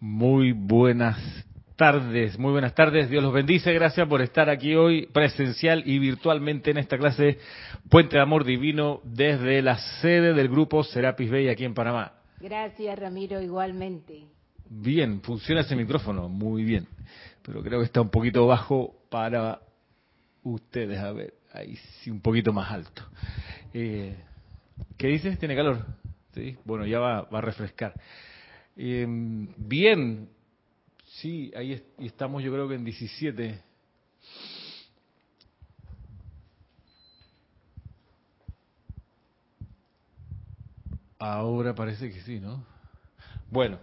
Muy 0.00 0.52
buenas 0.52 1.18
tardes, 1.74 2.38
muy 2.38 2.52
buenas 2.52 2.72
tardes. 2.72 3.10
Dios 3.10 3.20
los 3.20 3.32
bendice. 3.32 3.72
Gracias 3.72 4.06
por 4.06 4.22
estar 4.22 4.48
aquí 4.48 4.76
hoy 4.76 5.06
presencial 5.06 5.82
y 5.86 5.98
virtualmente 5.98 6.70
en 6.70 6.78
esta 6.78 6.96
clase 6.96 7.38
Puente 7.90 8.14
de 8.14 8.22
Amor 8.22 8.44
Divino 8.44 9.00
desde 9.02 9.60
la 9.60 9.76
sede 10.00 10.34
del 10.34 10.48
grupo 10.50 10.84
Serapis 10.84 11.28
Bay 11.28 11.48
aquí 11.48 11.64
en 11.64 11.74
Panamá. 11.74 12.12
Gracias, 12.38 12.96
Ramiro, 12.96 13.40
igualmente. 13.42 14.22
Bien, 14.70 15.20
funciona 15.20 15.62
ese 15.62 15.74
micrófono, 15.74 16.28
muy 16.28 16.62
bien. 16.62 16.86
Pero 17.42 17.60
creo 17.64 17.80
que 17.80 17.86
está 17.86 18.00
un 18.00 18.10
poquito 18.10 18.46
bajo 18.46 18.94
para 19.10 19.58
ustedes. 20.44 21.00
A 21.00 21.10
ver, 21.10 21.34
ahí 21.52 21.74
sí, 21.74 22.10
un 22.12 22.20
poquito 22.20 22.52
más 22.52 22.70
alto. 22.70 23.02
Eh, 23.74 24.14
¿Qué 24.96 25.08
dices? 25.08 25.40
¿Tiene 25.40 25.56
calor? 25.56 25.84
Sí, 26.34 26.56
bueno, 26.64 26.86
ya 26.86 27.00
va, 27.00 27.22
va 27.22 27.38
a 27.38 27.42
refrescar. 27.42 27.94
Eh, 28.80 29.04
bien, 29.56 30.28
sí, 31.04 31.50
ahí 31.56 31.72
es, 31.72 31.82
y 31.98 32.06
estamos 32.06 32.44
yo 32.44 32.52
creo 32.52 32.68
que 32.68 32.76
en 32.76 32.84
17. 32.84 33.60
Ahora 41.18 41.74
parece 41.74 42.08
que 42.08 42.20
sí, 42.20 42.38
¿no? 42.38 42.64
Bueno. 43.50 43.80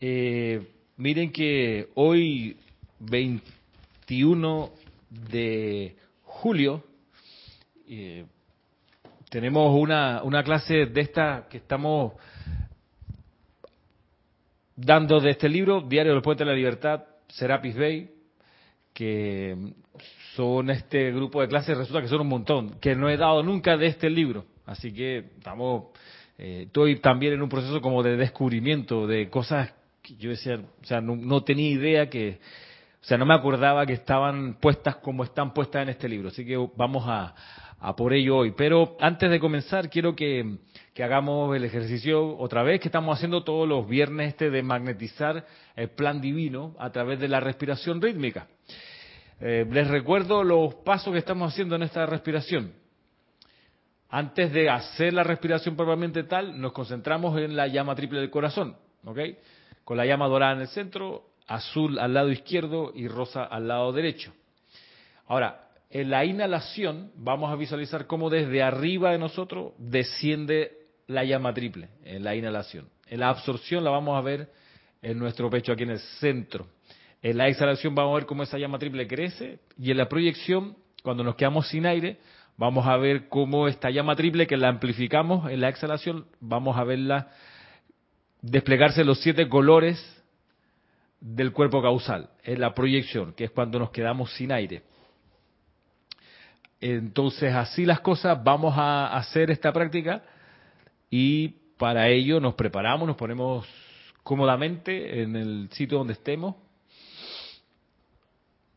Eh, 0.00 0.66
miren 0.96 1.30
que 1.30 1.90
hoy, 1.96 2.56
21 2.98 4.72
de 5.30 5.96
julio, 6.22 6.82
eh, 7.86 8.24
tenemos 9.34 9.74
una, 9.74 10.22
una 10.22 10.44
clase 10.44 10.86
de 10.86 11.00
esta 11.00 11.48
que 11.50 11.56
estamos 11.56 12.12
dando 14.76 15.18
de 15.18 15.30
este 15.30 15.48
libro, 15.48 15.80
Diario 15.80 16.12
del 16.12 16.22
Puente 16.22 16.44
de 16.44 16.50
la 16.50 16.56
Libertad, 16.56 17.02
Serapis 17.26 17.76
Bay, 17.76 18.12
que 18.92 19.56
son 20.36 20.70
este 20.70 21.10
grupo 21.10 21.40
de 21.40 21.48
clases, 21.48 21.76
resulta 21.76 22.00
que 22.00 22.06
son 22.06 22.20
un 22.20 22.28
montón, 22.28 22.78
que 22.78 22.94
no 22.94 23.10
he 23.10 23.16
dado 23.16 23.42
nunca 23.42 23.76
de 23.76 23.88
este 23.88 24.08
libro. 24.08 24.44
Así 24.66 24.94
que 24.94 25.30
estamos, 25.36 25.86
eh, 26.38 26.66
estoy 26.66 27.00
también 27.00 27.32
en 27.32 27.42
un 27.42 27.48
proceso 27.48 27.80
como 27.80 28.04
de 28.04 28.16
descubrimiento 28.16 29.08
de 29.08 29.28
cosas 29.30 29.74
que 30.00 30.14
yo 30.14 30.30
decía, 30.30 30.60
o 30.80 30.86
sea, 30.86 31.00
no, 31.00 31.16
no 31.16 31.42
tenía 31.42 31.70
idea 31.70 32.08
que, 32.08 32.38
o 33.02 33.04
sea, 33.04 33.18
no 33.18 33.26
me 33.26 33.34
acordaba 33.34 33.84
que 33.84 33.94
estaban 33.94 34.58
puestas 34.60 34.94
como 34.98 35.24
están 35.24 35.52
puestas 35.52 35.82
en 35.82 35.88
este 35.88 36.08
libro. 36.08 36.28
Así 36.28 36.46
que 36.46 36.56
vamos 36.76 37.02
a, 37.08 37.34
a 37.84 37.94
por 37.94 38.14
ello 38.14 38.38
hoy. 38.38 38.52
Pero 38.56 38.96
antes 38.98 39.30
de 39.30 39.38
comenzar, 39.38 39.90
quiero 39.90 40.16
que, 40.16 40.56
hagamos 40.98 41.54
el 41.54 41.64
ejercicio 41.64 42.38
otra 42.38 42.62
vez 42.62 42.80
que 42.80 42.88
estamos 42.88 43.14
haciendo 43.14 43.44
todos 43.44 43.68
los 43.68 43.86
viernes 43.86 44.28
este 44.28 44.48
de 44.48 44.62
magnetizar 44.62 45.44
el 45.76 45.90
plan 45.90 46.20
divino 46.20 46.74
a 46.78 46.90
través 46.90 47.20
de 47.20 47.28
la 47.28 47.40
respiración 47.40 48.00
rítmica. 48.00 48.46
Eh, 49.38 49.66
les 49.70 49.88
recuerdo 49.88 50.42
los 50.42 50.76
pasos 50.76 51.12
que 51.12 51.18
estamos 51.18 51.52
haciendo 51.52 51.76
en 51.76 51.82
esta 51.82 52.06
respiración. 52.06 52.72
Antes 54.08 54.50
de 54.52 54.70
hacer 54.70 55.12
la 55.12 55.24
respiración 55.24 55.76
propiamente 55.76 56.22
tal, 56.22 56.58
nos 56.58 56.72
concentramos 56.72 57.38
en 57.38 57.54
la 57.54 57.66
llama 57.66 57.94
triple 57.94 58.20
del 58.20 58.30
corazón, 58.30 58.76
¿ok? 59.04 59.18
Con 59.84 59.98
la 59.98 60.06
llama 60.06 60.26
dorada 60.28 60.54
en 60.54 60.60
el 60.62 60.68
centro, 60.68 61.26
azul 61.46 61.98
al 61.98 62.14
lado 62.14 62.30
izquierdo 62.30 62.92
y 62.94 63.08
rosa 63.08 63.44
al 63.44 63.68
lado 63.68 63.92
derecho. 63.92 64.32
Ahora, 65.26 65.63
en 65.94 66.10
la 66.10 66.24
inhalación 66.24 67.12
vamos 67.14 67.52
a 67.52 67.54
visualizar 67.54 68.08
cómo 68.08 68.28
desde 68.28 68.64
arriba 68.64 69.12
de 69.12 69.18
nosotros 69.18 69.74
desciende 69.78 70.72
la 71.06 71.22
llama 71.22 71.54
triple 71.54 71.88
en 72.02 72.24
la 72.24 72.34
inhalación. 72.34 72.88
En 73.06 73.20
la 73.20 73.28
absorción 73.28 73.84
la 73.84 73.90
vamos 73.90 74.18
a 74.18 74.20
ver 74.20 74.50
en 75.02 75.20
nuestro 75.20 75.48
pecho 75.48 75.72
aquí 75.72 75.84
en 75.84 75.90
el 75.90 76.00
centro. 76.00 76.66
En 77.22 77.38
la 77.38 77.46
exhalación 77.46 77.94
vamos 77.94 78.10
a 78.10 78.14
ver 78.16 78.26
cómo 78.26 78.42
esa 78.42 78.58
llama 78.58 78.80
triple 78.80 79.06
crece 79.06 79.60
y 79.78 79.92
en 79.92 79.98
la 79.98 80.08
proyección, 80.08 80.76
cuando 81.04 81.22
nos 81.22 81.36
quedamos 81.36 81.68
sin 81.68 81.86
aire, 81.86 82.18
vamos 82.56 82.88
a 82.88 82.96
ver 82.96 83.28
cómo 83.28 83.68
esta 83.68 83.88
llama 83.88 84.16
triple 84.16 84.48
que 84.48 84.56
la 84.56 84.70
amplificamos 84.70 85.48
en 85.48 85.60
la 85.60 85.68
exhalación, 85.68 86.26
vamos 86.40 86.76
a 86.76 86.82
verla 86.82 87.28
desplegarse 88.42 89.04
los 89.04 89.20
siete 89.20 89.48
colores 89.48 90.04
del 91.20 91.52
cuerpo 91.52 91.80
causal, 91.80 92.30
en 92.42 92.60
la 92.60 92.74
proyección, 92.74 93.32
que 93.32 93.44
es 93.44 93.52
cuando 93.52 93.78
nos 93.78 93.90
quedamos 93.90 94.32
sin 94.32 94.50
aire. 94.50 94.82
Entonces, 96.86 97.54
así 97.54 97.86
las 97.86 98.00
cosas, 98.00 98.44
vamos 98.44 98.74
a 98.76 99.16
hacer 99.16 99.50
esta 99.50 99.72
práctica 99.72 100.22
y 101.08 101.48
para 101.78 102.08
ello 102.08 102.40
nos 102.40 102.56
preparamos, 102.56 103.08
nos 103.08 103.16
ponemos 103.16 103.66
cómodamente 104.22 105.22
en 105.22 105.34
el 105.34 105.70
sitio 105.72 105.96
donde 105.96 106.12
estemos. 106.12 106.56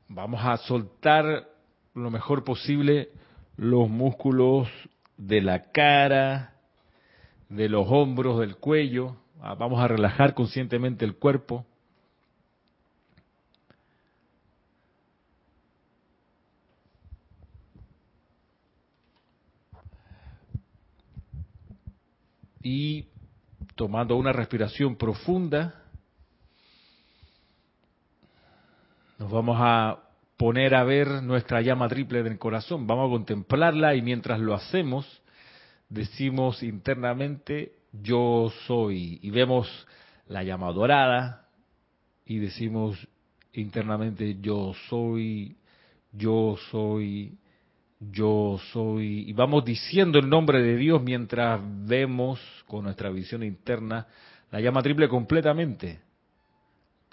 Vamos 0.07 0.39
a 0.41 0.55
soltar 0.55 1.49
lo 1.95 2.09
mejor 2.09 2.45
posible 2.45 3.09
los 3.57 3.89
músculos 3.89 4.69
de 5.17 5.41
la 5.41 5.63
cara, 5.63 6.53
de 7.49 7.67
los 7.67 7.87
hombros, 7.89 8.39
del 8.39 8.55
cuello. 8.55 9.17
Vamos 9.35 9.81
a 9.81 9.87
relajar 9.89 10.33
conscientemente 10.33 11.03
el 11.03 11.17
cuerpo. 11.17 11.65
Y 22.67 23.07
tomando 23.75 24.17
una 24.17 24.33
respiración 24.33 24.97
profunda, 24.97 25.85
nos 29.17 29.31
vamos 29.31 29.57
a 29.57 30.03
poner 30.35 30.75
a 30.75 30.83
ver 30.83 31.23
nuestra 31.23 31.61
llama 31.61 31.87
triple 31.87 32.23
del 32.23 32.37
corazón, 32.37 32.85
vamos 32.85 33.07
a 33.07 33.11
contemplarla 33.11 33.95
y 33.95 34.01
mientras 34.01 34.41
lo 34.41 34.53
hacemos, 34.53 35.05
decimos 35.87 36.61
internamente, 36.61 37.71
yo 37.93 38.51
soy, 38.65 39.17
y 39.21 39.29
vemos 39.31 39.87
la 40.27 40.43
llama 40.43 40.69
dorada 40.73 41.47
y 42.25 42.39
decimos 42.39 42.97
internamente, 43.53 44.41
yo 44.41 44.73
soy, 44.89 45.55
yo 46.11 46.57
soy, 46.69 47.37
yo 47.99 48.59
soy, 48.71 49.29
y 49.29 49.33
vamos 49.33 49.65
diciendo 49.65 50.19
el 50.19 50.29
nombre 50.29 50.61
de 50.61 50.77
Dios 50.77 51.01
mientras 51.01 51.59
vemos 51.87 52.39
con 52.67 52.83
nuestra 52.83 53.09
visión 53.09 53.43
interna 53.43 54.07
la 54.51 54.61
llama 54.61 54.81
triple 54.83 55.09
completamente. 55.09 55.99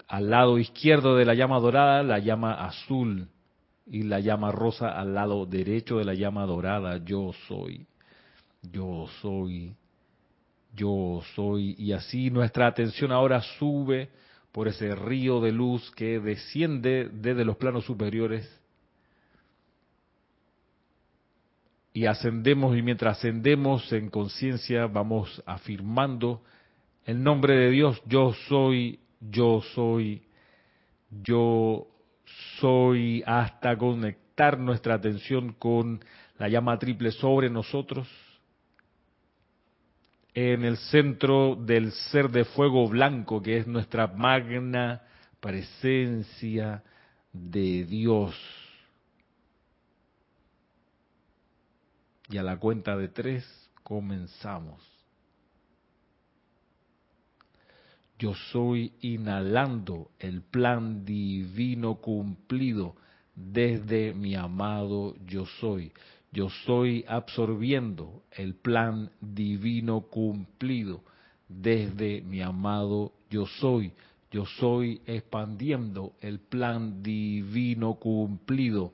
Al 0.07 0.29
lado 0.29 0.59
izquierdo 0.59 1.15
de 1.15 1.25
la 1.25 1.33
llama 1.33 1.59
dorada, 1.59 2.03
la 2.03 2.19
llama 2.19 2.53
azul 2.53 3.27
y 3.87 4.03
la 4.03 4.19
llama 4.19 4.51
rosa 4.51 4.89
al 4.89 5.15
lado 5.15 5.45
derecho 5.45 5.97
de 5.97 6.05
la 6.05 6.13
llama 6.13 6.45
dorada, 6.45 7.03
yo 7.03 7.31
soy, 7.47 7.87
yo 8.61 9.07
soy, 9.21 9.75
yo 10.75 11.21
soy. 11.35 11.75
Y 11.79 11.91
así 11.93 12.29
nuestra 12.29 12.67
atención 12.67 13.11
ahora 13.11 13.41
sube 13.57 14.09
por 14.51 14.67
ese 14.67 14.95
río 14.95 15.41
de 15.41 15.51
luz 15.51 15.91
que 15.91 16.19
desciende 16.19 17.09
desde 17.11 17.43
los 17.43 17.57
planos 17.57 17.85
superiores 17.85 18.47
y 21.95 22.07
ascendemos 22.07 22.77
y 22.77 22.81
mientras 22.81 23.17
ascendemos 23.17 23.89
en 23.93 24.09
conciencia 24.09 24.85
vamos 24.85 25.41
afirmando 25.45 26.43
el 27.05 27.23
nombre 27.23 27.55
de 27.55 27.69
Dios, 27.69 28.01
yo 28.05 28.33
soy, 28.49 28.99
yo 29.21 29.61
soy, 29.73 30.23
yo 31.09 31.87
soy, 32.59 33.23
hasta 33.25 33.77
conectar 33.77 34.59
nuestra 34.59 34.95
atención 34.95 35.53
con 35.53 36.03
la 36.37 36.49
llama 36.49 36.77
triple 36.79 37.11
sobre 37.11 37.49
nosotros, 37.49 38.09
en 40.33 40.65
el 40.65 40.75
centro 40.75 41.55
del 41.55 41.93
ser 41.93 42.29
de 42.29 42.43
fuego 42.43 42.89
blanco 42.89 43.41
que 43.41 43.59
es 43.59 43.67
nuestra 43.67 44.07
magna 44.07 45.01
presencia 45.39 46.83
de 47.31 47.85
Dios 47.85 48.35
Y 52.29 52.37
a 52.37 52.43
la 52.43 52.57
cuenta 52.57 52.97
de 52.97 53.07
tres 53.07 53.45
comenzamos. 53.83 54.81
Yo 58.17 58.33
soy 58.51 58.93
inhalando 59.01 60.11
el 60.19 60.41
plan 60.41 61.05
divino 61.05 61.95
cumplido 61.95 62.95
desde 63.35 64.13
mi 64.13 64.35
amado 64.35 65.15
yo 65.25 65.45
soy. 65.59 65.91
Yo 66.31 66.49
soy 66.65 67.05
absorbiendo 67.07 68.23
el 68.31 68.55
plan 68.55 69.11
divino 69.19 70.01
cumplido 70.01 71.03
desde 71.47 72.21
mi 72.21 72.41
amado 72.41 73.11
yo 73.29 73.45
soy. 73.45 73.91
Yo 74.31 74.45
soy 74.45 75.01
expandiendo 75.05 76.13
el 76.21 76.39
plan 76.39 77.03
divino 77.03 77.95
cumplido 77.95 78.93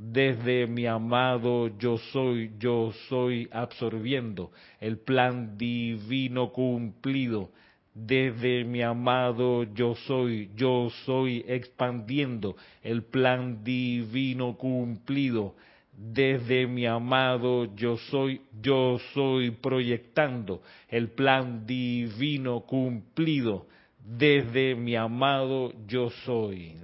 desde 0.00 0.68
mi 0.68 0.86
amado 0.86 1.76
yo 1.76 1.98
soy, 2.12 2.52
yo 2.56 2.92
soy 3.08 3.48
absorbiendo 3.50 4.52
el 4.80 4.98
plan 4.98 5.58
divino 5.58 6.52
cumplido. 6.52 7.50
Desde 7.92 8.64
mi 8.64 8.80
amado 8.80 9.64
yo 9.64 9.96
soy, 10.06 10.50
yo 10.54 10.88
soy 11.04 11.44
expandiendo 11.48 12.54
el 12.80 13.02
plan 13.02 13.64
divino 13.64 14.56
cumplido. 14.56 15.56
Desde 15.92 16.68
mi 16.68 16.86
amado 16.86 17.74
yo 17.74 17.96
soy, 17.96 18.42
yo 18.62 19.00
soy 19.14 19.50
proyectando 19.50 20.62
el 20.88 21.08
plan 21.08 21.66
divino 21.66 22.60
cumplido. 22.60 23.66
Desde 23.98 24.76
mi 24.76 24.94
amado 24.94 25.72
yo 25.88 26.08
soy. 26.24 26.76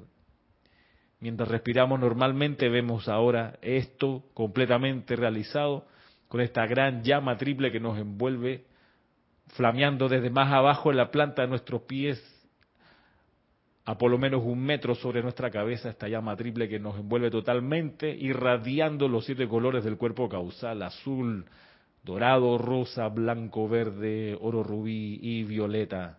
Mientras 1.25 1.49
respiramos 1.49 1.99
normalmente 1.99 2.69
vemos 2.69 3.09
ahora 3.09 3.59
esto 3.63 4.25
completamente 4.35 5.17
realizado 5.17 5.87
con 6.29 6.43
esta 6.43 6.67
gran 6.67 7.03
llama 7.03 7.39
triple 7.39 7.73
que 7.73 7.81
nos 7.81 7.97
envuelve 7.97 8.67
flameando 9.55 10.11
desde 10.11 10.29
más 10.29 10.53
abajo 10.53 10.91
en 10.91 10.99
la 10.99 11.11
planta 11.11 11.41
de 11.41 11.49
nuestros 11.49 11.81
pies 11.85 12.23
a 13.87 13.97
por 13.97 14.11
lo 14.11 14.19
menos 14.19 14.43
un 14.45 14.61
metro 14.61 14.95
sobre 14.95 15.23
nuestra 15.23 15.51
cabeza 15.51 15.89
esta 15.89 16.09
llama 16.09 16.37
triple 16.37 16.69
que 16.69 16.79
nos 16.79 16.95
envuelve 16.99 17.31
totalmente, 17.31 18.11
irradiando 18.11 19.09
los 19.09 19.25
siete 19.25 19.49
colores 19.49 19.83
del 19.83 19.97
cuerpo 19.97 20.29
causal, 20.29 20.83
azul, 20.83 21.47
dorado, 22.03 22.59
rosa, 22.59 23.09
blanco, 23.09 23.67
verde, 23.67 24.37
oro 24.39 24.63
rubí 24.63 25.21
y 25.23 25.43
violeta. 25.45 26.19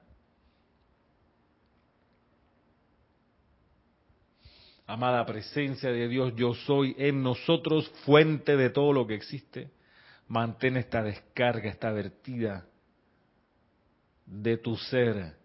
Amada 4.88 5.26
presencia 5.26 5.92
de 5.92 6.08
Dios, 6.08 6.34
yo 6.36 6.54
soy 6.54 6.96
en 6.98 7.24
nosotros, 7.24 7.90
fuente 8.06 8.56
de 8.56 8.70
todo 8.70 8.94
lo 8.94 9.08
que 9.08 9.16
existe. 9.16 9.72
Mantén 10.28 10.78
esta 10.78 11.04
descarga, 11.04 11.70
esta 11.70 11.92
vertida 11.92 12.66
de 14.26 14.58
tu 14.58 14.76
ser, 14.76 15.36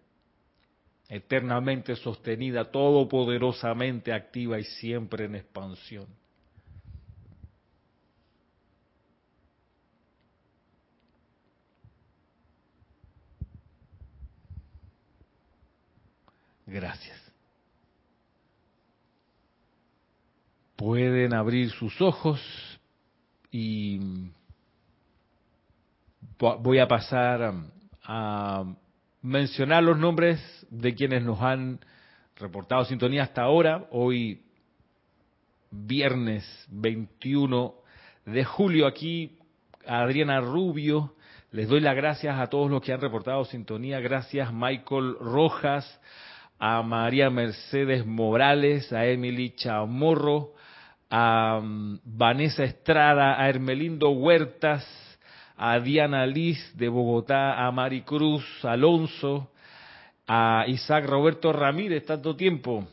eternamente 1.09 1.97
sostenida, 1.97 2.71
todopoderosamente 2.71 4.13
activa 4.13 4.59
y 4.59 4.65
siempre 4.65 5.25
en 5.25 5.35
expansión. 5.35 6.07
Gracias. 16.67 17.20
Pueden 20.81 21.35
abrir 21.35 21.71
sus 21.73 22.01
ojos 22.01 22.41
y 23.53 24.01
voy 26.39 26.79
a 26.79 26.89
pasar 26.89 27.53
a, 28.03 28.65
mencionar 29.21 29.83
los 29.83 29.99
nombres 29.99 30.41
de 30.71 30.95
quienes 30.95 31.23
nos 31.23 31.39
han 31.43 31.81
reportado 32.37 32.87
sintonía 32.87 33.25
hasta 33.25 33.43
ahora. 33.43 33.89
Hoy, 33.91 34.41
viernes 35.71 36.47
21 36.71 37.75
de 38.25 38.45
julio, 38.47 38.87
aquí 38.87 39.37
Adriana 39.87 40.41
Rubio. 40.41 41.15
Les 41.53 41.69
doy 41.69 41.81
las 41.81 41.95
gracias 41.95 42.41
a 42.41 42.47
todos 42.47 42.71
los 42.71 42.81
que 42.81 42.95
han 42.95 43.03
reportado 43.03 43.45
sintonía. 43.45 44.01
Gracias 44.01 44.51
Michael 44.51 45.17
Rojas, 45.21 46.01
a 46.59 46.81
María 46.81 47.29
Mercedes 47.29 48.07
Morales, 48.07 48.91
a 48.95 49.05
Emily 49.05 49.51
Chamorro, 49.51 50.55
a 51.11 51.59
um, 51.61 51.99
Vanessa 52.05 52.63
Estrada, 52.63 53.41
a 53.41 53.49
Hermelindo 53.49 54.11
Huertas, 54.11 54.87
a 55.57 55.79
Diana 55.81 56.25
Liz 56.25 56.73
de 56.77 56.89
Bogotá, 56.89 57.67
a 57.67 57.73
Maricruz 57.73 58.45
Alonso, 58.65 59.51
a 60.27 60.65
Isaac 60.69 61.07
Roberto 61.07 61.53
Ramírez, 61.53 62.07
tanto 62.07 62.37
tiempo. 62.37 62.87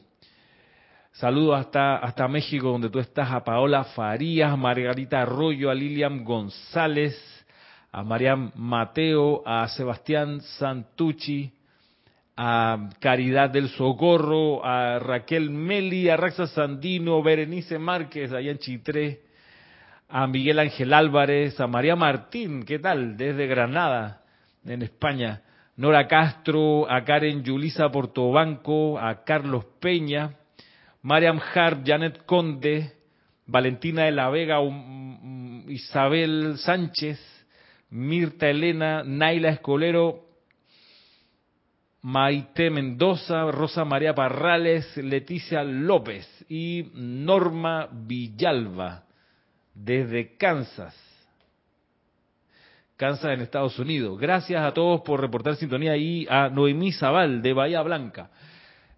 Saludos 1.12 1.60
hasta, 1.60 1.98
hasta 1.98 2.28
México, 2.28 2.72
donde 2.72 2.90
tú 2.90 3.00
estás, 3.00 3.31
a 3.31 3.44
Paola 3.44 3.84
Farías, 3.84 4.58
Margarita 4.58 5.22
Arroyo, 5.22 5.69
a 5.69 5.75
Lilian 5.75 6.24
González, 6.24 7.16
a 7.92 8.04
Mariam 8.04 8.52
Mateo, 8.56 9.44
a 9.46 9.68
Sebastián 9.68 10.42
Santucci, 10.42 11.56
a 12.38 12.92
Caridad 13.00 13.50
del 13.50 13.69
Socorro, 13.69 14.63
a 14.63 15.00
Raquel 15.00 15.50
Meli, 15.50 16.07
a 16.07 16.18
Raxa 16.18 16.45
Sandino, 16.45 17.24
Berenice 17.24 17.80
Márquez, 17.80 18.31
allá 18.31 18.51
en 18.51 18.60
Chitré, 18.60 19.22
a 20.07 20.28
Miguel 20.28 20.60
Ángel 20.60 20.94
Álvarez, 20.94 21.60
a 21.60 21.66
María 21.66 21.95
Martín, 21.95 22.63
¿qué 22.63 22.78
tal? 22.78 23.18
Desde 23.18 23.48
Granada, 23.48 24.22
en 24.63 24.84
España. 24.84 25.42
Nora 25.78 26.07
Castro, 26.07 26.89
a 26.89 27.04
Karen 27.04 27.44
Yulisa 27.44 27.89
Portobanco, 27.89 29.00
a 29.00 29.24
Carlos 29.24 29.66
Peña, 29.80 30.36
Mariam 31.01 31.40
Harp, 31.54 31.86
Janet 31.86 32.24
Conde, 32.25 32.94
Valentina 33.48 34.04
de 34.06 34.12
la 34.12 34.30
Vega, 34.30 34.57
Isabel 35.68 36.57
Sánchez, 36.57 37.19
Mirta 37.90 38.47
Elena, 38.47 39.04
Naila 39.04 39.50
Escolero, 39.50 40.27
Maite 42.01 42.69
Mendoza, 42.69 43.49
Rosa 43.51 43.83
María 43.83 44.13
Parrales, 44.13 44.95
Leticia 44.97 45.63
López 45.63 46.27
y 46.47 46.92
Norma 46.94 47.89
Villalba 47.92 49.04
desde 49.73 50.37
Kansas. 50.37 50.95
Kansas 52.95 53.31
en 53.31 53.42
Estados 53.42 53.77
Unidos. 53.77 54.19
Gracias 54.19 54.63
a 54.63 54.73
todos 54.73 55.01
por 55.01 55.21
reportar 55.21 55.56
sintonía 55.56 55.95
y 55.97 56.25
a 56.30 56.49
Noemí 56.49 56.92
Zaval 56.92 57.42
de 57.42 57.54
Bahía 57.54 57.81
Blanca 57.81 58.31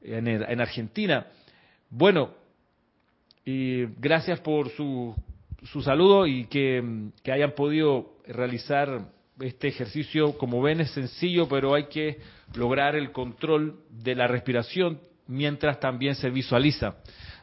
en, 0.01 0.61
Argentina. 0.61 1.27
Bueno, 1.89 2.31
y 3.43 3.85
gracias 3.99 4.39
por 4.39 4.69
su, 4.69 5.15
su 5.63 5.81
saludo 5.81 6.27
y 6.27 6.45
que, 6.45 7.09
que 7.23 7.31
hayan 7.31 7.51
podido 7.51 8.13
realizar 8.25 9.01
este 9.41 9.67
ejercicio, 9.67 10.37
como 10.37 10.61
ven, 10.61 10.81
es 10.81 10.91
sencillo, 10.91 11.47
pero 11.47 11.73
hay 11.73 11.85
que 11.85 12.19
lograr 12.55 12.95
el 12.95 13.11
control 13.11 13.79
de 13.89 14.15
la 14.15 14.27
respiración 14.27 14.99
mientras 15.27 15.79
también 15.79 16.15
se 16.15 16.29
visualiza. 16.29 16.95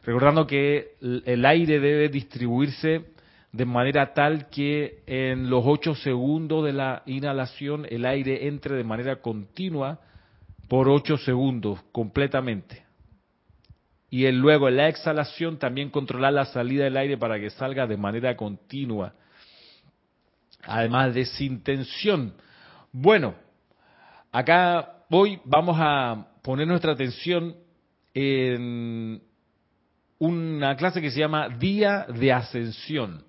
Recordando 0.03 0.45
que 0.45 0.95
el 1.01 1.45
aire 1.45 1.79
debe 1.79 2.09
distribuirse 2.09 3.05
de 3.51 3.65
manera 3.65 4.13
tal 4.13 4.49
que 4.49 5.03
en 5.07 5.49
los 5.49 5.63
ocho 5.65 5.95
segundos 5.95 6.65
de 6.65 6.73
la 6.73 7.03
inhalación 7.05 7.85
el 7.89 8.05
aire 8.05 8.47
entre 8.47 8.75
de 8.75 8.83
manera 8.83 9.17
continua 9.21 9.99
por 10.67 10.89
ocho 10.89 11.17
segundos 11.17 11.79
completamente. 11.91 12.83
Y 14.09 14.29
luego 14.31 14.69
en 14.69 14.77
la 14.77 14.89
exhalación 14.89 15.57
también 15.57 15.89
controlar 15.89 16.33
la 16.33 16.45
salida 16.45 16.85
del 16.85 16.97
aire 16.97 17.17
para 17.17 17.39
que 17.39 17.49
salga 17.49 17.87
de 17.87 17.97
manera 17.97 18.35
continua 18.37 19.13
además 20.63 21.13
de 21.13 21.25
sin 21.25 21.63
tensión. 21.63 22.33
Bueno, 22.91 23.35
acá 24.31 25.03
hoy 25.09 25.39
vamos 25.45 25.77
a 25.79 26.27
poner 26.41 26.67
nuestra 26.67 26.93
atención 26.93 27.55
en 28.13 29.21
una 30.19 30.75
clase 30.75 31.01
que 31.01 31.11
se 31.11 31.19
llama 31.19 31.49
Día 31.49 32.05
de 32.07 32.33
Ascensión. 32.33 33.23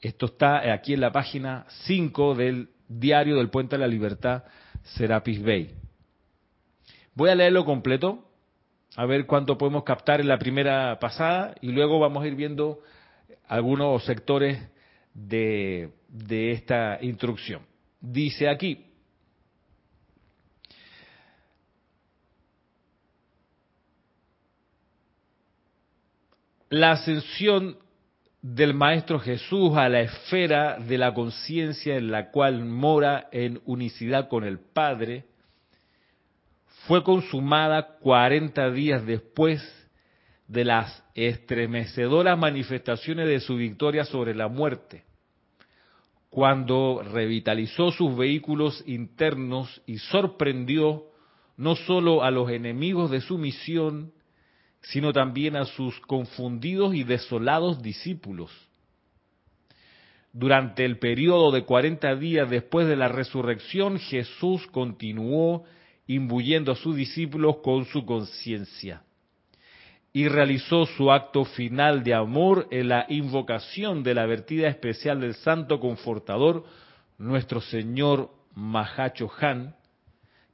Esto 0.00 0.26
está 0.26 0.72
aquí 0.72 0.94
en 0.94 1.00
la 1.00 1.12
página 1.12 1.66
5 1.68 2.34
del 2.34 2.70
diario 2.88 3.36
del 3.36 3.50
Puente 3.50 3.76
de 3.76 3.80
la 3.80 3.88
Libertad, 3.88 4.44
Serapis 4.82 5.42
Bay. 5.42 5.74
Voy 7.14 7.30
a 7.30 7.34
leerlo 7.34 7.64
completo 7.64 8.24
a 8.96 9.04
ver 9.04 9.26
cuánto 9.26 9.58
podemos 9.58 9.84
captar 9.84 10.20
en 10.20 10.28
la 10.28 10.38
primera 10.38 10.98
pasada 10.98 11.54
y 11.60 11.72
luego 11.72 11.98
vamos 11.98 12.22
a 12.22 12.26
ir 12.26 12.34
viendo 12.34 12.80
algunos 13.46 14.04
sectores 14.04 14.58
de, 15.26 15.90
de 16.08 16.52
esta 16.52 16.98
instrucción. 17.00 17.62
Dice 18.00 18.48
aquí, 18.48 18.84
la 26.70 26.92
ascensión 26.92 27.78
del 28.40 28.74
Maestro 28.74 29.18
Jesús 29.18 29.76
a 29.76 29.88
la 29.88 30.00
esfera 30.00 30.78
de 30.78 30.96
la 30.96 31.12
conciencia 31.12 31.96
en 31.96 32.10
la 32.10 32.30
cual 32.30 32.64
mora 32.64 33.28
en 33.32 33.60
unicidad 33.64 34.28
con 34.28 34.44
el 34.44 34.60
Padre, 34.60 35.24
fue 36.86 37.02
consumada 37.02 37.98
40 37.98 38.70
días 38.70 39.04
después 39.04 39.60
de 40.46 40.64
las 40.64 41.04
estremecedoras 41.14 42.38
manifestaciones 42.38 43.26
de 43.26 43.40
su 43.40 43.56
victoria 43.56 44.04
sobre 44.04 44.34
la 44.34 44.48
muerte, 44.48 45.04
cuando 46.38 47.02
revitalizó 47.02 47.90
sus 47.90 48.16
vehículos 48.16 48.84
internos 48.86 49.82
y 49.86 49.98
sorprendió 49.98 51.06
no 51.56 51.74
solo 51.74 52.22
a 52.22 52.30
los 52.30 52.48
enemigos 52.48 53.10
de 53.10 53.20
su 53.20 53.38
misión, 53.38 54.12
sino 54.80 55.12
también 55.12 55.56
a 55.56 55.64
sus 55.64 55.98
confundidos 55.98 56.94
y 56.94 57.02
desolados 57.02 57.82
discípulos. 57.82 58.52
Durante 60.32 60.84
el 60.84 61.00
periodo 61.00 61.50
de 61.50 61.64
40 61.64 62.14
días 62.14 62.48
después 62.48 62.86
de 62.86 62.94
la 62.94 63.08
resurrección, 63.08 63.98
Jesús 63.98 64.64
continuó 64.68 65.64
imbuyendo 66.06 66.70
a 66.70 66.76
sus 66.76 66.94
discípulos 66.94 67.56
con 67.64 67.84
su 67.86 68.06
conciencia 68.06 69.02
y 70.12 70.28
realizó 70.28 70.86
su 70.86 71.12
acto 71.12 71.44
final 71.44 72.02
de 72.02 72.14
amor 72.14 72.66
en 72.70 72.88
la 72.88 73.06
invocación 73.08 74.02
de 74.02 74.14
la 74.14 74.26
vertida 74.26 74.68
especial 74.68 75.20
del 75.20 75.34
Santo 75.34 75.80
Confortador, 75.80 76.64
nuestro 77.18 77.60
Señor 77.60 78.30
Mahacho 78.54 79.30
Han, 79.40 79.76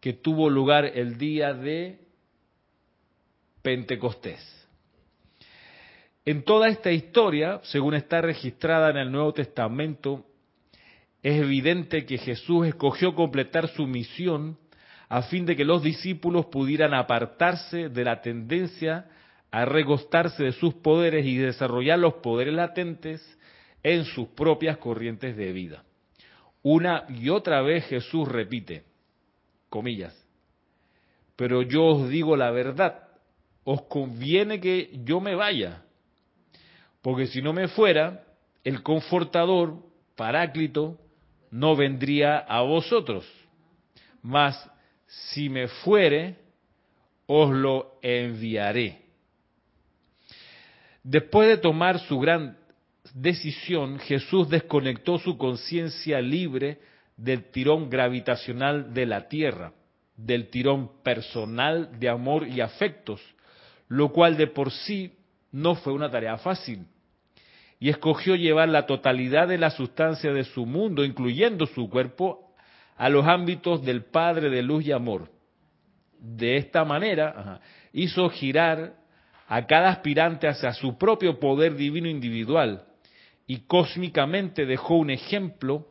que 0.01 0.13
tuvo 0.13 0.51
lugar 0.51 0.85
el 0.85 1.17
día 1.17 1.55
de 1.55 2.01
Pentecostés. 3.63 4.69
En 6.27 6.43
toda 6.43 6.69
esta 6.69 6.91
historia, 6.91 7.61
según 7.65 7.95
está 7.95 8.21
registrada 8.21 8.91
en 8.91 8.97
el 8.97 9.13
Nuevo 9.13 9.33
Testamento, 9.33 10.25
es 11.23 11.41
evidente 11.41 12.05
que 12.05 12.19
Jesús 12.19 12.67
escogió 12.67 13.15
completar 13.15 13.69
su 13.69 13.87
misión 13.87 14.59
a 15.09 15.23
fin 15.23 15.47
de 15.47 15.55
que 15.55 15.65
los 15.65 15.83
discípulos 15.83 16.47
pudieran 16.47 16.93
apartarse 16.93 17.89
de 17.89 18.05
la 18.05 18.21
tendencia 18.21 19.07
a 19.55 19.65
recostarse 19.67 20.43
de 20.43 20.53
sus 20.53 20.75
poderes 20.75 21.25
y 21.25 21.37
desarrollar 21.37 22.01
los 22.01 22.15
poderes 22.15 22.55
latentes 22.55 23.39
en 23.85 24.05
sus 24.05 24.27
propias 24.31 24.79
corrientes 24.79 25.37
de 25.37 25.53
vida. 25.53 25.85
Una 26.65 27.05
y 27.09 27.29
otra 27.29 27.63
vez 27.63 27.85
Jesús 27.87 28.27
repite, 28.27 28.83
comillas, 29.69 30.13
pero 31.37 31.63
yo 31.63 31.85
os 31.85 32.09
digo 32.09 32.37
la 32.37 32.51
verdad, 32.51 33.07
os 33.63 33.83
conviene 33.83 34.59
que 34.59 34.91
yo 35.05 35.21
me 35.21 35.37
vaya, 35.37 35.85
porque 37.01 37.29
si 37.29 37.41
no 37.41 37.53
me 37.53 37.69
fuera, 37.69 38.25
el 38.65 38.83
confortador, 38.83 39.77
paráclito, 40.17 40.99
no 41.53 41.77
vendría 41.77 42.39
a 42.39 42.63
vosotros. 42.63 43.25
Mas 44.21 44.69
si 45.07 45.49
me 45.49 45.69
fuere, 45.69 46.39
os 47.29 47.51
lo 47.51 48.01
enviaré. 48.03 49.04
Después 51.05 51.49
de 51.49 51.59
tomar 51.59 51.99
su 52.01 52.19
gran 52.19 52.57
decisión, 53.13 53.99
Jesús 53.99 54.49
desconectó 54.49 55.19
su 55.19 55.37
conciencia 55.37 56.23
libre 56.23 56.79
del 57.19 57.51
tirón 57.51 57.91
gravitacional 57.91 58.95
de 58.95 59.05
la 59.05 59.29
Tierra, 59.29 59.75
del 60.17 60.49
tirón 60.49 61.03
personal 61.03 62.01
de 62.01 62.09
amor 62.09 62.49
y 62.49 62.63
afectos, 62.63 63.21
lo 63.87 64.13
cual 64.13 64.39
de 64.39 64.47
por 64.47 64.73
sí 64.73 65.13
no 65.53 65.75
fue 65.75 65.93
una 65.93 66.11
tarea 66.11 66.39
fácil. 66.39 66.87
Y 67.79 67.91
escogió 67.91 68.35
llevar 68.35 68.71
la 68.71 68.87
totalidad 68.87 69.47
de 69.47 69.59
la 69.59 69.71
sustancia 69.71 70.33
de 70.33 70.45
su 70.45 70.65
mundo, 70.65 71.05
incluyendo 71.05 71.67
su 71.67 71.91
cuerpo, 71.91 72.55
a 72.97 73.11
los 73.11 73.27
ámbitos 73.27 73.85
del 73.85 74.05
Padre 74.05 74.49
de 74.49 74.63
luz 74.63 74.87
y 74.87 74.93
amor. 74.93 75.29
De 76.19 76.57
esta 76.57 76.83
manera 76.87 77.61
hizo 77.93 78.31
girar 78.31 79.04
a 79.55 79.69
cada 79.69 79.91
aspirante 79.91 80.49
hacia 80.49 80.73
su 80.73 80.99
propio 80.99 81.39
poder 81.39 81.77
divino 81.77 82.09
individual. 82.09 82.83
Y 83.47 83.59
cósmicamente 83.69 84.67
dejó 84.67 84.97
un 84.97 85.11
ejemplo 85.11 85.87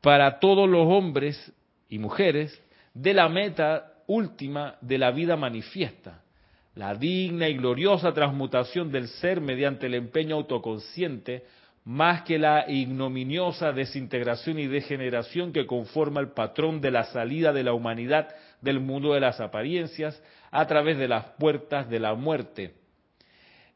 para 0.00 0.38
todos 0.38 0.66
los 0.66 0.86
hombres 0.86 1.52
y 1.90 1.98
mujeres 1.98 2.58
de 2.94 3.12
la 3.12 3.28
meta 3.28 3.92
última 4.06 4.76
de 4.80 4.96
la 4.96 5.10
vida 5.10 5.36
manifiesta, 5.36 6.22
la 6.74 6.94
digna 6.94 7.50
y 7.50 7.58
gloriosa 7.58 8.14
transmutación 8.14 8.90
del 8.90 9.08
ser 9.08 9.42
mediante 9.42 9.84
el 9.84 9.92
empeño 9.92 10.36
autoconsciente, 10.36 11.44
más 11.84 12.22
que 12.22 12.38
la 12.38 12.64
ignominiosa 12.66 13.72
desintegración 13.72 14.58
y 14.58 14.68
degeneración 14.68 15.52
que 15.52 15.66
conforma 15.66 16.20
el 16.20 16.30
patrón 16.30 16.80
de 16.80 16.92
la 16.92 17.04
salida 17.04 17.52
de 17.52 17.62
la 17.62 17.74
humanidad 17.74 18.34
del 18.60 18.80
mundo 18.80 19.14
de 19.14 19.20
las 19.20 19.40
apariencias 19.40 20.22
a 20.50 20.66
través 20.66 20.98
de 20.98 21.08
las 21.08 21.24
puertas 21.38 21.88
de 21.88 22.00
la 22.00 22.14
muerte. 22.14 22.74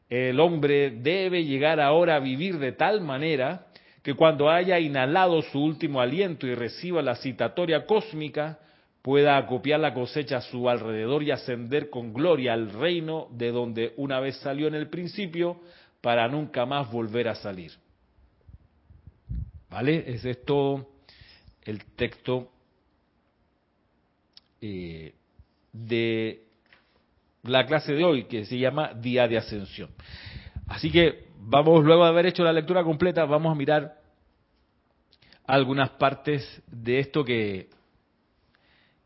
El 0.09 0.39
hombre 0.39 0.91
debe 0.91 1.43
llegar 1.43 1.79
ahora 1.79 2.15
a 2.15 2.19
vivir 2.19 2.59
de 2.59 2.71
tal 2.71 3.01
manera 3.01 3.67
que 4.03 4.13
cuando 4.13 4.49
haya 4.49 4.79
inhalado 4.79 5.41
su 5.41 5.59
último 5.59 5.99
aliento 5.99 6.45
y 6.45 6.53
reciba 6.53 7.01
la 7.01 7.15
citatoria 7.15 7.87
cósmica, 7.87 8.59
pueda 9.01 9.37
acopiar 9.37 9.79
la 9.79 9.93
cosecha 9.93 10.37
a 10.37 10.41
su 10.41 10.69
alrededor 10.69 11.23
y 11.23 11.31
ascender 11.31 11.89
con 11.89 12.13
gloria 12.13 12.53
al 12.53 12.71
reino 12.71 13.27
de 13.31 13.51
donde 13.51 13.93
una 13.97 14.19
vez 14.19 14.37
salió 14.37 14.67
en 14.67 14.75
el 14.75 14.89
principio 14.89 15.59
para 16.01 16.27
nunca 16.27 16.65
más 16.65 16.91
volver 16.91 17.27
a 17.27 17.35
salir. 17.35 17.71
¿Vale? 19.69 20.03
Ese 20.07 20.31
es 20.31 20.45
todo 20.45 20.87
el 21.63 21.83
texto 21.95 22.51
eh, 24.67 25.13
de 25.71 26.43
la 27.43 27.65
clase 27.65 27.93
de 27.93 28.03
hoy, 28.03 28.23
que 28.25 28.45
se 28.45 28.57
llama 28.57 28.93
Día 28.93 29.27
de 29.27 29.37
Ascensión. 29.37 29.91
Así 30.67 30.91
que 30.91 31.27
vamos, 31.39 31.83
luego 31.83 32.03
de 32.03 32.09
haber 32.09 32.25
hecho 32.25 32.43
la 32.43 32.53
lectura 32.53 32.83
completa, 32.83 33.25
vamos 33.25 33.51
a 33.51 33.55
mirar 33.55 33.99
algunas 35.45 35.91
partes 35.91 36.63
de 36.67 36.99
esto 36.99 37.23
que 37.23 37.69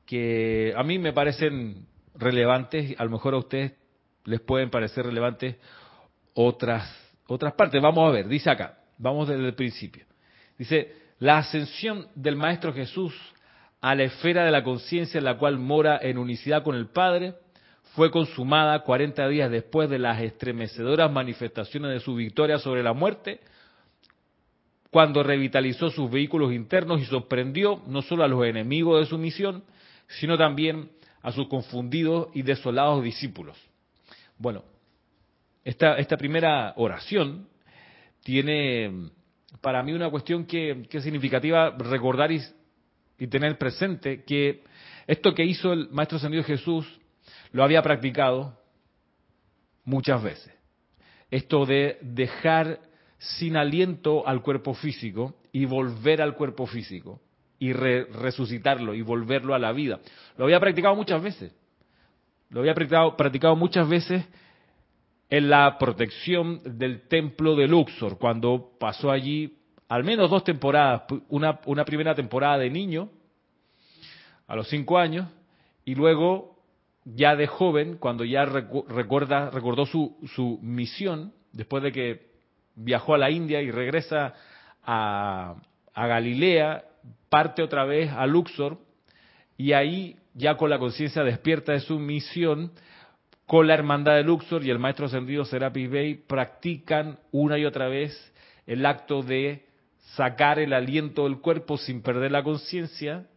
que 0.09 0.73
a 0.75 0.81
mí 0.81 0.97
me 0.97 1.13
parecen 1.13 1.85
relevantes, 2.15 2.95
a 2.97 3.03
lo 3.03 3.11
mejor 3.11 3.35
a 3.35 3.37
ustedes 3.37 3.73
les 4.25 4.41
pueden 4.41 4.71
parecer 4.71 5.05
relevantes 5.05 5.57
otras, 6.33 6.83
otras 7.27 7.53
partes. 7.53 7.79
Vamos 7.79 8.09
a 8.09 8.11
ver, 8.11 8.27
dice 8.27 8.49
acá, 8.49 8.79
vamos 8.97 9.27
desde 9.27 9.45
el 9.45 9.53
principio. 9.53 10.05
Dice, 10.57 10.95
la 11.19 11.37
ascensión 11.37 12.07
del 12.15 12.37
Maestro 12.37 12.73
Jesús 12.73 13.13
a 13.81 13.95
la 13.95 14.03
esfera 14.03 14.43
de 14.43 14.51
la 14.51 14.63
conciencia 14.63 15.17
en 15.17 15.23
la 15.23 15.37
cual 15.37 15.57
mora 15.57 15.99
en 16.01 16.17
unicidad 16.17 16.63
con 16.63 16.75
el 16.75 16.87
Padre 16.87 17.35
fue 17.95 18.11
consumada 18.11 18.83
40 18.83 19.27
días 19.29 19.49
después 19.49 19.89
de 19.89 19.99
las 19.99 20.21
estremecedoras 20.21 21.11
manifestaciones 21.11 21.91
de 21.91 21.99
su 21.99 22.15
victoria 22.15 22.59
sobre 22.59 22.83
la 22.83 22.93
muerte, 22.93 23.39
cuando 24.91 25.23
revitalizó 25.23 25.89
sus 25.89 26.09
vehículos 26.09 26.53
internos 26.53 27.01
y 27.01 27.05
sorprendió 27.05 27.81
no 27.87 28.01
solo 28.01 28.23
a 28.23 28.27
los 28.27 28.45
enemigos 28.45 28.99
de 28.99 29.05
su 29.05 29.17
misión, 29.17 29.63
sino 30.07 30.37
también 30.37 30.89
a 31.21 31.31
sus 31.31 31.47
confundidos 31.47 32.29
y 32.33 32.41
desolados 32.41 33.03
discípulos. 33.03 33.57
Bueno, 34.37 34.63
esta, 35.63 35.97
esta 35.97 36.17
primera 36.17 36.73
oración 36.77 37.47
tiene 38.23 39.09
para 39.61 39.83
mí 39.83 39.93
una 39.93 40.09
cuestión 40.09 40.45
que, 40.45 40.85
es 40.89 41.03
significativa 41.03 41.75
recordar 41.77 42.31
y, 42.31 42.41
y, 43.19 43.27
tener 43.27 43.57
presente 43.57 44.23
que 44.23 44.63
esto 45.07 45.33
que 45.33 45.43
hizo 45.43 45.73
el 45.73 45.89
Maestro 45.89 46.17
Ascendido 46.17 46.43
Jesús 46.43 46.99
lo 47.51 47.63
había 47.63 47.81
practicado 47.81 48.57
muchas 49.83 50.21
veces. 50.23 50.53
Esto 51.31 51.65
de 51.65 51.97
dejar 52.01 52.79
sin 53.17 53.57
aliento 53.57 54.27
al 54.27 54.41
cuerpo 54.41 54.73
físico 54.73 55.35
y 55.51 55.65
volver 55.65 56.21
al 56.21 56.35
cuerpo 56.35 56.65
físico 56.65 57.21
y 57.59 57.73
resucitarlo 57.73 58.93
y 58.93 59.01
volverlo 59.01 59.53
a 59.53 59.59
la 59.59 59.71
vida. 59.73 59.99
Lo 60.37 60.45
había 60.45 60.59
practicado 60.59 60.95
muchas 60.95 61.21
veces. 61.21 61.53
Lo 62.49 62.61
había 62.61 62.73
practicado, 62.73 63.17
practicado 63.17 63.55
muchas 63.55 63.87
veces 63.87 64.25
en 65.29 65.49
la 65.49 65.77
protección 65.77 66.61
del 66.77 67.07
templo 67.07 67.55
de 67.55 67.67
Luxor, 67.67 68.17
cuando 68.17 68.71
pasó 68.79 69.11
allí 69.11 69.58
al 69.89 70.03
menos 70.03 70.29
dos 70.29 70.43
temporadas, 70.43 71.03
una, 71.29 71.59
una 71.65 71.83
primera 71.83 72.13
temporada 72.13 72.59
de 72.59 72.69
niño, 72.69 73.09
a 74.47 74.55
los 74.55 74.69
cinco 74.69 74.99
años, 74.99 75.27
y 75.83 75.95
luego 75.95 76.59
ya 77.05 77.35
de 77.35 77.47
joven, 77.47 77.97
cuando 77.97 78.23
ya 78.23 78.45
recuerda, 78.45 79.49
recordó 79.49 79.87
su, 79.87 80.15
su 80.35 80.59
misión, 80.61 81.33
después 81.51 81.81
de 81.81 81.91
que 81.91 82.29
viajó 82.75 83.15
a 83.15 83.17
la 83.17 83.31
India 83.31 83.63
y 83.63 83.71
regresa 83.71 84.35
a, 84.83 85.55
a 85.95 86.07
Galilea, 86.07 86.85
parte 87.29 87.63
otra 87.63 87.83
vez 87.85 88.11
a 88.11 88.27
Luxor, 88.27 88.77
y 89.57 89.73
ahí, 89.73 90.17
ya 90.35 90.55
con 90.55 90.69
la 90.69 90.77
conciencia 90.77 91.23
despierta 91.23 91.71
de 91.71 91.79
su 91.79 91.97
misión, 91.97 92.71
con 93.47 93.67
la 93.67 93.73
hermandad 93.73 94.13
de 94.13 94.23
Luxor 94.23 94.63
y 94.63 94.69
el 94.69 94.77
maestro 94.77 95.07
ascendido 95.07 95.45
Serapis 95.45 95.89
Bey, 95.89 96.13
practican 96.13 97.17
una 97.31 97.57
y 97.57 97.65
otra 97.65 97.87
vez 97.87 98.33
el 98.67 98.85
acto 98.85 99.23
de 99.23 99.67
sacar 100.15 100.59
el 100.59 100.73
aliento 100.73 101.23
del 101.23 101.39
cuerpo 101.39 101.77
sin 101.77 102.01
perder 102.01 102.31
la 102.31 102.43
conciencia, 102.43 103.27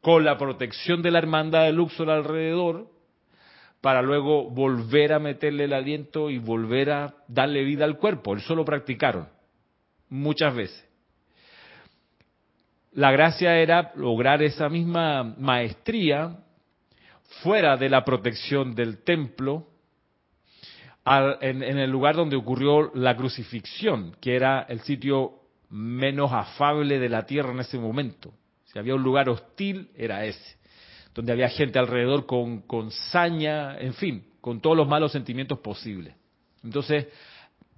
con 0.00 0.24
la 0.24 0.36
protección 0.36 1.02
de 1.02 1.10
la 1.10 1.18
hermandad 1.18 1.64
de 1.64 1.72
Luxor 1.72 2.10
alrededor, 2.10 2.90
para 3.80 4.02
luego 4.02 4.48
volver 4.50 5.12
a 5.12 5.18
meterle 5.18 5.64
el 5.64 5.72
aliento 5.72 6.30
y 6.30 6.38
volver 6.38 6.90
a 6.90 7.14
darle 7.28 7.64
vida 7.64 7.84
al 7.84 7.98
cuerpo. 7.98 8.36
Eso 8.36 8.54
lo 8.54 8.64
practicaron 8.64 9.28
muchas 10.08 10.54
veces. 10.54 10.88
La 12.92 13.10
gracia 13.10 13.56
era 13.56 13.92
lograr 13.96 14.42
esa 14.42 14.68
misma 14.68 15.24
maestría 15.38 16.38
fuera 17.42 17.76
de 17.76 17.88
la 17.88 18.04
protección 18.04 18.74
del 18.74 19.02
templo, 19.02 19.68
en, 21.04 21.62
el 21.62 21.90
lugar 21.90 22.14
donde 22.14 22.36
ocurrió 22.36 22.92
la 22.94 23.16
crucifixión, 23.16 24.14
que 24.20 24.36
era 24.36 24.62
el 24.68 24.80
sitio 24.82 25.41
menos 25.72 26.30
afable 26.32 26.98
de 26.98 27.08
la 27.08 27.24
tierra 27.24 27.50
en 27.50 27.60
ese 27.60 27.78
momento. 27.78 28.34
Si 28.66 28.78
había 28.78 28.94
un 28.94 29.02
lugar 29.02 29.30
hostil, 29.30 29.90
era 29.96 30.24
ese, 30.26 30.56
donde 31.14 31.32
había 31.32 31.48
gente 31.48 31.78
alrededor 31.78 32.26
con, 32.26 32.90
saña, 33.10 33.78
en 33.78 33.94
fin, 33.94 34.26
con 34.42 34.60
todos 34.60 34.76
los 34.76 34.86
malos 34.86 35.12
sentimientos 35.12 35.58
posibles. 35.60 36.14
Entonces, 36.62 37.08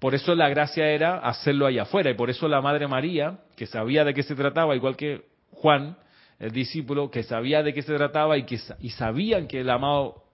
por 0.01 0.15
eso 0.15 0.35
la 0.35 0.49
gracia 0.49 0.89
era 0.89 1.19
hacerlo 1.19 1.67
allá 1.67 1.83
afuera 1.83 2.11
y 2.11 2.15
por 2.15 2.31
eso 2.31 2.49
la 2.49 2.61
Madre 2.61 2.89
María, 2.89 3.39
que 3.57 3.67
sabía 3.67 4.05
de 4.05 4.13
qué 4.13 4.25
se 4.25 4.35
trataba, 4.35 4.75
igual 4.75 4.97
que 4.97 5.27
Juan, 5.53 5.97
el 6.41 6.51
discípulo, 6.51 7.13
que 7.13 7.23
sabía 7.23 7.63
de 7.63 7.73
qué 7.73 7.83
se 7.83 7.95
trataba 7.95 8.37
y 8.37 8.43
que 8.43 8.59
y 8.81 8.91
sabían 8.91 9.47
que 9.47 9.61
el 9.61 9.71
amado 9.71 10.25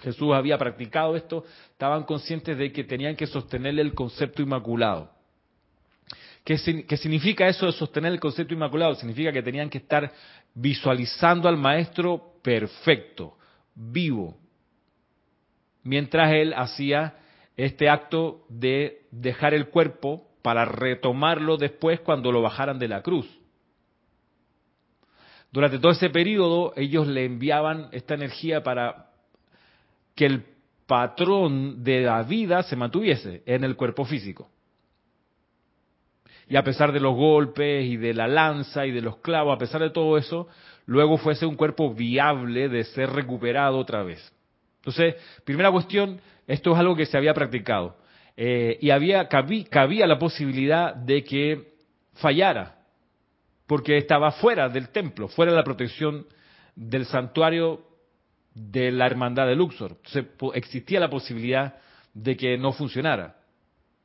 Jesús 0.00 0.34
había 0.34 0.58
practicado 0.58 1.14
esto, 1.14 1.44
estaban 1.70 2.02
conscientes 2.02 2.58
de 2.58 2.72
que 2.72 2.82
tenían 2.82 3.14
que 3.14 3.28
sostenerle 3.28 3.82
el 3.82 3.94
concepto 3.94 4.42
inmaculado. 4.42 5.17
¿Qué, 6.48 6.86
¿Qué, 6.86 6.96
significa 6.96 7.46
eso 7.46 7.66
de 7.66 7.72
sostener 7.72 8.10
el 8.10 8.20
concepto 8.20 8.54
inmaculado? 8.54 8.94
Significa 8.94 9.30
que 9.30 9.42
tenían 9.42 9.68
que 9.68 9.76
estar 9.76 10.10
visualizando 10.54 11.46
al 11.46 11.58
Maestro 11.58 12.40
perfecto, 12.42 13.36
vivo, 13.74 14.34
mientras 15.82 16.32
él 16.32 16.54
hacía 16.54 17.18
este 17.54 17.90
acto 17.90 18.46
de 18.48 19.02
dejar 19.10 19.52
el 19.52 19.68
cuerpo 19.68 20.26
para 20.40 20.64
retomarlo 20.64 21.58
después 21.58 22.00
cuando 22.00 22.32
lo 22.32 22.40
bajaran 22.40 22.78
de 22.78 22.88
la 22.88 23.02
cruz. 23.02 23.28
Durante 25.52 25.78
todo 25.78 25.92
ese 25.92 26.08
periodo 26.08 26.72
ellos 26.76 27.06
le 27.08 27.26
enviaban 27.26 27.90
esta 27.92 28.14
energía 28.14 28.62
para 28.62 29.10
que 30.14 30.24
el 30.24 30.46
patrón 30.86 31.84
de 31.84 32.00
la 32.00 32.22
vida 32.22 32.62
se 32.62 32.74
mantuviese 32.74 33.42
en 33.44 33.64
el 33.64 33.76
cuerpo 33.76 34.06
físico. 34.06 34.50
Y 36.48 36.56
a 36.56 36.64
pesar 36.64 36.92
de 36.92 37.00
los 37.00 37.14
golpes 37.14 37.84
y 37.84 37.96
de 37.96 38.14
la 38.14 38.26
lanza 38.26 38.86
y 38.86 38.90
de 38.90 39.02
los 39.02 39.18
clavos, 39.18 39.54
a 39.54 39.58
pesar 39.58 39.82
de 39.82 39.90
todo 39.90 40.16
eso, 40.16 40.48
luego 40.86 41.18
fuese 41.18 41.44
un 41.44 41.56
cuerpo 41.56 41.92
viable 41.92 42.68
de 42.68 42.84
ser 42.84 43.10
recuperado 43.10 43.78
otra 43.78 44.02
vez. 44.02 44.32
Entonces, 44.78 45.16
primera 45.44 45.70
cuestión, 45.70 46.20
esto 46.46 46.72
es 46.72 46.78
algo 46.78 46.96
que 46.96 47.06
se 47.06 47.18
había 47.18 47.34
practicado. 47.34 47.96
Eh, 48.36 48.78
y 48.80 48.90
había, 48.90 49.28
cabía 49.28 50.06
la 50.06 50.18
posibilidad 50.18 50.94
de 50.94 51.24
que 51.24 51.74
fallara, 52.14 52.76
porque 53.66 53.98
estaba 53.98 54.30
fuera 54.32 54.68
del 54.68 54.88
templo, 54.88 55.28
fuera 55.28 55.52
de 55.52 55.58
la 55.58 55.64
protección 55.64 56.26
del 56.74 57.04
santuario 57.04 57.82
de 58.54 58.90
la 58.90 59.06
hermandad 59.06 59.46
de 59.46 59.56
Luxor. 59.56 59.96
Entonces, 59.96 60.24
existía 60.54 61.00
la 61.00 61.10
posibilidad 61.10 61.76
de 62.14 62.36
que 62.36 62.56
no 62.56 62.72
funcionara, 62.72 63.37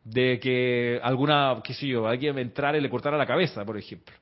de 0.04 0.40
que 0.40 1.00
alguna, 1.02 1.62
qué 1.64 1.74
sé 1.74 1.88
yo, 1.88 2.08
alguien 2.08 2.38
entrara 2.38 2.78
y 2.78 2.82
le 2.82 2.90
cortara 2.90 3.18
la 3.18 3.26
cabeza, 3.26 3.64
por 3.64 3.78
ejemplo. 3.78 4.16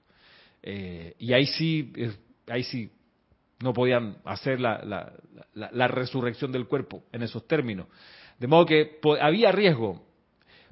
Eh, 0.61 1.15
y 1.19 1.33
ahí 1.33 1.45
sí, 1.47 1.91
ahí 2.47 2.63
sí 2.63 2.91
no 3.61 3.73
podían 3.73 4.17
hacer 4.25 4.59
la, 4.59 5.13
la, 5.53 5.87
resurrección 5.87 6.51
del 6.51 6.67
cuerpo 6.67 7.03
en 7.11 7.23
esos 7.23 7.47
términos. 7.47 7.87
De 8.39 8.47
modo 8.47 8.65
que 8.65 8.99
había 9.19 9.51
riesgo. 9.51 10.03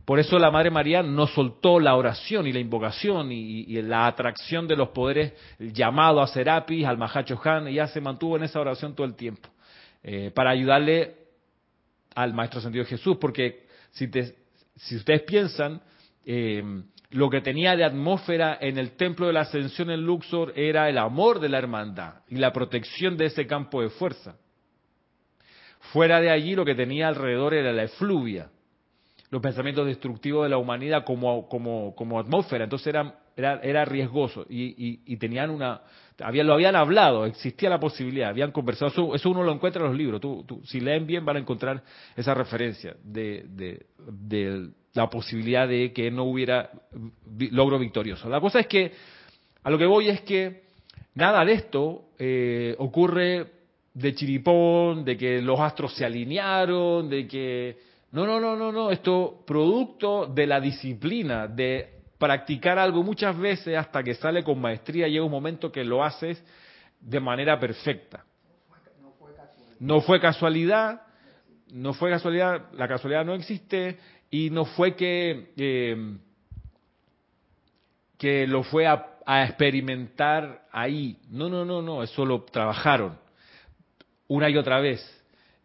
Por 0.06 0.18
eso 0.18 0.40
la 0.40 0.50
Madre 0.50 0.72
María 0.72 1.04
no 1.04 1.28
soltó 1.28 1.80
la 1.80 1.96
oración 1.96 2.48
y 2.48 2.52
la 2.52 2.60
invocación 2.60 3.32
y, 3.32 3.80
la 3.84 4.08
atracción 4.08 4.68
de 4.68 4.76
los 4.76 4.90
poderes, 4.90 5.34
el 5.60 5.72
llamado 5.72 6.20
a 6.20 6.28
Serapis, 6.28 6.86
al 6.86 6.98
Mahacho 6.98 7.40
Han, 7.44 7.68
ella 7.68 7.86
se 7.88 8.02
mantuvo 8.02 8.36
en 8.38 8.44
esa 8.44 8.60
oración 8.60 8.96
todo 8.96 9.06
el 9.06 9.16
tiempo, 9.16 9.50
eh, 10.02 10.32
para 10.34 10.50
ayudarle 10.50 11.16
al 12.16 12.34
Maestro 12.34 12.60
Sentido 12.60 12.86
Jesús, 12.86 13.18
porque 13.22 13.68
si, 13.92 14.10
si 14.80 14.96
ustedes 14.96 15.24
piensan, 15.24 15.82
eh, 16.26 16.64
lo 17.12 17.30
que 17.30 17.42
tenía 17.42 17.76
de 17.76 17.84
atmósfera 17.84 18.58
en 18.62 18.78
el 18.78 18.92
templo 18.92 19.28
de 19.28 19.34
la 19.34 19.42
ascensión 19.42 19.90
en 19.90 20.06
Luxor 20.06 20.54
era 20.56 20.90
el 20.90 20.98
amor 20.98 21.40
de 21.40 21.50
la 21.50 21.58
hermandad 21.58 22.22
y 22.28 22.36
la 22.36 22.54
protección 22.54 23.18
de 23.18 23.26
ese 23.26 23.48
campo 23.48 23.82
de 23.82 23.90
fuerza. 23.90 24.38
Fuera 25.92 26.22
de 26.22 26.30
allí 26.30 26.56
lo 26.56 26.66
que 26.66 26.76
tenía 26.76 27.08
alrededor 27.08 27.54
era 27.54 27.74
la 27.74 27.84
efluvia, 27.84 28.52
los 29.32 29.42
pensamientos 29.42 29.86
destructivos 29.86 30.44
de 30.44 30.50
la 30.50 30.58
humanidad 30.58 31.04
como, 31.06 31.48
como, 31.48 31.94
como 31.96 32.20
atmósfera. 32.20 32.64
Entonces 32.64 32.88
era, 32.88 33.20
era, 33.36 33.60
era 33.62 33.86
riesgoso 33.86 34.46
y, 34.50 35.02
y, 35.06 35.18
tenían 35.18 35.50
una... 35.50 35.82
Había, 36.22 36.44
lo 36.44 36.54
habían 36.54 36.76
hablado, 36.76 37.26
existía 37.26 37.70
la 37.70 37.80
posibilidad, 37.80 38.30
habían 38.30 38.52
conversado. 38.52 39.16
Eso, 39.16 39.30
uno 39.30 39.44
lo 39.44 39.54
encuentra 39.54 39.82
en 39.84 39.90
los 39.90 39.98
libros. 39.98 40.20
Tú, 40.20 40.44
tú, 40.46 40.62
si 40.66 40.82
leen 40.82 41.08
bien 41.08 41.24
van 41.24 41.38
a 41.38 41.40
encontrar 41.40 41.82
esa 42.18 42.34
referencia 42.34 42.96
de, 43.04 43.46
de, 43.48 43.86
de 43.98 44.70
la 44.94 45.10
posibilidad 45.10 45.68
de 45.68 45.94
que 45.94 46.12
no 46.12 46.24
hubiera 46.24 46.72
logro 47.52 47.80
victorioso. 47.80 48.28
La 48.28 48.42
cosa 48.42 48.60
es 48.60 48.68
que, 48.68 48.92
a 49.64 49.70
lo 49.70 49.78
que 49.78 49.86
voy 49.86 50.10
es 50.10 50.22
que 50.22 50.64
nada 51.14 51.46
de 51.46 51.54
esto 51.54 52.10
eh, 52.18 52.76
ocurre 52.80 53.48
de 53.94 54.16
chiripón, 54.16 55.06
de 55.06 55.16
que 55.16 55.42
los 55.42 55.60
astros 55.60 55.94
se 55.96 56.04
alinearon, 56.04 57.10
de 57.10 57.28
que... 57.28 57.89
No, 58.12 58.26
no, 58.26 58.40
no, 58.40 58.56
no, 58.56 58.72
no, 58.72 58.92
esto 58.92 59.44
producto 59.46 60.26
de 60.26 60.48
la 60.48 60.60
disciplina, 60.60 61.48
de 61.48 62.02
practicar 62.18 62.80
algo 62.80 63.04
muchas 63.04 63.38
veces 63.38 63.78
hasta 63.78 64.04
que 64.04 64.16
sale 64.16 64.44
con 64.44 64.60
maestría, 64.60 65.08
llega 65.08 65.24
un 65.24 65.32
momento 65.32 65.72
que 65.72 65.84
lo 65.84 66.04
haces 66.04 66.44
de 67.00 67.20
manera 67.20 67.60
perfecta. 67.60 68.26
No 69.80 70.02
fue 70.02 70.20
casualidad, 70.20 71.02
no 71.72 71.94
fue 71.94 72.10
casualidad, 72.10 72.72
la 72.74 72.88
casualidad 72.88 73.24
no 73.24 73.36
existe, 73.36 73.98
y 74.32 74.50
no 74.50 74.66
fue 74.66 74.96
que, 74.96 75.54
eh, 75.58 76.18
que 78.18 78.48
lo 78.48 78.64
fue 78.64 78.88
a, 78.88 79.06
experimentar 79.46 80.66
ahí. 80.72 81.18
No, 81.30 81.50
no, 81.50 81.64
no, 81.64 81.84
no, 81.84 82.02
eso 82.02 82.26
lo 82.26 82.44
trabajaron 82.46 83.18
una 84.28 84.50
y 84.50 84.58
otra 84.58 84.80
vez. 84.80 85.19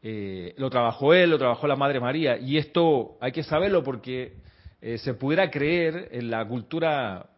Eh, 0.07 0.53
lo 0.59 0.69
trabajó 0.69 1.14
él, 1.14 1.31
lo 1.31 1.38
trabajó 1.38 1.67
la 1.67 1.77
Madre 1.77 1.99
María. 1.99 2.37
Y 2.37 2.59
esto 2.59 3.17
hay 3.23 3.33
que 3.33 3.43
saberlo 3.43 3.83
porque 3.83 4.35
eh, 4.83 4.99
se 4.99 5.14
pudiera 5.14 5.51
creer 5.51 6.11
en 6.12 6.31
la 6.31 6.47
cultura 6.47 7.31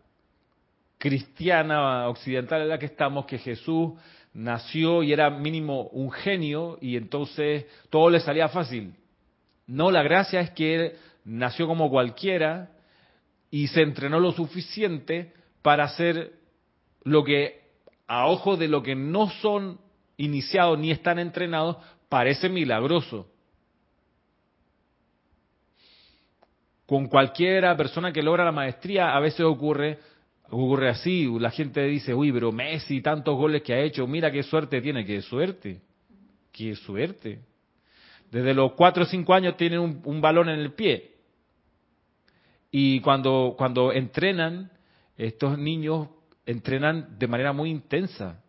cristiana 0.98 2.08
occidental 2.08 2.62
en 2.62 2.68
la 2.68 2.80
que 2.80 2.86
estamos 2.86 3.24
que 3.26 3.38
Jesús 3.38 3.92
nació 4.34 5.04
y 5.04 5.12
era 5.12 5.30
mínimo 5.30 5.82
un 5.92 6.10
genio 6.10 6.76
y 6.80 6.96
entonces 6.96 7.66
todo 7.88 8.10
le 8.10 8.18
salía 8.18 8.48
fácil. 8.48 8.94
No, 9.68 9.92
la 9.92 10.02
gracia 10.02 10.40
es 10.40 10.50
que 10.50 10.96
nació 11.24 11.68
como 11.68 11.88
cualquiera 11.88 12.70
y 13.48 13.68
se 13.68 13.82
entrenó 13.82 14.18
lo 14.18 14.32
suficiente 14.32 15.32
para 15.62 15.84
hacer 15.84 16.32
lo 17.04 17.22
que 17.22 17.60
a 18.08 18.26
ojo 18.26 18.56
de 18.56 18.66
lo 18.66 18.82
que 18.82 18.96
no 18.96 19.30
son 19.30 19.78
iniciados 20.16 20.80
ni 20.80 20.90
están 20.90 21.20
entrenados 21.20 21.76
parece 22.08 22.48
milagroso. 22.48 23.28
Con 26.86 27.08
cualquiera 27.08 27.76
persona 27.76 28.12
que 28.12 28.22
logra 28.22 28.44
la 28.44 28.52
maestría 28.52 29.16
a 29.16 29.20
veces 29.20 29.40
ocurre 29.40 29.98
ocurre 30.48 30.88
así, 30.88 31.28
la 31.40 31.50
gente 31.50 31.82
dice, 31.84 32.14
"Uy, 32.14 32.30
pero 32.30 32.52
Messi 32.52 33.00
tantos 33.00 33.36
goles 33.36 33.62
que 33.62 33.74
ha 33.74 33.80
hecho, 33.80 34.06
mira 34.06 34.30
qué 34.30 34.42
suerte 34.42 34.80
tiene, 34.80 35.04
qué 35.04 35.20
suerte." 35.22 35.80
Qué 36.56 36.74
suerte. 36.74 37.40
Desde 38.30 38.54
los 38.54 38.72
cuatro 38.72 39.02
o 39.02 39.06
cinco 39.06 39.34
años 39.34 39.58
tienen 39.58 39.78
un, 39.78 40.00
un 40.04 40.22
balón 40.22 40.48
en 40.48 40.58
el 40.58 40.72
pie. 40.72 41.16
Y 42.70 43.00
cuando, 43.00 43.54
cuando 43.58 43.92
entrenan, 43.92 44.70
estos 45.18 45.58
niños 45.58 46.08
entrenan 46.46 47.18
de 47.18 47.26
manera 47.26 47.52
muy 47.52 47.68
intensa. 47.70 48.42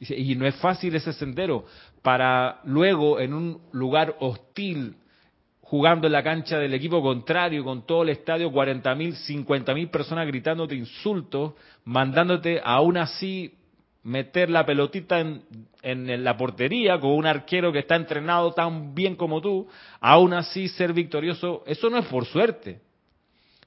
Y 0.00 0.34
no 0.36 0.46
es 0.46 0.54
fácil 0.56 0.94
ese 0.94 1.12
sendero 1.12 1.64
para 2.02 2.60
luego 2.64 3.18
en 3.20 3.32
un 3.32 3.60
lugar 3.72 4.16
hostil, 4.20 4.96
jugando 5.60 6.06
en 6.06 6.12
la 6.12 6.22
cancha 6.22 6.58
del 6.58 6.74
equipo 6.74 7.02
contrario, 7.02 7.64
con 7.64 7.86
todo 7.86 8.02
el 8.02 8.10
estadio, 8.10 8.52
40 8.52 8.94
mil, 8.94 9.14
50 9.14 9.74
mil 9.74 9.88
personas 9.88 10.26
gritándote 10.26 10.74
insultos, 10.74 11.54
mandándote 11.84 12.60
aún 12.62 12.98
así 12.98 13.54
meter 14.02 14.50
la 14.50 14.66
pelotita 14.66 15.18
en, 15.18 15.42
en, 15.82 16.22
la 16.22 16.36
portería 16.36 17.00
con 17.00 17.12
un 17.12 17.26
arquero 17.26 17.72
que 17.72 17.78
está 17.80 17.96
entrenado 17.96 18.52
tan 18.52 18.94
bien 18.94 19.16
como 19.16 19.40
tú, 19.40 19.66
aún 20.00 20.34
así 20.34 20.68
ser 20.68 20.92
victorioso, 20.92 21.64
eso 21.66 21.88
no 21.88 21.98
es 21.98 22.06
por 22.06 22.26
suerte. 22.26 22.80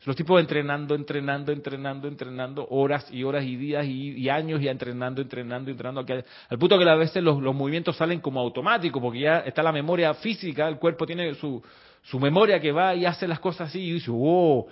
Los 0.07 0.15
tipos 0.15 0.39
entrenando, 0.39 0.95
entrenando, 0.95 1.51
entrenando, 1.51 2.07
entrenando, 2.07 2.65
horas 2.69 3.05
y 3.11 3.25
horas 3.25 3.43
y 3.43 3.57
días 3.57 3.85
y, 3.85 4.29
años 4.29 4.61
y 4.61 4.69
entrenando, 4.69 5.21
entrenando, 5.21 5.69
entrenando, 5.69 6.05
al 6.47 6.57
punto 6.57 6.79
que 6.79 6.89
a 6.89 6.95
veces 6.95 7.21
los, 7.21 7.41
movimientos 7.41 7.97
salen 7.97 8.21
como 8.21 8.39
automáticos, 8.39 9.01
porque 9.01 9.19
ya 9.19 9.39
está 9.39 9.61
la 9.61 9.73
memoria 9.73 10.13
física, 10.13 10.65
el 10.69 10.77
cuerpo 10.77 11.05
tiene 11.05 11.33
su, 11.35 11.61
su 12.03 12.21
memoria 12.21 12.57
que 12.61 12.71
va 12.71 12.95
y 12.95 13.05
hace 13.05 13.27
las 13.27 13.41
cosas 13.41 13.67
así 13.67 13.81
y 13.81 13.91
dice, 13.95 14.09
wow, 14.09 14.67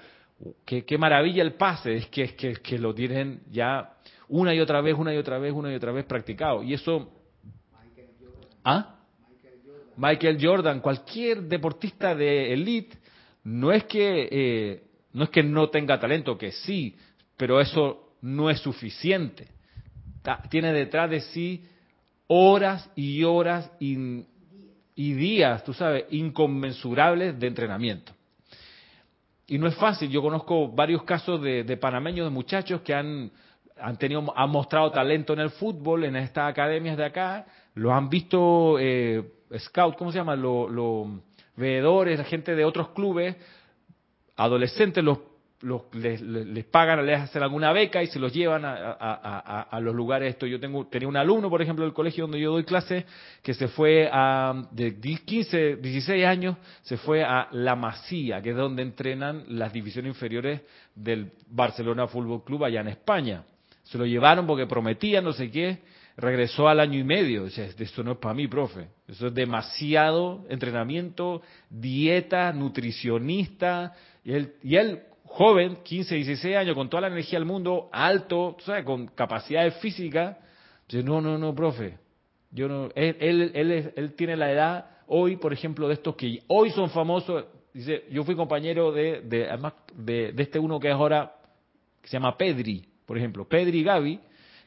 qué, 0.64 0.86
qué 0.86 0.98
maravilla 0.98 1.44
el 1.44 1.56
pase, 1.56 1.98
es 1.98 2.08
que, 2.08 2.24
es 2.24 2.32
que, 2.36 2.54
que 2.54 2.80
lo 2.80 2.96
tienen 2.96 3.42
ya 3.52 3.98
una 4.30 4.56
y 4.56 4.62
otra 4.62 4.80
vez, 4.80 4.96
una 4.98 5.14
y 5.14 5.18
otra 5.18 5.38
vez, 5.38 5.52
una 5.52 5.70
y 5.70 5.76
otra 5.76 5.92
vez 5.92 6.06
practicado. 6.06 6.64
Y 6.64 6.76
eso... 6.76 7.12
¿Ah? 8.64 8.96
Michael 9.98 10.38
Jordan, 10.42 10.80
cualquier 10.80 11.42
deportista 11.42 12.16
de 12.16 12.54
elite, 12.54 12.98
no 13.44 13.74
es 13.74 13.84
que 13.84 14.30
eh, 14.32 14.86
no 15.16 15.24
es 15.24 15.30
que 15.30 15.44
no 15.44 15.70
tenga 15.70 15.98
talento, 15.98 16.38
que 16.38 16.52
sí, 16.52 16.98
pero 17.38 17.62
eso 17.62 18.16
no 18.22 18.50
es 18.50 18.60
suficiente. 18.60 19.48
Tiene 20.50 20.74
detrás 20.74 21.10
de 21.10 21.22
sí 21.22 21.64
horas 22.28 22.92
y 22.96 23.24
horas 23.24 23.72
y, 23.80 24.26
días, 24.96 25.64
tú 25.64 25.74
sabes, 25.74 26.04
inconmensurables 26.10 27.40
de 27.40 27.48
entrenamiento. 27.48 28.12
Y 29.48 29.58
no 29.58 29.68
es 29.68 29.76
fácil. 29.76 30.10
Yo 30.10 30.22
conozco 30.22 30.68
varios 30.68 31.04
casos 31.04 31.42
de, 31.42 31.78
panameños, 31.78 32.26
de 32.26 32.32
muchachos 32.32 32.82
que 32.82 32.94
han, 32.94 33.32
han, 33.80 33.98
tenido, 33.98 34.34
han 34.36 34.50
mostrado 34.50 34.92
talento 34.92 35.32
en 35.32 35.40
el 35.40 35.52
fútbol, 35.52 36.04
en 36.04 36.18
estas 36.18 36.52
academias 36.52 36.98
de 36.98 37.06
acá, 37.06 37.46
lo 37.76 37.94
han 37.94 38.10
visto 38.10 38.78
eh, 38.80 39.24
scout, 39.60 39.96
¿cómo 39.96 40.12
se 40.12 40.18
llama? 40.18 40.36
Los 40.36 41.08
veedores, 41.56 42.18
la 42.18 42.26
gente 42.26 42.54
de 42.54 42.66
otros 42.66 42.90
clubes, 42.90 43.38
adolescentes 44.36 45.04
los, 45.04 45.20
les, 45.94 46.66
pagan, 46.66 47.06
les 47.06 47.22
hacen 47.22 47.42
alguna 47.42 47.72
beca 47.72 48.04
y 48.04 48.08
se 48.08 48.20
los 48.20 48.34
llevan 48.34 48.64
a, 48.66 49.80
los 49.82 49.96
lugares. 49.96 50.34
Esto 50.34 50.46
yo 50.46 50.60
tengo 50.60 50.86
tenía 50.88 51.08
un 51.08 51.18
alumno, 51.18 51.50
por 51.50 51.62
ejemplo, 51.62 51.86
del 51.86 51.94
colegio 51.94 52.26
donde 52.26 52.40
yo 52.40 52.52
doy 52.52 52.64
clases, 52.64 53.06
que 53.42 53.54
se 53.54 53.68
fue 53.68 54.10
a 54.12 54.68
de 54.72 54.96
15, 55.00 55.78
16 55.78 56.26
años, 56.26 56.58
se 56.84 56.98
fue 56.98 57.24
a 57.24 57.48
La 57.52 57.76
Masía, 57.76 58.42
que 58.42 58.52
es 58.52 58.56
donde 58.56 58.82
entrenan 58.82 59.46
las 59.48 59.74
divisiones 59.74 60.10
inferiores 60.10 60.62
del 60.94 61.32
Barcelona 61.50 62.08
Fútbol 62.08 62.44
Club 62.44 62.66
allá 62.66 62.82
en 62.82 62.90
España. 62.90 63.44
Se 63.84 63.98
lo 63.98 64.06
llevaron 64.06 64.46
porque 64.48 64.66
prometían 64.66 65.24
no 65.24 65.34
sé 65.34 65.50
qué 65.50 65.80
regresó 66.18 66.68
al 66.68 66.80
año 66.80 67.00
y 67.00 67.04
medio. 67.04 67.44
O 67.44 67.50
sea, 67.50 67.66
esto 67.66 68.04
no 68.04 68.14
es 68.14 68.18
para 68.18 68.34
mí, 68.34 68.48
profe. 68.48 68.88
Eso 69.08 69.28
es 69.28 69.34
demasiado 69.34 70.46
entrenamiento, 70.50 71.42
dieta, 71.70 72.52
nutricionista. 72.54 73.94
Y 74.26 74.34
él, 74.34 74.54
y 74.62 74.76
él 74.76 75.04
joven, 75.24 75.78
15, 75.84 76.16
16 76.16 76.58
años, 76.58 76.76
con 76.76 76.90
toda 76.90 77.02
la 77.02 77.08
energía 77.08 77.40
del 77.40 77.48
mundo, 77.48 77.90
alto, 77.94 78.58
¿sabes? 78.60 78.84
con 78.84 79.08
capacidades 79.08 79.76
físicas. 79.78 80.38
Dice, 80.90 81.04
no, 81.04 81.22
no, 81.22 81.38
no, 81.38 81.56
profe. 81.56 81.98
Yo 82.52 82.68
no, 82.68 82.90
él, 82.96 83.16
él, 83.20 83.52
él, 83.54 83.94
él 83.96 84.14
tiene 84.16 84.36
la 84.36 84.52
edad 84.52 84.86
hoy, 85.08 85.38
por 85.38 85.54
ejemplo, 85.54 85.88
de 85.88 85.94
estos 85.94 86.16
que 86.16 86.42
hoy 86.48 86.72
son 86.72 86.90
famosos. 86.90 87.46
Dice, 87.74 88.04
yo 88.12 88.26
fui 88.26 88.36
compañero 88.36 88.92
de, 88.92 89.22
de, 89.22 89.48
de, 89.96 90.32
de 90.34 90.44
este 90.44 90.60
uno 90.60 90.80
que 90.80 90.90
es 90.90 90.94
ahora, 90.94 91.36
que 92.02 92.08
se 92.10 92.18
llama 92.18 92.38
Pedri, 92.38 92.86
por 93.06 93.18
ejemplo. 93.18 93.48
Pedri 93.48 93.80
y 93.80 93.84
Gaby 93.84 94.20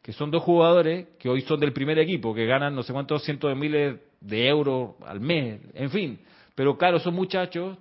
que 0.09 0.15
son 0.15 0.31
dos 0.31 0.43
jugadores 0.43 1.07
que 1.19 1.29
hoy 1.29 1.43
son 1.43 1.61
del 1.61 1.75
primer 1.75 1.99
equipo, 1.99 2.35
que 2.35 2.47
ganan 2.47 2.75
no 2.75 2.83
sé 2.83 2.95
cuántos 2.95 3.23
cientos 3.25 3.51
de 3.51 3.55
miles 3.55 3.97
de 4.23 4.49
euros 4.49 4.95
al 5.05 5.21
mes, 5.21 5.61
en 5.75 5.91
fin. 5.91 6.19
Pero 6.55 6.79
claro, 6.79 6.99
son 6.99 7.15
muchachos, 7.15 7.77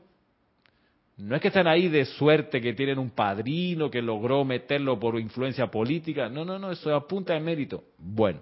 no 1.17 1.35
es 1.35 1.41
que 1.41 1.47
están 1.47 1.67
ahí 1.67 1.89
de 1.89 2.05
suerte, 2.05 2.61
que 2.61 2.73
tienen 2.73 2.99
un 2.99 3.09
padrino 3.09 3.89
que 3.89 4.01
logró 4.01 4.45
meterlo 4.45 4.99
por 4.99 5.19
influencia 5.19 5.67
política, 5.67 6.29
no, 6.29 6.45
no, 6.45 6.59
no, 6.59 6.71
eso 6.71 6.89
es 6.91 6.95
a 6.95 7.07
punta 7.07 7.33
de 7.33 7.39
mérito. 7.39 7.83
Bueno, 7.97 8.39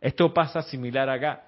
esto 0.00 0.32
pasa 0.32 0.62
similar 0.62 1.08
acá. 1.10 1.42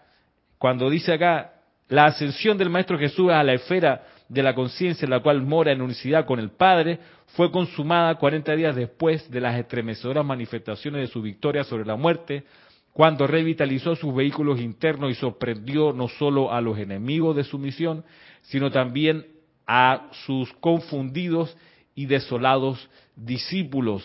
Cuando 0.58 0.90
dice 0.90 1.12
acá, 1.12 1.52
la 1.88 2.06
ascensión 2.06 2.58
del 2.58 2.70
Maestro 2.70 2.98
Jesús 2.98 3.30
a 3.30 3.44
la 3.44 3.52
esfera 3.52 4.06
de 4.28 4.42
la 4.42 4.56
conciencia 4.56 5.06
en 5.06 5.10
la 5.10 5.20
cual 5.20 5.42
mora 5.42 5.70
en 5.70 5.80
unicidad 5.80 6.26
con 6.26 6.40
el 6.40 6.50
Padre, 6.50 6.98
fue 7.36 7.52
consumada 7.52 8.16
40 8.16 8.56
días 8.56 8.74
después 8.74 9.30
de 9.30 9.40
las 9.40 9.56
estremecedoras 9.56 10.24
manifestaciones 10.24 11.02
de 11.02 11.06
su 11.06 11.22
victoria 11.22 11.62
sobre 11.62 11.84
la 11.84 11.94
muerte, 11.94 12.44
cuando 12.92 13.26
revitalizó 13.28 13.94
sus 13.94 14.12
vehículos 14.12 14.58
internos 14.58 15.12
y 15.12 15.14
sorprendió 15.14 15.92
no 15.92 16.08
solo 16.08 16.52
a 16.52 16.60
los 16.60 16.76
enemigos 16.78 17.36
de 17.36 17.44
su 17.44 17.58
misión, 17.58 18.04
sino 18.42 18.70
también 18.72 19.35
a 19.66 20.10
sus 20.26 20.52
confundidos 20.54 21.56
y 21.94 22.06
desolados 22.06 22.88
discípulos. 23.16 24.04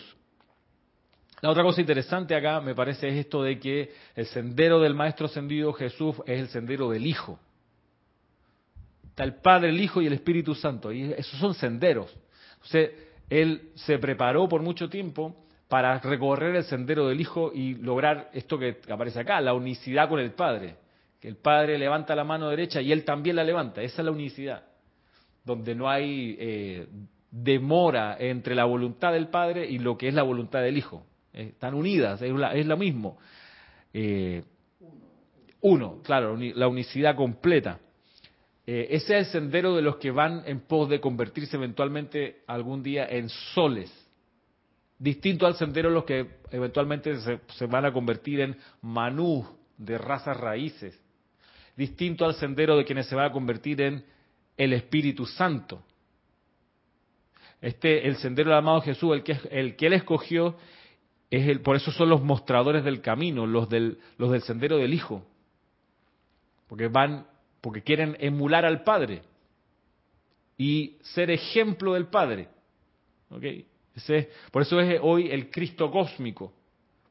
La 1.42 1.50
otra 1.50 1.62
cosa 1.62 1.80
interesante 1.80 2.34
acá 2.34 2.60
me 2.60 2.74
parece 2.74 3.08
es 3.08 3.14
esto 3.16 3.42
de 3.42 3.58
que 3.58 3.92
el 4.14 4.26
sendero 4.26 4.80
del 4.80 4.94
Maestro 4.94 5.26
Ascendido 5.26 5.72
Jesús 5.72 6.16
es 6.24 6.40
el 6.40 6.48
sendero 6.48 6.88
del 6.90 7.06
Hijo. 7.06 7.38
Está 9.08 9.24
el 9.24 9.34
Padre, 9.34 9.70
el 9.70 9.80
Hijo 9.80 10.00
y 10.00 10.06
el 10.06 10.12
Espíritu 10.12 10.54
Santo. 10.54 10.92
Y 10.92 11.12
esos 11.12 11.38
son 11.40 11.54
senderos. 11.54 12.16
Entonces, 12.54 12.92
él 13.28 13.70
se 13.74 13.98
preparó 13.98 14.48
por 14.48 14.62
mucho 14.62 14.88
tiempo 14.88 15.36
para 15.68 15.98
recorrer 15.98 16.54
el 16.54 16.64
sendero 16.64 17.08
del 17.08 17.20
Hijo 17.20 17.50
y 17.52 17.74
lograr 17.74 18.30
esto 18.32 18.56
que 18.56 18.78
aparece 18.88 19.18
acá, 19.18 19.40
la 19.40 19.52
unicidad 19.52 20.08
con 20.08 20.20
el 20.20 20.30
Padre. 20.32 20.76
Que 21.20 21.28
el 21.28 21.36
Padre 21.36 21.76
levanta 21.76 22.14
la 22.14 22.24
mano 22.24 22.50
derecha 22.50 22.80
y 22.80 22.92
él 22.92 23.04
también 23.04 23.36
la 23.36 23.44
levanta. 23.44 23.82
Esa 23.82 24.02
es 24.02 24.04
la 24.04 24.12
unicidad. 24.12 24.62
Donde 25.44 25.74
no 25.74 25.88
hay 25.88 26.36
eh, 26.38 26.86
demora 27.30 28.16
entre 28.18 28.54
la 28.54 28.64
voluntad 28.64 29.12
del 29.12 29.28
Padre 29.28 29.68
y 29.68 29.78
lo 29.78 29.96
que 29.96 30.08
es 30.08 30.14
la 30.14 30.22
voluntad 30.22 30.62
del 30.62 30.76
Hijo. 30.76 31.06
Están 31.32 31.74
unidas, 31.74 32.20
es, 32.20 32.66
lo 32.66 32.76
mismo. 32.76 33.18
Eh, 33.92 34.42
uno, 35.62 36.00
claro, 36.02 36.36
la 36.36 36.68
unicidad 36.68 37.16
completa. 37.16 37.78
Eh, 38.66 38.88
ese 38.90 39.18
es 39.18 39.26
el 39.26 39.32
sendero 39.32 39.74
de 39.74 39.82
los 39.82 39.96
que 39.96 40.10
van 40.10 40.42
en 40.46 40.60
pos 40.60 40.88
de 40.88 41.00
convertirse 41.00 41.56
eventualmente 41.56 42.42
algún 42.46 42.82
día 42.82 43.06
en 43.06 43.28
soles. 43.28 43.90
Distinto 44.98 45.46
al 45.46 45.56
sendero 45.56 45.88
de 45.88 45.94
los 45.94 46.04
que 46.04 46.28
eventualmente 46.50 47.16
se, 47.20 47.66
van 47.66 47.86
a 47.86 47.92
convertir 47.92 48.40
en 48.40 48.56
manú 48.82 49.44
de 49.76 49.98
razas 49.98 50.36
raíces. 50.36 50.96
Distinto 51.76 52.24
al 52.24 52.34
sendero 52.34 52.76
de 52.76 52.84
quienes 52.84 53.06
se 53.06 53.16
van 53.16 53.26
a 53.26 53.32
convertir 53.32 53.80
en 53.80 54.04
el 54.56 54.72
Espíritu 54.72 55.26
Santo. 55.26 55.82
Este, 57.60 58.06
el 58.08 58.16
sendero 58.16 58.50
del 58.50 58.58
amado 58.58 58.80
Jesús, 58.80 59.12
el 59.14 59.22
que, 59.22 59.38
el 59.50 59.76
que 59.76 59.86
él 59.86 59.92
escogió, 59.92 60.56
es 61.30 61.48
el, 61.48 61.60
por 61.60 61.76
eso 61.76 61.92
son 61.92 62.08
los 62.08 62.22
mostradores 62.22 62.84
del 62.84 63.00
camino, 63.00 63.46
los 63.46 63.68
del, 63.68 63.98
los 64.18 64.30
del 64.32 64.42
sendero 64.42 64.76
del 64.76 64.92
Hijo. 64.92 65.24
Porque 66.68 66.88
van 66.88 67.26
porque 67.62 67.82
quieren 67.82 68.16
emular 68.18 68.66
al 68.66 68.82
Padre 68.82 69.22
y 70.58 70.98
ser 71.00 71.30
ejemplo 71.30 71.94
del 71.94 72.06
Padre. 72.08 72.48
por 74.50 74.62
eso 74.62 74.80
es 74.80 75.00
hoy 75.00 75.30
el 75.30 75.50
Cristo 75.50 75.90
cósmico 75.90 76.52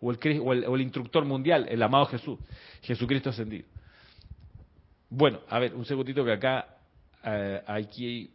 o 0.01 0.12
el, 0.12 0.19
o 0.41 0.75
el, 0.75 0.82
instructor 0.82 1.23
mundial, 1.25 1.67
el 1.69 1.82
amado 1.82 2.06
Jesús, 2.08 2.38
Jesucristo 2.82 3.30
ascendido. 3.30 3.65
Bueno, 5.10 5.39
a 5.49 5.58
ver, 5.58 5.73
un 5.73 5.86
segundito 5.86 6.23
que 6.25 6.34
acá 6.34 6.77
eh, 7.23 7.62
aquí 7.65 8.31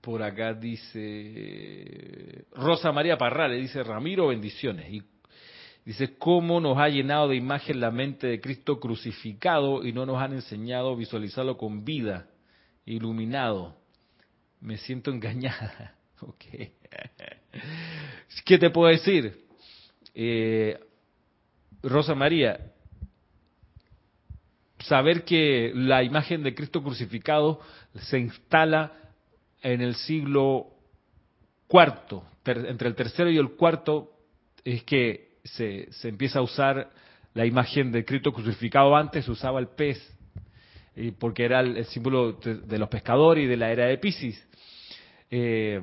por 0.00 0.22
acá 0.22 0.54
dice 0.54 2.46
Rosa 2.52 2.90
María 2.92 3.18
Parrale, 3.18 3.56
dice 3.56 3.82
Ramiro, 3.82 4.28
bendiciones. 4.28 4.90
Y 4.92 5.02
Dice, 5.84 6.16
¿cómo 6.18 6.60
nos 6.60 6.78
ha 6.78 6.88
llenado 6.88 7.28
de 7.28 7.36
imagen 7.36 7.80
la 7.80 7.90
mente 7.90 8.26
de 8.26 8.40
Cristo 8.40 8.78
crucificado 8.78 9.84
y 9.84 9.92
no 9.92 10.04
nos 10.04 10.18
han 10.22 10.34
enseñado 10.34 10.92
a 10.92 10.96
visualizarlo 10.96 11.56
con 11.56 11.84
vida, 11.84 12.28
iluminado? 12.84 13.76
Me 14.60 14.76
siento 14.76 15.10
engañada. 15.10 15.96
¿Qué 18.44 18.58
te 18.58 18.70
puedo 18.70 18.90
decir? 18.92 19.46
Eh, 20.14 20.78
Rosa 21.82 22.14
María, 22.14 22.72
saber 24.80 25.24
que 25.24 25.72
la 25.74 26.02
imagen 26.02 26.42
de 26.42 26.54
Cristo 26.54 26.82
crucificado 26.82 27.60
se 27.94 28.18
instala 28.18 28.92
en 29.62 29.80
el 29.80 29.94
siglo 29.94 30.68
cuarto, 31.66 32.24
entre 32.44 32.88
el 32.88 32.94
tercero 32.94 33.30
y 33.30 33.38
el 33.38 33.50
cuarto, 33.50 34.12
es 34.64 34.82
que 34.84 35.38
se, 35.44 35.90
se 35.92 36.08
empieza 36.08 36.40
a 36.40 36.42
usar 36.42 36.90
la 37.34 37.46
imagen 37.46 37.92
de 37.92 38.04
Cristo 38.04 38.32
crucificado. 38.32 38.96
Antes 38.96 39.24
se 39.24 39.30
usaba 39.30 39.60
el 39.60 39.68
pez, 39.68 39.98
porque 41.18 41.44
era 41.44 41.60
el, 41.60 41.84
símbolo 41.86 42.32
de, 42.32 42.78
los 42.78 42.88
pescadores 42.88 43.44
y 43.44 43.46
de 43.46 43.56
la 43.56 43.70
era 43.70 43.86
de 43.86 43.98
Pisces. 43.98 44.46
Eh, 45.30 45.80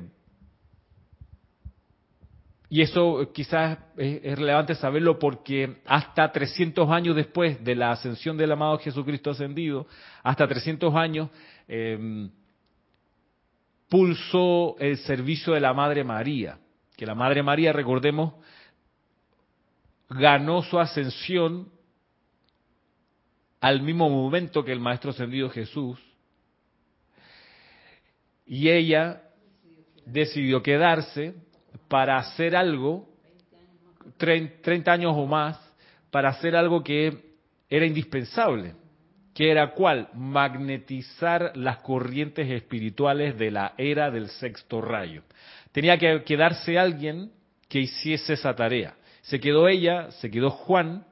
y 2.70 2.82
eso 2.82 3.30
quizás 3.32 3.78
es, 3.96 4.38
relevante 4.38 4.74
saberlo 4.74 5.18
porque 5.18 5.78
hasta 5.86 6.30
300 6.30 6.88
años 6.90 7.16
después 7.16 7.62
de 7.64 7.74
la 7.74 7.92
ascensión 7.92 8.36
del 8.36 8.52
amado 8.52 8.78
Jesucristo 8.78 9.30
ascendido, 9.30 9.86
hasta 10.22 10.46
300 10.46 10.94
años, 10.94 11.30
eh, 11.66 12.28
pulsó 13.88 14.76
el 14.78 14.98
servicio 14.98 15.54
de 15.54 15.60
la 15.60 15.72
Madre 15.72 16.04
María. 16.04 16.58
Que 16.94 17.06
la 17.06 17.14
Madre 17.14 17.42
María, 17.42 17.72
recordemos, 17.72 18.34
ganó 20.10 20.62
su 20.62 20.78
ascensión 20.78 21.70
al 23.60 23.80
mismo 23.82 24.10
momento 24.10 24.62
que 24.62 24.72
el 24.72 24.80
Maestro 24.80 25.10
ascendido 25.10 25.48
Jesús. 25.48 25.98
Y 28.46 28.68
ella 28.68 29.22
decidió 30.04 30.62
quedarse 30.62 31.34
para 31.88 32.18
hacer 32.18 32.56
algo, 32.56 33.08
30 34.16 34.92
años 34.92 35.12
o 35.14 35.26
más, 35.26 35.58
para 36.10 36.30
hacer 36.30 36.56
algo 36.56 36.82
que 36.82 37.28
era 37.68 37.86
indispensable, 37.86 38.74
que 39.34 39.50
era 39.50 39.72
cuál? 39.72 40.08
Magnetizar 40.14 41.56
las 41.56 41.78
corrientes 41.78 42.50
espirituales 42.50 43.38
de 43.38 43.50
la 43.50 43.74
era 43.78 44.10
del 44.10 44.28
sexto 44.28 44.80
rayo. 44.80 45.22
Tenía 45.72 45.98
que 45.98 46.24
quedarse 46.24 46.78
alguien 46.78 47.30
que 47.68 47.80
hiciese 47.80 48.32
esa 48.32 48.54
tarea. 48.56 48.94
Se 49.22 49.38
quedó 49.38 49.68
ella, 49.68 50.10
se 50.12 50.30
quedó 50.30 50.50
Juan, 50.50 51.04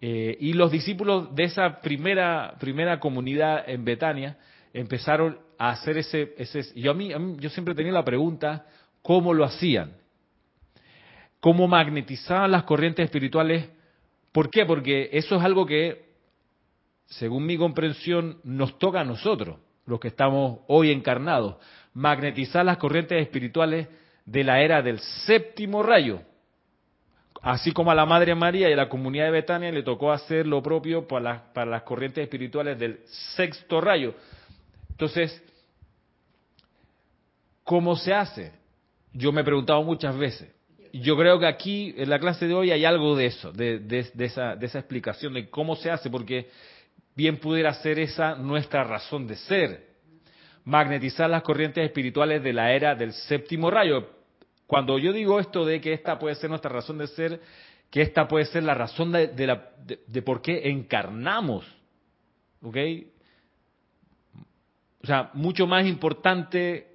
eh, 0.00 0.36
y 0.40 0.54
los 0.54 0.70
discípulos 0.70 1.34
de 1.34 1.44
esa 1.44 1.80
primera, 1.80 2.54
primera 2.58 2.98
comunidad 3.00 3.68
en 3.68 3.84
Betania 3.84 4.38
empezaron 4.72 5.38
a 5.58 5.70
hacer 5.70 5.98
ese... 5.98 6.34
ese 6.38 6.62
yo, 6.74 6.92
a 6.92 6.94
mí, 6.94 7.10
yo 7.38 7.50
siempre 7.50 7.74
tenía 7.74 7.92
la 7.92 8.04
pregunta, 8.04 8.66
¿cómo 9.02 9.34
lo 9.34 9.44
hacían? 9.44 9.92
¿Cómo 11.40 11.66
magnetizaban 11.68 12.50
las 12.50 12.64
corrientes 12.64 13.04
espirituales? 13.04 13.68
¿Por 14.32 14.50
qué? 14.50 14.66
Porque 14.66 15.08
eso 15.12 15.36
es 15.36 15.42
algo 15.42 15.66
que, 15.66 16.04
según 17.06 17.46
mi 17.46 17.56
comprensión, 17.56 18.38
nos 18.44 18.78
toca 18.78 19.00
a 19.00 19.04
nosotros, 19.04 19.58
los 19.86 19.98
que 19.98 20.08
estamos 20.08 20.60
hoy 20.68 20.90
encarnados, 20.90 21.56
magnetizar 21.94 22.64
las 22.64 22.76
corrientes 22.76 23.20
espirituales 23.20 23.88
de 24.24 24.44
la 24.44 24.60
era 24.60 24.82
del 24.82 25.00
séptimo 25.00 25.82
rayo. 25.82 26.20
Así 27.42 27.72
como 27.72 27.90
a 27.90 27.94
la 27.94 28.04
Madre 28.04 28.34
María 28.34 28.68
y 28.68 28.74
a 28.74 28.76
la 28.76 28.90
comunidad 28.90 29.24
de 29.24 29.30
Betania 29.30 29.72
le 29.72 29.82
tocó 29.82 30.12
hacer 30.12 30.46
lo 30.46 30.62
propio 30.62 31.08
para 31.08 31.22
las, 31.22 31.42
para 31.54 31.70
las 31.70 31.82
corrientes 31.82 32.22
espirituales 32.22 32.78
del 32.78 33.00
sexto 33.34 33.80
rayo. 33.80 34.14
Entonces, 34.90 35.42
¿cómo 37.64 37.96
se 37.96 38.12
hace? 38.12 38.59
Yo 39.12 39.32
me 39.32 39.40
he 39.40 39.44
preguntado 39.44 39.82
muchas 39.82 40.16
veces. 40.16 40.48
Yo 40.92 41.16
creo 41.16 41.38
que 41.38 41.46
aquí, 41.46 41.94
en 41.96 42.10
la 42.10 42.18
clase 42.18 42.46
de 42.46 42.54
hoy, 42.54 42.70
hay 42.72 42.84
algo 42.84 43.16
de 43.16 43.26
eso, 43.26 43.52
de, 43.52 43.78
de, 43.78 44.10
esa, 44.18 44.56
de 44.56 44.66
esa 44.66 44.78
explicación 44.78 45.34
de 45.34 45.48
cómo 45.48 45.76
se 45.76 45.90
hace, 45.90 46.10
porque 46.10 46.48
bien 47.14 47.36
pudiera 47.36 47.72
ser 47.74 47.98
esa 47.98 48.34
nuestra 48.34 48.82
razón 48.84 49.26
de 49.26 49.36
ser. 49.36 49.90
Magnetizar 50.64 51.30
las 51.30 51.42
corrientes 51.42 51.84
espirituales 51.84 52.42
de 52.42 52.52
la 52.52 52.72
era 52.72 52.94
del 52.94 53.12
séptimo 53.12 53.70
rayo 53.70 54.20
cuando 54.70 55.00
yo 55.00 55.12
digo 55.12 55.40
esto 55.40 55.64
de 55.64 55.80
que 55.80 55.92
esta 55.92 56.16
puede 56.16 56.36
ser 56.36 56.48
nuestra 56.48 56.70
razón 56.70 56.98
de 56.98 57.08
ser, 57.08 57.40
que 57.90 58.02
esta 58.02 58.28
puede 58.28 58.44
ser 58.44 58.62
la 58.62 58.72
razón 58.72 59.10
de, 59.10 59.44
la, 59.44 59.72
de, 60.06 60.22
por 60.22 60.40
qué 60.42 60.70
encarnamos, 60.70 61.66
¿ok? 62.62 62.76
O 65.02 65.06
sea, 65.08 65.30
mucho 65.34 65.66
más 65.66 65.84
importante 65.86 66.89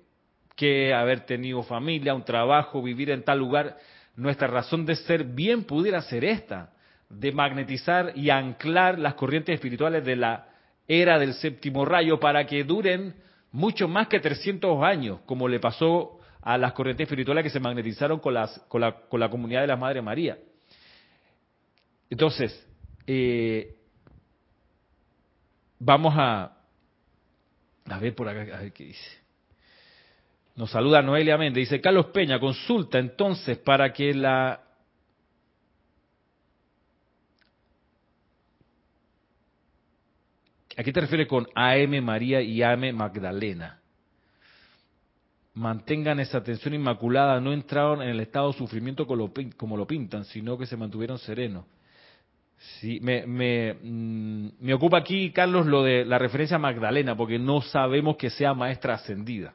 que 0.56 0.94
haber 0.94 1.26
tenido 1.26 1.64
familia, 1.64 2.14
un 2.14 2.24
trabajo, 2.24 2.82
vivir 2.82 3.10
en 3.12 3.24
tal 3.24 3.40
lugar, 3.40 3.78
nuestra 4.16 4.48
razón 4.48 4.86
de 4.86 4.96
ser 4.96 5.24
bien 5.24 5.64
pudiera 5.64 6.02
ser 6.02 6.24
esta, 6.24 6.72
de 7.10 7.32
magnetizar 7.32 8.14
y 8.16 8.30
anclar 8.30 8.98
las 8.98 9.16
corrientes 9.16 9.56
espirituales 9.56 10.06
de 10.06 10.16
la 10.16 10.48
era 10.88 11.20
del 11.20 11.34
séptimo 11.34 11.84
rayo 11.84 12.20
para 12.20 12.46
que 12.46 12.64
duren 12.64 13.16
mucho 13.52 13.88
más 13.88 14.08
que 14.08 14.20
300 14.20 14.84
años, 14.84 15.20
como 15.26 15.48
le 15.48 15.60
pasó 15.60 16.20
a 16.42 16.58
las 16.58 16.74
corrientes 16.74 17.06
espirituales 17.06 17.44
que 17.44 17.50
se 17.50 17.60
magnetizaron 17.60 18.20
con, 18.20 18.34
las, 18.34 18.60
con, 18.68 18.82
la, 18.82 18.94
con 18.94 19.20
la 19.20 19.30
comunidad 19.30 19.62
de 19.62 19.68
la 19.68 19.78
Madre 19.78 20.02
María. 20.02 20.38
Entonces, 22.10 22.68
eh, 23.08 23.76
vamos 25.80 26.14
a, 26.16 26.52
a 27.86 28.00
ver 28.00 28.14
por 28.14 28.30
acá, 28.30 28.58
a 28.58 28.62
ver 28.62 28.74
qué 28.74 28.86
dice. 28.86 29.25
Nos 30.56 30.72
saluda 30.72 31.02
Noelia 31.02 31.38
Méndez, 31.38 31.70
dice 31.70 31.82
Carlos 31.82 32.08
Peña, 32.08 32.40
consulta 32.40 33.00
entonces 33.00 33.58
para 33.58 33.92
que 33.92 34.14
la... 34.14 34.62
¿A 40.78 40.84
qué 40.84 40.92
te 40.92 41.02
refieres 41.02 41.28
con 41.28 41.48
AM 41.56 42.04
María 42.04 42.42
y 42.42 42.62
AM 42.62 42.94
Magdalena? 42.94 43.80
mantengan 45.56 46.20
esa 46.20 46.38
atención 46.38 46.74
inmaculada, 46.74 47.40
no 47.40 47.54
entraron 47.54 48.02
en 48.02 48.10
el 48.10 48.20
estado 48.20 48.52
de 48.52 48.58
sufrimiento 48.58 49.08
como 49.08 49.78
lo, 49.78 49.88
pintan, 49.88 50.26
sino 50.26 50.58
que 50.58 50.66
se 50.66 50.78
mantuvieron 50.78 51.18
serenos. 51.18 51.66
Sí, 52.80 53.00
me, 53.02 53.26
me, 53.26 53.74
mm, 53.74 54.50
me, 54.60 54.74
ocupa 54.74 54.98
aquí, 54.98 55.32
Carlos, 55.32 55.66
lo 55.66 55.84
de 55.84 56.06
la 56.06 56.18
referencia 56.18 56.56
a 56.56 56.60
Magdalena, 56.60 57.16
porque 57.16 57.40
no 57.40 57.62
sabemos 57.62 58.18
que 58.18 58.30
sea 58.30 58.54
maestra 58.54 58.96
ascendida, 58.96 59.54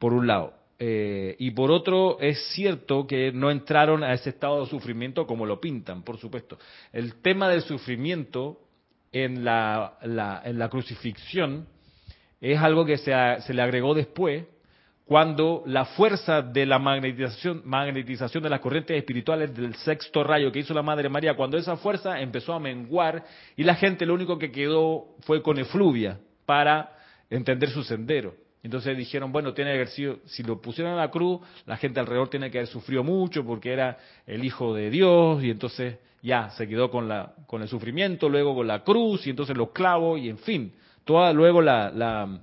por 0.00 0.14
un 0.14 0.26
lado. 0.26 0.54
Eh, 0.78 1.36
y 1.38 1.50
por 1.50 1.70
otro, 1.70 2.18
es 2.20 2.38
cierto 2.54 3.06
que 3.06 3.30
no 3.32 3.50
entraron 3.50 4.02
a 4.02 4.14
ese 4.14 4.30
estado 4.30 4.64
de 4.64 4.70
sufrimiento 4.70 5.26
como 5.26 5.44
lo 5.44 5.60
pintan, 5.60 6.02
por 6.02 6.16
supuesto. 6.16 6.58
El 6.90 7.16
tema 7.16 7.50
del 7.50 7.60
sufrimiento 7.60 8.62
en 9.12 9.44
la, 9.44 9.98
en 10.00 10.58
la 10.58 10.68
crucifixión 10.70 11.66
es 12.40 12.58
algo 12.58 12.86
que 12.86 12.96
se, 12.96 13.12
se 13.42 13.52
le 13.52 13.60
agregó 13.60 13.92
después, 13.92 14.46
cuando 15.04 15.64
la 15.66 15.84
fuerza 15.84 16.40
de 16.40 16.64
la 16.64 16.78
magnetización, 16.78 17.60
magnetización 17.66 18.42
de 18.42 18.48
las 18.48 18.60
corrientes 18.60 18.96
espirituales 18.96 19.54
del 19.54 19.74
sexto 19.74 20.24
rayo 20.24 20.50
que 20.50 20.60
hizo 20.60 20.72
la 20.72 20.82
Madre 20.82 21.10
María, 21.10 21.34
cuando 21.34 21.58
esa 21.58 21.76
fuerza 21.76 22.20
empezó 22.20 22.54
a 22.54 22.60
menguar 22.60 23.24
y 23.54 23.64
la 23.64 23.74
gente 23.74 24.06
lo 24.06 24.14
único 24.14 24.38
que 24.38 24.50
quedó 24.50 25.16
fue 25.26 25.42
con 25.42 25.58
efluvia 25.58 26.20
para 26.46 26.96
entender 27.28 27.68
su 27.68 27.82
sendero. 27.82 28.34
Entonces 28.62 28.96
dijeron, 28.96 29.32
bueno, 29.32 29.54
tiene 29.54 29.70
que 29.70 29.76
haber 29.76 29.88
sido, 29.88 30.18
si 30.26 30.42
lo 30.42 30.60
pusieron 30.60 30.92
a 30.92 30.96
la 30.96 31.10
cruz, 31.10 31.40
la 31.66 31.76
gente 31.76 31.98
alrededor 31.98 32.28
tiene 32.28 32.50
que 32.50 32.58
haber 32.58 32.68
sufrido 32.68 33.02
mucho 33.02 33.44
porque 33.44 33.72
era 33.72 33.98
el 34.26 34.44
Hijo 34.44 34.74
de 34.74 34.90
Dios 34.90 35.42
y 35.42 35.50
entonces 35.50 35.98
ya 36.22 36.50
se 36.50 36.68
quedó 36.68 36.90
con, 36.90 37.08
la, 37.08 37.32
con 37.46 37.62
el 37.62 37.68
sufrimiento, 37.68 38.28
luego 38.28 38.54
con 38.54 38.66
la 38.66 38.84
cruz 38.84 39.26
y 39.26 39.30
entonces 39.30 39.56
los 39.56 39.70
clavos 39.70 40.20
y 40.20 40.28
en 40.28 40.38
fin, 40.38 40.74
toda 41.04 41.32
luego 41.32 41.62
la, 41.62 41.90
la 41.90 42.40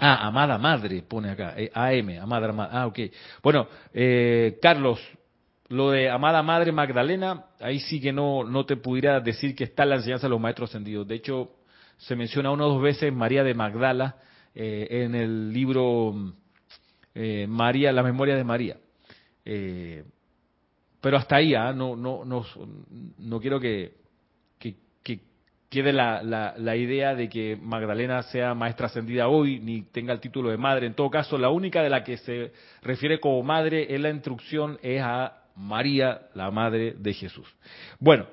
Ah, 0.00 0.28
amada 0.28 0.58
madre, 0.58 1.02
pone 1.02 1.30
acá, 1.30 1.54
eh, 1.56 1.70
AM, 1.74 2.20
amada 2.22 2.52
madre. 2.52 2.70
Ah, 2.72 2.86
ok. 2.86 2.98
Bueno, 3.42 3.66
eh, 3.92 4.56
Carlos, 4.62 5.00
lo 5.68 5.90
de 5.90 6.08
amada 6.08 6.40
madre 6.42 6.70
Magdalena, 6.70 7.46
ahí 7.58 7.80
sí 7.80 8.00
que 8.00 8.12
no, 8.12 8.44
no 8.44 8.64
te 8.64 8.76
pudiera 8.76 9.18
decir 9.18 9.56
que 9.56 9.64
está 9.64 9.82
en 9.82 9.88
la 9.88 9.96
enseñanza 9.96 10.28
de 10.28 10.30
los 10.30 10.40
maestros 10.40 10.70
ascendidos. 10.70 11.08
De 11.08 11.16
hecho, 11.16 11.50
se 11.96 12.14
menciona 12.14 12.52
una 12.52 12.66
o 12.66 12.74
dos 12.74 12.82
veces 12.82 13.12
María 13.12 13.42
de 13.42 13.54
Magdala 13.54 14.16
eh, 14.60 15.04
en 15.04 15.14
el 15.14 15.52
libro 15.52 16.34
María, 17.48 17.90
la 17.92 18.02
memoria 18.02 18.36
de 18.36 18.44
María. 18.44 18.76
pero 21.00 21.16
hasta 21.16 21.36
ahí, 21.36 21.54
¿ah? 21.54 21.72
no, 21.72 21.96
no, 21.96 22.24
no, 22.24 22.44
no 23.18 23.40
quiero 23.40 23.58
que, 23.58 23.98
quede 25.68 25.92
la, 25.92 26.22
la, 26.22 26.76
idea 26.76 27.14
de 27.14 27.28
que 27.28 27.56
Magdalena 27.60 28.22
sea 28.22 28.54
maestra 28.54 28.86
ascendida 28.86 29.28
hoy, 29.28 29.60
ni 29.60 29.82
tenga 29.82 30.12
el 30.12 30.20
título 30.20 30.50
de 30.50 30.56
madre. 30.56 30.86
En 30.86 30.94
todo 30.94 31.10
caso, 31.10 31.36
la 31.36 31.50
única 31.50 31.82
de 31.82 31.90
la 31.90 32.02
que 32.04 32.16
se 32.16 32.52
refiere 32.82 33.20
como 33.20 33.42
madre 33.42 33.94
en 33.94 34.02
la 34.02 34.10
instrucción 34.10 34.78
es 34.82 35.02
a 35.02 35.44
María, 35.56 36.22
la 36.34 36.50
madre 36.50 36.94
de 36.98 37.12
Jesús. 37.12 37.46
Bueno, 37.98 38.26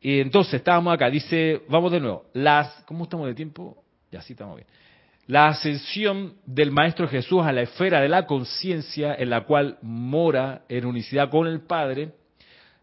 y 0.00 0.20
entonces 0.20 0.54
estábamos 0.54 0.94
acá, 0.94 1.10
dice, 1.10 1.62
vamos 1.68 1.92
de 1.92 2.00
nuevo, 2.00 2.26
las, 2.32 2.84
¿cómo 2.86 3.04
estamos 3.04 3.26
de 3.26 3.34
tiempo? 3.34 3.84
Ya 4.10 4.22
sí 4.22 4.32
estamos 4.32 4.56
bien. 4.56 4.68
La 5.30 5.46
ascensión 5.46 6.34
del 6.44 6.72
Maestro 6.72 7.06
Jesús 7.06 7.42
a 7.44 7.52
la 7.52 7.62
esfera 7.62 8.00
de 8.00 8.08
la 8.08 8.26
conciencia 8.26 9.14
en 9.14 9.30
la 9.30 9.44
cual 9.44 9.78
mora 9.80 10.64
en 10.68 10.84
unicidad 10.84 11.30
con 11.30 11.46
el 11.46 11.60
Padre, 11.60 12.14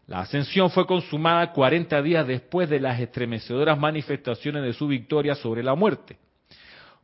la 0.06 0.20
ascensión 0.20 0.70
fue 0.70 0.86
consumada 0.86 1.52
40 1.52 2.00
días 2.00 2.26
después 2.26 2.70
de 2.70 2.80
las 2.80 2.98
estremecedoras 3.00 3.78
manifestaciones 3.78 4.62
de 4.62 4.72
su 4.72 4.86
victoria 4.86 5.34
sobre 5.34 5.62
la 5.62 5.74
muerte, 5.74 6.16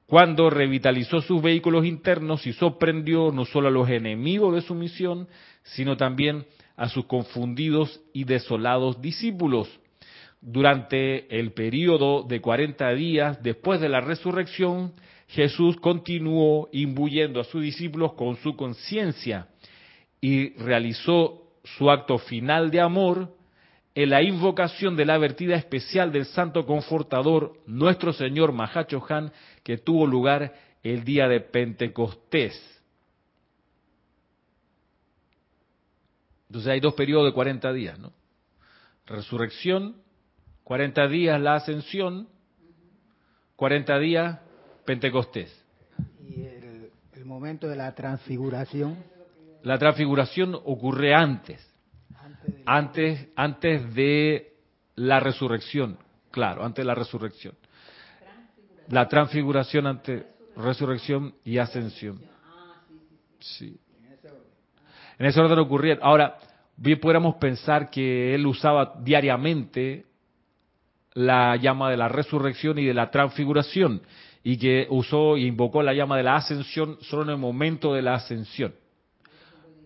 cuando 0.06 0.48
revitalizó 0.48 1.20
sus 1.20 1.42
vehículos 1.42 1.84
internos 1.84 2.46
y 2.46 2.54
sorprendió 2.54 3.30
no 3.30 3.44
solo 3.44 3.68
a 3.68 3.70
los 3.70 3.90
enemigos 3.90 4.54
de 4.54 4.62
su 4.62 4.74
misión, 4.74 5.28
sino 5.62 5.98
también 5.98 6.46
a 6.74 6.88
sus 6.88 7.04
confundidos 7.04 8.00
y 8.14 8.24
desolados 8.24 9.02
discípulos. 9.02 9.68
Durante 10.46 11.40
el 11.40 11.52
periodo 11.52 12.22
de 12.22 12.42
40 12.42 12.90
días 12.90 13.42
después 13.42 13.80
de 13.80 13.88
la 13.88 14.02
resurrección, 14.02 14.92
Jesús 15.26 15.78
continuó 15.78 16.68
imbuyendo 16.70 17.40
a 17.40 17.44
sus 17.44 17.62
discípulos 17.62 18.12
con 18.12 18.36
su 18.36 18.54
conciencia 18.54 19.48
y 20.20 20.50
realizó 20.58 21.44
su 21.64 21.90
acto 21.90 22.18
final 22.18 22.70
de 22.70 22.82
amor 22.82 23.34
en 23.94 24.10
la 24.10 24.22
invocación 24.22 24.96
de 24.96 25.06
la 25.06 25.16
vertida 25.16 25.56
especial 25.56 26.12
del 26.12 26.26
Santo 26.26 26.66
Confortador, 26.66 27.54
nuestro 27.66 28.12
Señor 28.12 28.52
Mahacho 28.52 29.02
Han, 29.08 29.32
que 29.62 29.78
tuvo 29.78 30.06
lugar 30.06 30.52
el 30.82 31.04
día 31.04 31.26
de 31.26 31.40
Pentecostés. 31.40 32.52
Entonces 36.48 36.70
hay 36.70 36.80
dos 36.80 36.92
periodos 36.92 37.24
de 37.24 37.32
40 37.32 37.72
días, 37.72 37.98
¿no? 37.98 38.12
Resurrección, 39.06 40.03
40 40.64 41.08
días 41.08 41.40
la 41.40 41.56
ascensión, 41.56 42.28
40 43.56 43.98
días 43.98 44.40
Pentecostés. 44.84 45.64
Y 46.26 46.42
el, 46.42 46.90
el 47.14 47.24
momento 47.24 47.68
de 47.68 47.76
la 47.76 47.94
transfiguración. 47.94 48.96
La 49.62 49.78
transfiguración 49.78 50.54
ocurre 50.54 51.14
antes, 51.14 51.66
antes, 52.66 53.28
antes 53.34 53.94
de 53.94 54.54
la 54.96 55.20
resurrección, 55.20 55.98
claro, 56.30 56.64
antes 56.64 56.82
de 56.82 56.86
la 56.86 56.94
resurrección. 56.94 57.54
La 58.88 59.08
transfiguración 59.08 59.86
ante 59.86 60.26
resurrección 60.56 61.34
y 61.44 61.58
ascensión. 61.58 62.20
Sí. 63.40 63.78
En 65.18 65.26
ese 65.26 65.40
orden 65.40 65.58
ocurría. 65.58 65.98
Ahora, 66.02 66.38
bien 66.76 67.00
pudiéramos 67.00 67.36
pensar 67.36 67.90
que 67.90 68.34
él 68.34 68.46
usaba 68.46 68.94
diariamente 69.00 70.04
la 71.14 71.56
llama 71.56 71.90
de 71.90 71.96
la 71.96 72.08
resurrección 72.08 72.78
y 72.78 72.84
de 72.84 72.94
la 72.94 73.10
transfiguración 73.10 74.02
y 74.42 74.58
que 74.58 74.86
usó 74.90 75.36
y 75.36 75.46
invocó 75.46 75.82
la 75.82 75.94
llama 75.94 76.16
de 76.16 76.24
la 76.24 76.36
ascensión 76.36 76.98
solo 77.00 77.22
en 77.22 77.30
el 77.30 77.38
momento 77.38 77.94
de 77.94 78.02
la 78.02 78.14
ascensión 78.14 78.74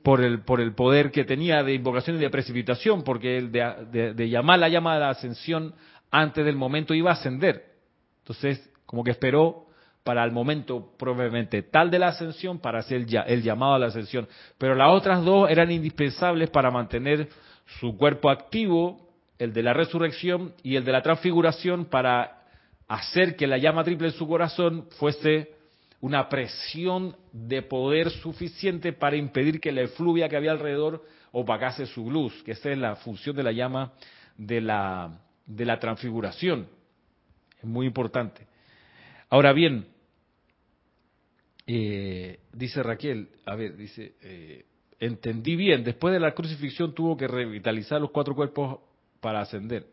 por 0.03 0.23
el, 0.23 0.41
por 0.41 0.61
el 0.61 0.75
poder 0.75 1.11
que 1.11 1.25
tenía 1.25 1.63
de 1.63 1.75
invocación 1.75 2.17
y 2.17 2.21
de 2.21 2.31
precipitación, 2.31 3.03
porque 3.03 3.37
el 3.37 3.53
de, 3.53 4.15
de, 4.15 4.29
llamar 4.31 4.59
la 4.59 4.71
llama 4.71 4.95
de 4.95 5.01
la 5.01 5.11
ascensión 5.11 5.75
antes 6.11 6.47
del 6.47 6.57
momento 6.57 6.95
iba 6.95 7.11
a 7.11 7.13
ascender. 7.13 7.75
Entonces, 8.21 8.71
como 8.87 9.05
que 9.05 9.11
esperó 9.11 9.67
para 10.05 10.25
el 10.25 10.33
momento 10.33 10.95
probablemente 10.99 11.63
tal 11.63 11.91
de 11.91 11.99
la 11.99 12.09
ascensión 12.09 12.59
para 12.59 12.79
hacer 12.79 13.03
el, 13.03 13.23
el 13.27 13.43
llamado 13.43 13.75
a 13.75 13.79
la 13.79 13.87
ascensión. 13.89 14.27
Pero 14.57 14.75
las 14.75 14.91
otras 14.91 15.23
dos 15.23 15.51
eran 15.51 15.71
indispensables 15.71 16.49
para 16.49 16.71
mantener 16.71 17.29
su 17.79 17.95
cuerpo 17.97 18.31
activo, 18.31 19.08
el 19.39 19.53
de 19.53 19.63
la 19.63 19.73
resurrección 19.73 20.55
y 20.63 20.77
el 20.77 20.85
de 20.85 20.93
la 20.93 21.03
transfiguración, 21.03 21.87
para 21.87 22.43
hacer 22.89 23.37
que 23.37 23.47
la 23.47 23.59
llama 23.59 23.85
triple 23.85 24.09
en 24.09 24.15
su 24.15 24.27
corazón 24.27 24.89
fuese 24.99 25.53
una 26.01 26.29
presión 26.29 27.17
de 27.33 27.63
poder 27.63 28.11
suficiente 28.11 28.93
para 28.93 29.17
impedir 29.17 29.61
que 29.61 29.73
la 29.73 29.83
efluvia 29.83 30.29
que 30.29 30.37
había 30.37 30.53
alrededor 30.53 31.05
opacase 31.33 31.87
su 31.87 32.11
luz, 32.11 32.43
que 32.45 32.53
esa 32.53 32.71
es 32.71 32.79
la 32.79 32.97
función 32.97 33.37
de 33.37 33.43
la 33.43 33.53
llama 33.53 33.93
de 34.37 34.61
la, 34.61 35.21
de 35.47 35.65
la 35.65 35.79
transfiguración. 35.79 36.69
Es 37.59 37.65
muy 37.65 37.87
importante. 37.87 38.47
Ahora 39.29 39.53
bien, 39.53 39.87
eh, 41.67 42.41
dice 42.53 42.83
Raquel, 42.83 43.29
a 43.45 43.57
ver, 43.57 43.77
dice, 43.77 44.15
eh, 44.23 44.65
entendí 45.01 45.57
bien, 45.57 45.85
después 45.85 46.15
de 46.15 46.21
la 46.21 46.33
crucifixión 46.33 46.95
tuvo 46.95 47.17
que 47.17 47.29
revitalizar 47.29 48.01
los 48.01 48.11
cuatro 48.11 48.35
cuerpos 48.35 48.79
para 49.21 49.41
ascender. 49.41 49.87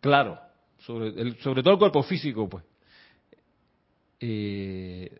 Claro, 0.00 0.38
sobre, 0.78 1.08
el, 1.08 1.36
sobre 1.38 1.62
todo 1.62 1.74
el 1.74 1.78
cuerpo 1.78 2.02
físico, 2.02 2.48
pues. 2.48 2.64
Eh, 4.20 5.18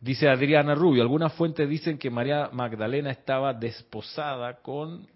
dice 0.00 0.28
Adriana 0.28 0.74
Rubio, 0.74 1.02
algunas 1.02 1.32
fuentes 1.34 1.68
dicen 1.68 1.98
que 1.98 2.10
María 2.10 2.48
Magdalena 2.52 3.10
estaba 3.10 3.52
desposada 3.52 4.54
con 4.60 5.06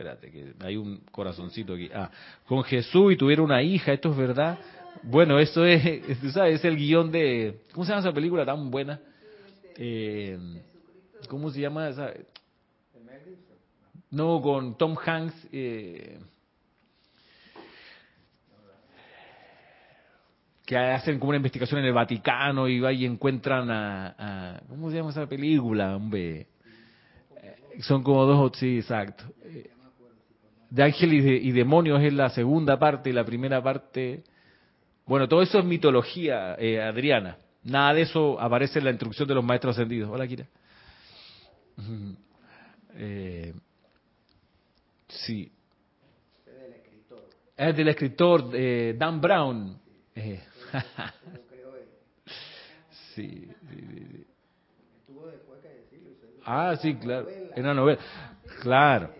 espérate 0.00 0.30
que 0.30 0.54
hay 0.60 0.76
un 0.76 1.02
corazoncito 1.10 1.74
aquí. 1.74 1.90
Ah, 1.94 2.10
con 2.46 2.64
Jesús 2.64 3.12
y 3.12 3.16
tuviera 3.16 3.42
una 3.42 3.62
hija, 3.62 3.92
esto 3.92 4.10
es 4.10 4.16
verdad. 4.16 4.58
Bueno, 5.02 5.38
esto 5.38 5.66
es, 5.66 5.82
tú 6.20 6.30
sabes, 6.30 6.54
es 6.54 6.64
el 6.64 6.76
guion 6.76 7.12
de 7.12 7.60
¿cómo 7.72 7.84
se 7.84 7.90
llama 7.90 8.00
esa 8.00 8.14
película 8.14 8.46
tan 8.46 8.70
buena? 8.70 8.98
Eh, 9.76 10.38
¿Cómo 11.28 11.50
se 11.50 11.60
llama 11.60 11.90
esa? 11.90 12.12
No, 14.10 14.40
con 14.42 14.76
Tom 14.76 14.96
Hanks. 15.04 15.48
Eh, 15.52 16.18
que 20.66 20.76
hacen 20.76 21.18
como 21.18 21.30
una 21.30 21.36
investigación 21.36 21.80
en 21.80 21.86
el 21.86 21.92
Vaticano 21.92 22.68
y 22.68 22.78
va 22.78 22.92
y 22.92 23.04
encuentran 23.04 23.68
a, 23.70 24.62
¿cómo 24.68 24.90
se 24.90 24.96
llama 24.96 25.10
esa 25.10 25.26
película? 25.26 25.96
Hombre? 25.96 26.46
Eh, 27.42 27.56
son 27.80 28.02
como 28.04 28.24
dos, 28.24 28.52
sí, 28.56 28.78
exacto. 28.78 29.24
Eh, 29.42 29.70
de 30.70 30.82
Ángel 30.84 31.12
y, 31.14 31.20
de, 31.20 31.34
y 31.34 31.50
Demonios 31.50 32.00
es 32.02 32.12
la 32.12 32.30
segunda 32.30 32.78
parte 32.78 33.10
y 33.10 33.12
la 33.12 33.24
primera 33.24 33.60
parte. 33.60 34.22
Bueno, 35.06 35.28
todo 35.28 35.42
eso 35.42 35.58
es 35.58 35.64
mitología, 35.64 36.52
Adriana. 36.52 37.36
Nada 37.64 37.94
de 37.94 38.02
eso 38.02 38.40
aparece 38.40 38.78
en 38.78 38.84
la 38.84 38.90
instrucción 38.90 39.26
de 39.26 39.34
los 39.34 39.44
maestros 39.44 39.76
ascendidos. 39.76 40.10
Hola, 40.10 40.26
Kira. 40.26 40.46
Eh, 42.92 43.54
sí. 45.10 45.50
Es 47.56 47.76
del 47.76 47.88
escritor 47.88 48.50
eh, 48.54 48.94
Dan 48.96 49.20
Brown. 49.20 49.78
Eh, 50.14 50.40
sí, 53.14 53.48
Ah, 56.44 56.74
sí, 56.80 56.94
claro. 56.94 57.28
En 57.54 57.64
una 57.64 57.74
novela. 57.74 58.00
Claro. 58.60 59.10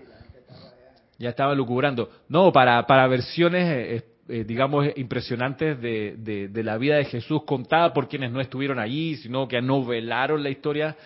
Ya 1.19 1.31
estaba 1.31 1.55
lucubrando. 1.55 2.11
No, 2.29 2.51
para, 2.51 2.87
para 2.87 3.07
versiones, 3.07 3.69
eh, 3.69 4.05
eh, 4.29 4.45
digamos, 4.45 4.87
impresionantes 4.97 5.81
de, 5.81 6.15
de, 6.17 6.49
de, 6.49 6.65
la 6.65 6.79
vida 6.79 6.97
de 6.97 7.05
Jesús 7.05 7.43
contada 7.45 7.93
por 7.93 8.09
quienes 8.09 8.33
no 8.33 8.41
estuvieron 8.41 8.79
allí, 8.79 9.17
sino 9.17 9.47
que 9.47 9.61
novelaron 9.61 10.43
la 10.43 10.51
historia. 10.51 10.97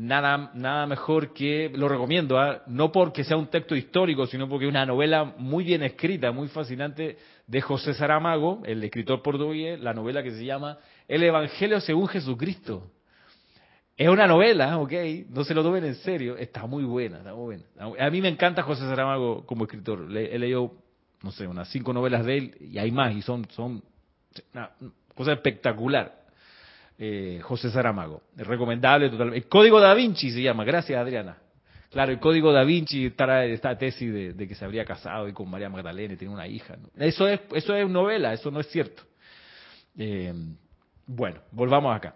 Nada, 0.00 0.52
nada 0.54 0.86
mejor 0.86 1.32
que, 1.32 1.72
lo 1.74 1.88
recomiendo, 1.88 2.38
¿ah? 2.38 2.62
no 2.68 2.92
porque 2.92 3.24
sea 3.24 3.36
un 3.36 3.48
texto 3.48 3.74
histórico, 3.74 4.28
sino 4.28 4.48
porque 4.48 4.66
es 4.66 4.70
una 4.70 4.86
novela 4.86 5.24
muy 5.24 5.64
bien 5.64 5.82
escrita, 5.82 6.30
muy 6.30 6.46
fascinante, 6.46 7.18
de 7.48 7.60
José 7.60 7.94
Saramago, 7.94 8.62
el 8.64 8.84
escritor 8.84 9.22
portugués, 9.22 9.80
la 9.80 9.92
novela 9.92 10.22
que 10.22 10.30
se 10.30 10.44
llama 10.44 10.78
El 11.08 11.24
Evangelio 11.24 11.80
según 11.80 12.06
Jesucristo. 12.06 12.92
Es 13.96 14.08
una 14.08 14.28
novela, 14.28 14.78
ok, 14.78 14.92
no 15.30 15.42
se 15.42 15.52
lo 15.52 15.64
tomen 15.64 15.84
en 15.84 15.96
serio, 15.96 16.36
está 16.36 16.64
muy 16.64 16.84
buena, 16.84 17.18
está 17.18 17.34
muy 17.34 17.56
buena. 17.56 17.64
A 17.98 18.08
mí 18.08 18.20
me 18.20 18.28
encanta 18.28 18.62
José 18.62 18.82
Saramago 18.82 19.44
como 19.46 19.64
escritor, 19.64 20.16
he 20.16 20.38
leído, 20.38 20.74
no 21.24 21.32
sé, 21.32 21.44
unas 21.44 21.68
cinco 21.70 21.92
novelas 21.92 22.24
de 22.24 22.38
él 22.38 22.56
y 22.60 22.78
hay 22.78 22.92
más 22.92 23.16
y 23.16 23.22
son, 23.22 23.48
son 23.50 23.82
una 24.54 24.70
cosa 25.16 25.32
espectacular. 25.32 26.27
Eh, 27.00 27.38
José 27.42 27.70
Saramago, 27.70 28.22
recomendable 28.36 29.08
totalmente. 29.08 29.38
El 29.38 29.48
Código 29.48 29.80
da 29.80 29.94
Vinci 29.94 30.30
se 30.32 30.42
llama, 30.42 30.64
gracias 30.64 30.98
Adriana. 31.00 31.38
Claro, 31.90 32.12
el 32.12 32.20
código 32.20 32.52
da 32.52 32.64
Vinci 32.64 33.06
está 33.06 33.46
esta 33.46 33.78
tesis 33.78 34.36
de, 34.36 34.46
que 34.46 34.54
se 34.54 34.64
habría 34.64 34.84
casado 34.84 35.26
y 35.26 35.32
con 35.32 35.48
María 35.48 35.70
Magdalena 35.70 36.14
y 36.14 36.16
tiene 36.18 36.34
una 36.34 36.46
hija. 36.46 36.76
Eso 36.96 37.26
es 37.26 37.40
eso 37.54 37.74
es 37.74 37.88
novela, 37.88 38.34
eso 38.34 38.50
no 38.50 38.60
es 38.60 38.68
cierto. 38.68 39.02
Eh, 39.96 40.34
bueno, 41.06 41.40
volvamos 41.50 41.96
acá. 41.96 42.14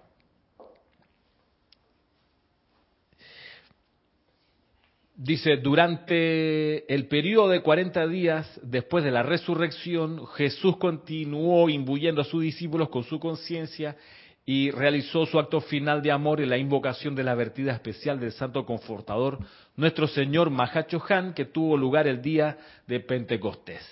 Dice, 5.14 5.56
durante 5.56 6.92
el 6.92 7.06
periodo 7.06 7.48
de 7.48 7.62
40 7.62 8.08
días 8.08 8.60
después 8.62 9.04
de 9.04 9.10
la 9.10 9.22
resurrección, 9.22 10.26
Jesús 10.26 10.76
continuó 10.78 11.70
imbuyendo 11.70 12.20
a 12.20 12.24
sus 12.24 12.42
discípulos 12.42 12.88
con 12.88 13.04
su 13.04 13.20
conciencia 13.20 13.96
y 14.44 14.70
realizó 14.70 15.24
su 15.26 15.38
acto 15.38 15.60
final 15.60 16.02
de 16.02 16.10
amor 16.10 16.40
en 16.40 16.50
la 16.50 16.58
invocación 16.58 17.14
de 17.14 17.22
la 17.22 17.34
vertida 17.34 17.72
especial 17.72 18.18
del 18.18 18.32
Santo 18.32 18.66
Confortador, 18.66 19.38
nuestro 19.76 20.08
Señor 20.08 20.50
Mahacho 20.50 21.02
Han, 21.08 21.32
que 21.32 21.44
tuvo 21.44 21.76
lugar 21.76 22.08
el 22.08 22.20
día 22.20 22.58
de 22.86 23.00
Pentecostés. 23.00 23.82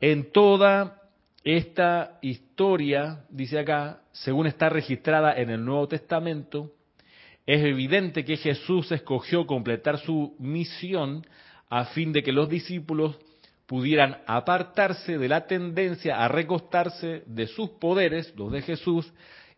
En 0.00 0.30
toda 0.30 1.02
esta 1.42 2.18
historia, 2.20 3.24
dice 3.30 3.58
acá, 3.58 4.02
según 4.12 4.46
está 4.46 4.68
registrada 4.68 5.32
en 5.34 5.50
el 5.50 5.64
Nuevo 5.64 5.88
Testamento, 5.88 6.72
es 7.46 7.62
evidente 7.64 8.26
que 8.26 8.36
Jesús 8.36 8.92
escogió 8.92 9.46
completar 9.46 9.98
su 9.98 10.36
misión 10.38 11.26
a 11.70 11.86
fin 11.86 12.12
de 12.12 12.22
que 12.22 12.32
los 12.32 12.48
discípulos 12.50 13.18
pudieran 13.66 14.18
apartarse 14.26 15.16
de 15.16 15.28
la 15.28 15.46
tendencia 15.46 16.22
a 16.22 16.28
recostarse 16.28 17.22
de 17.26 17.46
sus 17.46 17.70
poderes, 17.70 18.34
los 18.36 18.52
de 18.52 18.60
Jesús, 18.62 19.10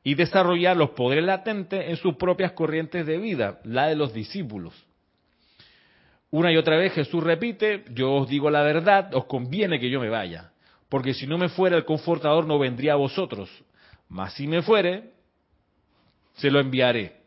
y 0.02 0.14
desarrollar 0.14 0.76
los 0.76 0.90
poderes 0.90 1.24
latentes 1.24 1.88
en 1.88 1.96
sus 1.96 2.16
propias 2.16 2.52
corrientes 2.52 3.06
de 3.06 3.18
vida, 3.18 3.60
la 3.64 3.86
de 3.86 3.96
los 3.96 4.12
discípulos. 4.12 4.74
Una 6.30 6.52
y 6.52 6.56
otra 6.56 6.76
vez 6.76 6.92
Jesús 6.92 7.22
repite, 7.22 7.84
yo 7.90 8.12
os 8.12 8.28
digo 8.28 8.50
la 8.50 8.62
verdad, 8.62 9.14
os 9.14 9.26
conviene 9.26 9.80
que 9.80 9.90
yo 9.90 10.00
me 10.00 10.08
vaya, 10.08 10.52
porque 10.88 11.12
si 11.12 11.26
no 11.26 11.38
me 11.38 11.48
fuera 11.48 11.76
el 11.76 11.84
confortador 11.84 12.46
no 12.46 12.58
vendría 12.58 12.92
a 12.92 12.96
vosotros, 12.96 13.50
mas 14.08 14.32
si 14.34 14.46
me 14.46 14.62
fuere, 14.62 15.10
se 16.34 16.50
lo 16.50 16.60
enviaré. 16.60 17.20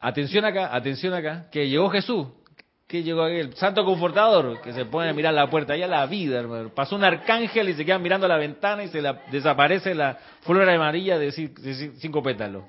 Atención 0.00 0.44
acá, 0.44 0.74
atención 0.74 1.14
acá, 1.14 1.48
que 1.50 1.68
llegó 1.68 1.90
Jesús, 1.90 2.28
que 2.88 3.02
llegó 3.02 3.22
aquel 3.22 3.54
santo 3.54 3.84
confortador 3.84 4.62
que 4.62 4.72
se 4.72 4.86
pone 4.86 5.10
a 5.10 5.12
mirar 5.12 5.34
la 5.34 5.50
puerta, 5.50 5.74
allá 5.74 5.86
la 5.86 6.06
vida, 6.06 6.40
hermano. 6.40 6.70
Pasó 6.70 6.96
un 6.96 7.04
arcángel 7.04 7.68
y 7.68 7.74
se 7.74 7.84
queda 7.84 7.98
mirando 7.98 8.26
la 8.26 8.38
ventana 8.38 8.82
y 8.82 8.88
se 8.88 9.02
la, 9.02 9.20
desaparece 9.30 9.94
la 9.94 10.18
flor 10.40 10.68
amarilla 10.68 11.18
de 11.18 11.30
cinco 11.98 12.22
pétalos. 12.22 12.64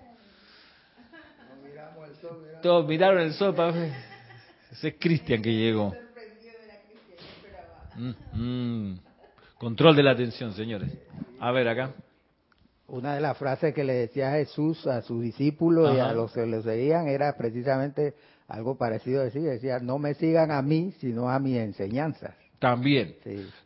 Todos 2.61 2.85
miraron 2.85 3.21
el 3.21 3.33
sol 3.33 3.55
para 3.55 3.73
ese 4.71 4.89
es 4.89 4.95
Cristian 4.99 5.41
que 5.41 5.51
llegó. 5.51 5.95
Mm, 7.95 8.91
mm. 8.91 8.99
Control 9.57 9.95
de 9.95 10.03
la 10.03 10.11
atención, 10.11 10.53
señores. 10.53 10.91
A 11.39 11.51
ver, 11.51 11.67
acá. 11.67 11.91
Una 12.87 13.15
de 13.15 13.21
las 13.21 13.37
frases 13.37 13.73
que 13.73 13.83
le 13.83 13.93
decía 13.93 14.31
Jesús 14.31 14.85
a 14.87 15.01
sus 15.01 15.21
discípulos 15.21 15.95
y 15.95 15.99
a 15.99 16.11
los 16.13 16.31
que 16.31 16.45
lo 16.45 16.61
seguían 16.61 17.07
era 17.07 17.35
precisamente 17.37 18.15
algo 18.49 18.77
parecido 18.77 19.21
a 19.21 19.25
decir, 19.25 19.43
decía, 19.43 19.79
no 19.79 19.99
me 19.99 20.15
sigan 20.15 20.51
a 20.51 20.61
mí, 20.61 20.91
sino 20.99 21.29
a 21.29 21.39
mi 21.39 21.57
enseñanza. 21.57 22.35
También. 22.57 23.15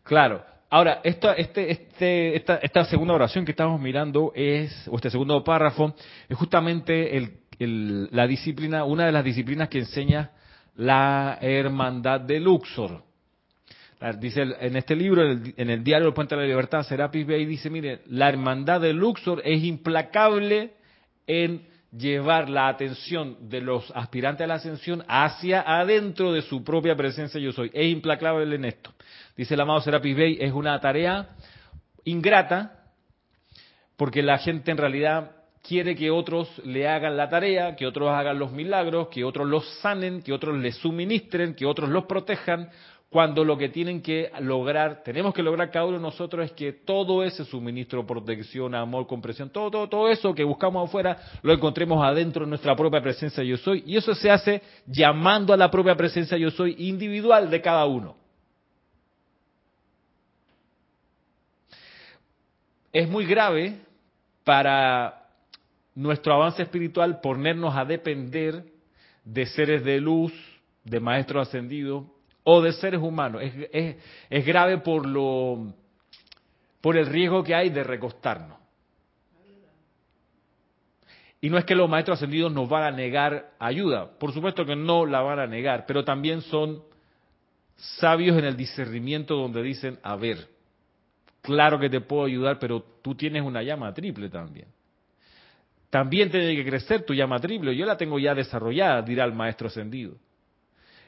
Claro. 0.03 0.43
Ahora, 0.69 0.99
esta, 1.03 1.33
este, 1.33 1.71
este, 1.71 2.35
esta, 2.35 2.55
esta 2.57 2.85
segunda 2.85 3.13
oración 3.13 3.45
que 3.45 3.51
estamos 3.51 3.79
mirando 3.79 4.31
es, 4.35 4.87
o 4.89 4.95
este 4.95 5.09
segundo 5.09 5.43
párrafo, 5.43 5.95
es 6.27 6.37
justamente 6.37 7.15
el, 7.17 8.09
la 8.11 8.27
disciplina, 8.27 8.83
una 8.83 9.05
de 9.05 9.11
las 9.11 9.23
disciplinas 9.23 9.69
que 9.69 9.79
enseña 9.79 10.31
la 10.75 11.37
hermandad 11.41 12.21
de 12.21 12.39
Luxor. 12.39 13.03
Dice 14.19 14.41
en 14.59 14.75
este 14.75 14.97
libro, 14.97 15.21
en 15.31 15.69
el, 15.69 15.81
diario 15.81 16.07
El 16.07 16.13
Puente 16.13 16.35
de 16.35 16.41
la 16.41 16.47
Libertad, 16.47 16.83
Serapis 16.83 17.25
Bey 17.25 17.45
dice, 17.45 17.69
mire, 17.69 18.01
la 18.07 18.27
hermandad 18.27 18.81
de 18.81 18.91
Luxor 18.91 19.41
es 19.45 19.63
implacable 19.63 20.73
en 21.25 21.67
llevar 21.95 22.49
la 22.49 22.67
atención 22.67 23.37
de 23.49 23.61
los 23.61 23.91
aspirantes 23.95 24.43
a 24.43 24.47
la 24.47 24.55
ascensión 24.55 25.03
hacia 25.07 25.61
adentro 25.61 26.31
de 26.31 26.41
su 26.41 26.63
propia 26.63 26.95
presencia 26.95 27.39
yo 27.39 27.51
soy. 27.51 27.69
Es 27.73 27.91
implacable 27.91 28.55
en 28.55 28.65
esto. 28.65 28.93
Dice 29.37 29.53
el 29.53 29.61
amado 29.61 29.81
Serapis 29.81 30.15
Bey, 30.15 30.37
es 30.39 30.51
una 30.51 30.79
tarea 30.79 31.29
ingrata 32.03 32.79
porque 33.95 34.23
la 34.23 34.37
gente 34.39 34.71
en 34.71 34.77
realidad 34.77 35.31
quiere 35.61 35.95
que 35.95 36.11
otros 36.11 36.49
le 36.65 36.87
hagan 36.87 37.15
la 37.15 37.29
tarea, 37.29 37.75
que 37.75 37.87
otros 37.87 38.09
hagan 38.09 38.37
los 38.37 38.51
milagros, 38.51 39.07
que 39.07 39.23
otros 39.23 39.47
los 39.47 39.65
sanen, 39.79 40.21
que 40.21 40.33
otros 40.33 40.57
les 40.57 40.75
suministren, 40.75 41.55
que 41.55 41.65
otros 41.65 41.89
los 41.89 42.05
protejan, 42.05 42.69
cuando 43.13 43.45
lo 43.45 43.59
que 43.59 43.69
tienen 43.69 44.01
que 44.01 44.31
lograr, 44.39 45.03
tenemos 45.03 45.35
que 45.35 45.43
lograr 45.43 45.69
cada 45.69 45.85
uno 45.85 45.97
de 45.97 46.01
nosotros 46.01 46.45
es 46.45 46.51
que 46.53 46.73
todo 46.73 47.23
ese 47.23 47.45
suministro, 47.45 48.07
protección, 48.07 48.73
amor, 48.73 49.05
comprensión, 49.05 49.51
todo, 49.51 49.69
todo, 49.69 49.87
todo 49.87 50.09
eso 50.09 50.33
que 50.33 50.43
buscamos 50.43 50.89
afuera, 50.89 51.15
lo 51.43 51.53
encontremos 51.53 52.03
adentro 52.03 52.43
de 52.43 52.49
nuestra 52.49 52.75
propia 52.75 53.03
presencia 53.03 53.43
yo 53.43 53.55
soy. 53.57 53.83
Y 53.85 53.97
eso 53.97 54.15
se 54.15 54.31
hace 54.31 54.63
llamando 54.87 55.53
a 55.53 55.57
la 55.57 55.69
propia 55.69 55.95
presencia 55.95 56.39
yo 56.39 56.49
soy 56.49 56.75
individual 56.79 57.51
de 57.51 57.61
cada 57.61 57.85
uno. 57.85 58.15
Es 62.91 63.07
muy 63.07 63.27
grave 63.27 63.77
para 64.43 65.27
nuestro 65.93 66.33
avance 66.33 66.63
espiritual 66.63 67.21
ponernos 67.21 67.75
a 67.75 67.85
depender 67.85 68.63
de 69.23 69.45
seres 69.45 69.83
de 69.83 70.01
luz, 70.01 70.33
de 70.83 70.99
maestros 70.99 71.47
ascendidos 71.47 72.05
o 72.43 72.61
de 72.61 72.73
seres 72.73 73.01
humanos. 73.01 73.41
Es, 73.43 73.97
es, 74.29 74.45
grave 74.45 74.79
por, 74.79 75.05
lo, 75.05 75.73
por 76.81 76.97
el 76.97 77.07
riesgo 77.07 77.43
que 77.43 77.55
hay 77.55 77.69
de 77.69 77.83
recostarnos. 77.83 78.57
Y 81.41 81.49
no 81.49 81.57
es 81.57 81.65
que 81.65 81.75
los 81.75 81.89
maestros 81.89 82.17
ascendidos 82.19 82.53
nos 82.53 82.69
van 82.69 82.83
a 82.83 82.91
negar 82.91 83.51
ayuda, 83.59 84.17
por 84.17 84.31
supuesto 84.31 84.65
que 84.65 84.77
no 84.77 85.05
la 85.05 85.19
van 85.19 85.39
a 85.39 85.47
negar, 85.47 85.85
pero 85.85 86.05
también 86.05 86.41
son 86.41 86.81
sabios 87.75 88.37
en 88.37 88.45
el 88.45 88.55
discernimiento 88.55 89.35
donde 89.35 89.61
dicen, 89.61 89.99
a 90.03 90.15
ver, 90.15 90.47
claro 91.41 91.77
que 91.79 91.89
te 91.89 91.99
puedo 91.99 92.23
ayudar, 92.23 92.59
pero 92.59 92.81
tú 93.01 93.13
tienes 93.13 93.43
una 93.43 93.61
llama 93.61 93.93
triple 93.93 94.29
también. 94.29 94.67
También 95.89 96.31
tiene 96.31 96.55
que 96.55 96.65
crecer 96.65 97.05
tu 97.05 97.13
llama 97.13 97.39
triple. 97.39 97.75
Yo 97.75 97.85
la 97.85 97.97
tengo 97.97 98.17
ya 98.17 98.33
desarrollada, 98.33 99.01
dirá 99.01 99.25
el 99.25 99.33
maestro 99.33 99.67
ascendido. 99.67 100.15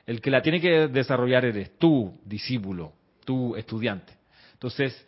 El 0.05 0.21
que 0.21 0.29
la 0.29 0.41
tiene 0.41 0.61
que 0.61 0.87
desarrollar 0.87 1.45
eres 1.45 1.77
tú, 1.77 2.19
discípulo, 2.23 2.93
tú, 3.23 3.55
estudiante. 3.55 4.13
Entonces, 4.53 5.05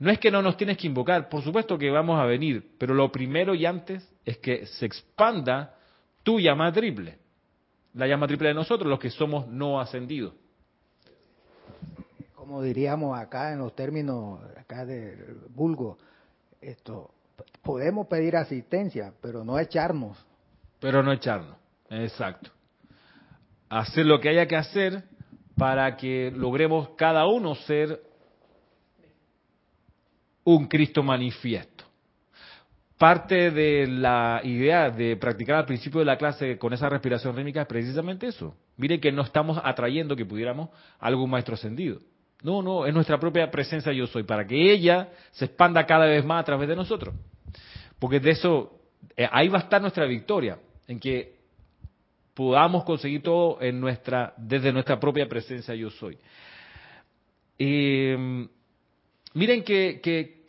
no 0.00 0.10
es 0.10 0.18
que 0.18 0.30
no 0.30 0.42
nos 0.42 0.56
tienes 0.56 0.76
que 0.76 0.86
invocar, 0.86 1.28
por 1.28 1.42
supuesto 1.42 1.78
que 1.78 1.90
vamos 1.90 2.18
a 2.18 2.24
venir, 2.24 2.72
pero 2.78 2.94
lo 2.94 3.12
primero 3.12 3.54
y 3.54 3.66
antes 3.66 4.06
es 4.24 4.38
que 4.38 4.66
se 4.66 4.86
expanda 4.86 5.74
tu 6.22 6.40
llama 6.40 6.72
triple. 6.72 7.18
La 7.94 8.06
llama 8.06 8.26
triple 8.26 8.48
de 8.48 8.54
nosotros, 8.54 8.88
los 8.88 8.98
que 8.98 9.10
somos 9.10 9.46
no 9.48 9.80
ascendidos. 9.80 10.34
Como 12.34 12.62
diríamos 12.62 13.18
acá 13.18 13.52
en 13.52 13.58
los 13.58 13.74
términos 13.76 14.40
acá 14.56 14.84
de 14.84 15.16
vulgo, 15.54 15.98
esto 16.60 17.12
podemos 17.62 18.06
pedir 18.06 18.36
asistencia, 18.36 19.12
pero 19.20 19.44
no 19.44 19.58
echarnos. 19.58 20.18
Pero 20.80 21.02
no 21.02 21.12
echarnos, 21.12 21.56
exacto. 21.90 22.50
Hacer 23.70 24.04
lo 24.04 24.20
que 24.20 24.28
haya 24.28 24.46
que 24.46 24.56
hacer 24.56 25.04
para 25.56 25.96
que 25.96 26.32
logremos 26.34 26.90
cada 26.96 27.26
uno 27.26 27.54
ser 27.54 28.02
un 30.44 30.66
Cristo 30.66 31.02
manifiesto. 31.02 31.84
Parte 32.98 33.50
de 33.50 33.86
la 33.86 34.40
idea 34.44 34.90
de 34.90 35.16
practicar 35.16 35.56
al 35.56 35.66
principio 35.66 36.00
de 36.00 36.06
la 36.06 36.18
clase 36.18 36.58
con 36.58 36.72
esa 36.72 36.88
respiración 36.88 37.34
rítmica 37.34 37.62
es 37.62 37.66
precisamente 37.66 38.26
eso. 38.26 38.54
Miren 38.76 39.00
que 39.00 39.12
no 39.12 39.22
estamos 39.22 39.58
atrayendo 39.62 40.16
que 40.16 40.26
pudiéramos 40.26 40.70
algún 40.98 41.30
maestro 41.30 41.54
ascendido. 41.54 42.00
No, 42.42 42.62
no, 42.62 42.86
es 42.86 42.94
nuestra 42.94 43.18
propia 43.18 43.50
presencia 43.50 43.92
yo 43.92 44.06
soy, 44.06 44.24
para 44.24 44.46
que 44.46 44.72
ella 44.72 45.10
se 45.30 45.44
expanda 45.46 45.86
cada 45.86 46.06
vez 46.06 46.24
más 46.24 46.40
a 46.40 46.44
través 46.44 46.68
de 46.68 46.76
nosotros. 46.76 47.14
Porque 47.98 48.18
de 48.18 48.30
eso, 48.30 48.80
eh, 49.16 49.28
ahí 49.30 49.48
va 49.48 49.58
a 49.58 49.62
estar 49.62 49.80
nuestra 49.80 50.06
victoria, 50.06 50.58
en 50.88 50.98
que 50.98 51.39
podamos 52.34 52.84
conseguir 52.84 53.22
todo 53.22 53.60
en 53.60 53.80
nuestra, 53.80 54.34
desde 54.36 54.72
nuestra 54.72 54.98
propia 54.98 55.28
presencia 55.28 55.74
yo 55.74 55.90
soy. 55.90 56.18
miren 59.34 59.62
que, 59.64 60.00
que, 60.02 60.42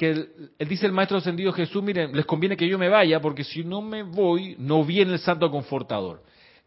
él 0.57 0.67
dice 0.67 0.85
el 0.85 0.91
Maestro 0.91 1.17
Ascendido 1.17 1.51
Jesús, 1.51 1.83
miren, 1.83 2.15
les 2.15 2.25
conviene 2.25 2.57
que 2.57 2.67
yo 2.67 2.77
me 2.77 2.89
vaya, 2.89 3.19
porque 3.19 3.43
si 3.43 3.63
no 3.63 3.81
me 3.81 4.03
voy, 4.03 4.55
no 4.57 4.83
viene 4.83 5.13
el 5.13 5.19
Santo 5.19 5.49
Confortador. 5.51 6.23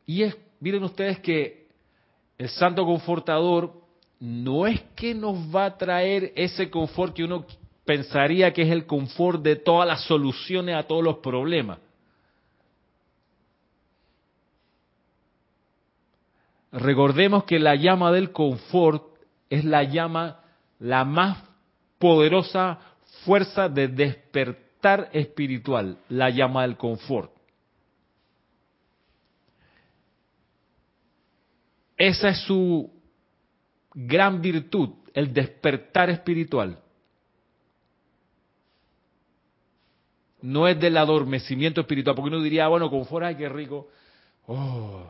Y 0.06 0.22
es, 0.22 0.36
miren 0.60 0.84
ustedes 0.84 1.18
que 1.20 1.68
el 2.38 2.48
Santo 2.48 2.84
Confortador 2.84 3.72
no 4.20 4.66
es 4.66 4.80
que 4.96 5.14
nos 5.14 5.36
va 5.54 5.66
a 5.66 5.76
traer 5.76 6.32
ese 6.36 6.70
confort 6.70 7.14
que 7.14 7.24
uno 7.24 7.44
pensaría 7.84 8.52
que 8.52 8.62
es 8.62 8.70
el 8.70 8.86
confort 8.86 9.42
de 9.42 9.56
todas 9.56 9.86
las 9.86 10.04
soluciones 10.04 10.76
a 10.76 10.84
todos 10.84 11.04
los 11.04 11.18
problemas. 11.18 11.78
Recordemos 16.75 17.45
que 17.45 17.61
la 17.61 17.77
llama 17.77 18.11
del 18.11 18.33
confort 18.33 19.05
es 19.49 19.64
la 19.64 19.85
llama, 19.85 20.41
la 20.81 21.05
más 21.05 21.39
poderosa 21.99 22.81
fuerza 23.25 23.68
de 23.68 23.87
despertar 23.87 25.09
espiritual, 25.12 25.99
la 26.09 26.31
llama 26.31 26.62
del 26.62 26.77
confort. 26.77 27.31
Esa 31.97 32.31
es 32.31 32.39
su 32.41 32.91
gran 33.95 34.43
virtud, 34.43 34.91
el 35.14 35.33
despertar 35.33 36.11
espiritual. 36.11 36.81
no 40.43 40.68
es 40.68 40.79
del 40.79 40.99
adormecimiento 40.99 41.81
espiritual, 41.81 42.14
porque 42.14 42.29
uno 42.29 42.43
diría, 42.43 42.68
bueno, 42.68 42.91
confort, 42.91 43.25
ay, 43.25 43.35
qué 43.35 43.49
rico, 43.49 43.89
oh, 44.47 45.07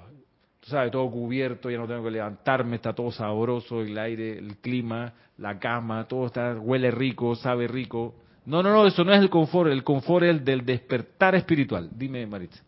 sabes, 0.67 0.91
todo 0.91 1.11
cubierto, 1.11 1.71
ya 1.71 1.79
no 1.79 1.87
tengo 1.87 2.05
que 2.05 2.11
levantarme, 2.11 2.77
está 2.77 2.95
todo 2.95 3.11
sabroso, 3.11 3.83
el 3.83 3.97
aire, 3.99 4.39
el 4.39 4.57
clima, 4.59 5.12
la 5.39 5.59
cama, 5.59 6.07
todo 6.09 6.27
está, 6.27 6.55
huele 6.55 6.91
rico, 6.91 7.35
sabe 7.37 7.69
rico. 7.69 8.15
No, 8.47 8.62
no, 8.62 8.73
no, 8.73 8.87
eso 8.87 9.05
no 9.05 9.12
es 9.12 9.21
el 9.21 9.31
confort, 9.31 9.71
el 9.71 9.85
confort 9.85 10.25
es 10.25 10.31
el 10.31 10.45
del 10.45 10.65
despertar 10.65 11.35
espiritual. 11.35 11.89
Dime, 11.93 12.27
Maritza. 12.27 12.62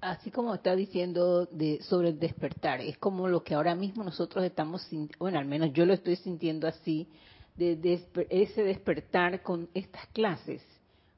Así 0.00 0.30
como 0.30 0.54
está 0.54 0.76
diciendo 0.76 1.46
de, 1.46 1.80
sobre 1.82 2.10
el 2.10 2.18
despertar, 2.18 2.80
es 2.80 2.98
como 2.98 3.28
lo 3.28 3.42
que 3.42 3.54
ahora 3.54 3.74
mismo 3.74 4.04
nosotros 4.04 4.44
estamos, 4.44 4.88
bueno, 5.18 5.38
al 5.38 5.46
menos 5.46 5.72
yo 5.72 5.84
lo 5.84 5.94
estoy 5.94 6.16
sintiendo 6.16 6.68
así, 6.68 7.08
de 7.56 8.06
ese 8.28 8.62
despertar 8.62 9.42
con 9.42 9.68
estas 9.72 10.06
clases 10.08 10.62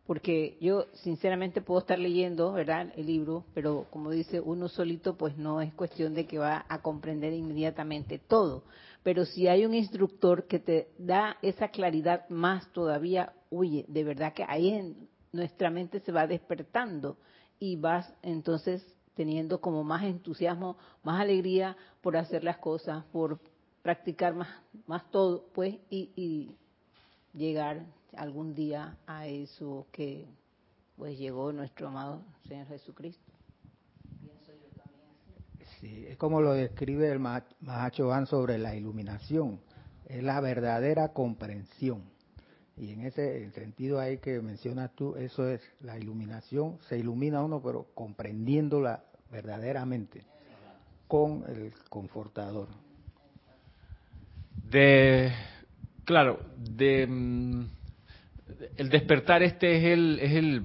porque 0.08 0.56
yo 0.58 0.86
sinceramente 0.94 1.60
puedo 1.60 1.80
estar 1.80 1.98
leyendo, 1.98 2.54
¿verdad?, 2.54 2.94
el 2.96 3.04
libro, 3.04 3.44
pero 3.52 3.84
como 3.90 4.10
dice 4.10 4.40
uno 4.40 4.66
solito, 4.68 5.18
pues 5.18 5.36
no 5.36 5.60
es 5.60 5.74
cuestión 5.74 6.14
de 6.14 6.26
que 6.26 6.38
va 6.38 6.64
a 6.66 6.80
comprender 6.80 7.34
inmediatamente 7.34 8.18
todo. 8.18 8.64
Pero 9.02 9.26
si 9.26 9.48
hay 9.48 9.66
un 9.66 9.74
instructor 9.74 10.46
que 10.46 10.60
te 10.60 10.88
da 10.96 11.36
esa 11.42 11.68
claridad 11.68 12.26
más 12.30 12.72
todavía, 12.72 13.34
oye, 13.50 13.84
de 13.86 14.02
verdad 14.02 14.32
que 14.32 14.46
ahí 14.48 14.70
en 14.70 15.10
nuestra 15.30 15.68
mente 15.68 16.00
se 16.00 16.10
va 16.10 16.26
despertando 16.26 17.18
y 17.60 17.76
vas 17.76 18.10
entonces 18.22 18.82
teniendo 19.14 19.60
como 19.60 19.84
más 19.84 20.04
entusiasmo, 20.04 20.78
más 21.02 21.20
alegría 21.20 21.76
por 22.00 22.16
hacer 22.16 22.44
las 22.44 22.56
cosas, 22.56 23.04
por 23.12 23.40
practicar 23.82 24.34
más, 24.34 24.48
más 24.86 25.10
todo, 25.10 25.50
pues, 25.52 25.74
y, 25.90 26.12
y 26.16 26.56
llegar 27.38 27.84
algún 28.18 28.54
día 28.54 28.96
a 29.06 29.26
eso 29.26 29.86
que 29.92 30.26
pues 30.96 31.16
llegó 31.16 31.52
nuestro 31.52 31.88
amado 31.88 32.22
Señor 32.46 32.66
Jesucristo. 32.66 33.32
Sí, 35.80 36.06
es 36.08 36.16
como 36.16 36.40
lo 36.40 36.54
describe 36.54 37.10
el 37.10 37.20
Mahacho 37.20 38.08
Van 38.08 38.26
sobre 38.26 38.58
la 38.58 38.74
iluminación, 38.74 39.60
es 40.06 40.22
la 40.22 40.40
verdadera 40.40 41.12
comprensión. 41.12 42.02
Y 42.76 42.92
en 42.92 43.02
ese 43.02 43.50
sentido 43.52 44.00
ahí 44.00 44.18
que 44.18 44.40
mencionas 44.40 44.92
tú, 44.94 45.14
eso 45.16 45.48
es 45.48 45.60
la 45.80 45.98
iluminación, 45.98 46.78
se 46.88 46.98
ilumina 46.98 47.42
uno 47.42 47.60
pero 47.62 47.86
comprendiéndola 47.94 49.04
verdaderamente 49.30 50.24
con 51.06 51.44
el 51.48 51.72
confortador. 51.88 52.68
De, 54.70 55.32
claro, 56.04 56.40
de 56.56 57.06
mm, 57.06 57.77
el 58.76 58.88
despertar 58.88 59.42
este 59.42 59.76
es 59.76 59.84
el, 59.84 60.18
es 60.20 60.32
el, 60.32 60.62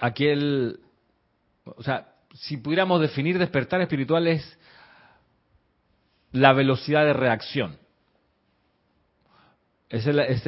aquel, 0.00 0.80
o 1.64 1.82
sea, 1.82 2.08
si 2.34 2.56
pudiéramos 2.56 3.00
definir 3.00 3.38
despertar 3.38 3.80
espiritual 3.80 4.26
es 4.26 4.58
la 6.32 6.52
velocidad 6.52 7.04
de 7.04 7.12
reacción. 7.12 7.78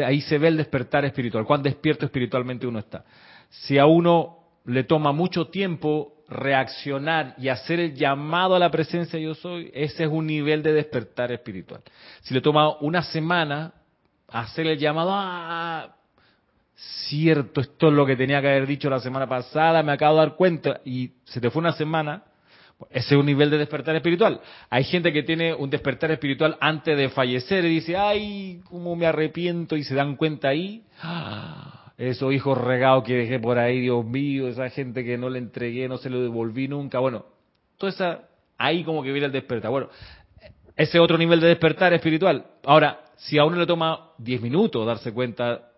ahí 0.05 0.20
se 0.22 0.39
ve 0.39 0.49
el 0.49 0.57
despertar 0.57 1.05
espiritual, 1.05 1.45
cuán 1.45 1.62
despierto 1.62 2.07
espiritualmente 2.07 2.66
uno 2.66 2.80
está. 2.80 3.05
Si 3.49 3.78
a 3.78 3.87
uno 3.87 4.39
le 4.64 4.82
toma 4.84 5.12
mucho 5.12 5.47
tiempo 5.47 6.24
reaccionar 6.28 7.37
y 7.39 7.49
hacer 7.49 7.78
el 7.78 7.95
llamado 7.95 8.57
a 8.57 8.59
la 8.59 8.70
presencia 8.70 9.18
yo 9.18 9.34
soy, 9.34 9.70
ese 9.72 10.05
es 10.05 10.11
un 10.11 10.26
nivel 10.26 10.62
de 10.64 10.72
despertar 10.72 11.30
espiritual. 11.30 11.82
Si 12.22 12.34
le 12.34 12.41
toma 12.41 12.76
una 12.78 13.03
semana 13.03 13.72
hacer 14.41 14.66
el 14.66 14.78
llamado, 14.78 15.11
ah, 15.12 15.97
cierto, 17.09 17.61
esto 17.61 17.89
es 17.89 17.95
lo 17.95 18.05
que 18.05 18.16
tenía 18.16 18.41
que 18.41 18.49
haber 18.49 18.66
dicho 18.66 18.91
la 18.91 19.01
semana 19.01 19.26
pasada, 19.26 19.82
me 19.82 19.93
acabo 19.93 20.16
de 20.16 20.26
dar 20.26 20.37
cuenta, 20.37 20.80
y 20.84 21.12
se 21.24 21.41
te 21.41 21.51
fue 21.51 21.61
una 21.61 21.72
semana, 21.72 22.24
ese 22.91 23.14
es 23.14 23.20
un 23.20 23.24
nivel 23.24 23.49
de 23.49 23.57
despertar 23.57 23.97
espiritual. 23.97 24.41
Hay 24.68 24.84
gente 24.84 25.11
que 25.12 25.22
tiene 25.22 25.55
un 25.55 25.70
despertar 25.70 26.11
espiritual 26.11 26.59
antes 26.61 26.97
de 26.97 27.09
fallecer 27.09 27.64
y 27.64 27.68
dice, 27.68 27.97
ay, 27.97 28.61
cómo 28.68 28.95
me 28.97 29.07
arrepiento, 29.07 29.76
y 29.76 29.84
se 29.84 29.95
dan 29.95 30.16
cuenta 30.16 30.49
ahí, 30.49 30.84
ah, 31.03 31.93
esos 31.97 32.32
hijos 32.34 32.59
regados 32.59 33.05
que 33.05 33.14
dejé 33.14 33.39
por 33.39 33.59
ahí, 33.59 33.80
Dios 33.80 34.05
mío, 34.05 34.49
esa 34.49 34.68
gente 34.68 35.03
que 35.03 35.16
no 35.16 35.30
le 35.30 35.39
entregué, 35.39 35.89
no 35.89 35.97
se 35.97 36.11
lo 36.11 36.20
devolví 36.20 36.68
nunca, 36.68 36.99
bueno, 36.99 37.24
toda 37.78 37.91
esa, 37.91 38.20
ahí 38.59 38.84
como 38.84 39.03
que 39.03 39.12
viene 39.12 39.26
el 39.26 39.32
despertar. 39.32 39.70
Bueno, 39.70 39.89
ese 40.76 40.99
otro 40.99 41.16
nivel 41.16 41.41
de 41.41 41.49
despertar 41.49 41.95
espiritual. 41.95 42.45
Ahora, 42.64 43.01
si 43.17 43.39
a 43.39 43.45
uno 43.45 43.57
le 43.57 43.67
toma 43.67 44.11
10 44.19 44.43
minutos 44.43 44.87
darse 44.87 45.12
cuenta, 45.12 45.71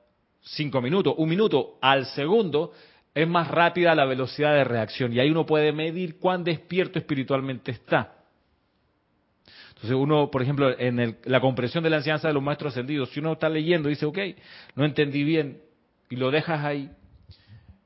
5 0.43 0.80
minutos, 0.80 1.14
un 1.16 1.28
minuto 1.28 1.78
al 1.80 2.07
segundo, 2.07 2.72
es 3.14 3.26
más 3.26 3.49
rápida 3.49 3.95
la 3.95 4.05
velocidad 4.05 4.55
de 4.55 4.64
reacción 4.64 5.12
y 5.12 5.20
ahí 5.20 5.30
uno 5.30 5.47
puede 5.47 5.72
medir 5.72 6.18
cuán 6.18 6.45
despierto 6.45 6.99
espiritualmente 6.99 7.72
está. 7.72 8.14
Entonces 9.68 9.97
uno, 9.97 10.30
por 10.30 10.43
ejemplo, 10.43 10.76
en 10.76 11.18
la 11.24 11.41
comprensión 11.41 11.84
de 11.84 11.91
la 11.91 11.99
enseñanza 11.99 12.26
de 12.26 12.34
los 12.34 12.43
maestros 12.43 12.72
ascendidos, 12.72 13.11
si 13.11 13.20
uno 13.20 13.34
está 13.34 13.49
leyendo 13.49 13.89
y 13.89 13.93
dice, 13.93 14.07
ok, 14.07 14.18
no 14.74 14.84
entendí 14.84 15.22
bien, 15.22 15.62
y 16.11 16.16
lo 16.16 16.32
dejas 16.32 16.64
ahí, 16.64 16.91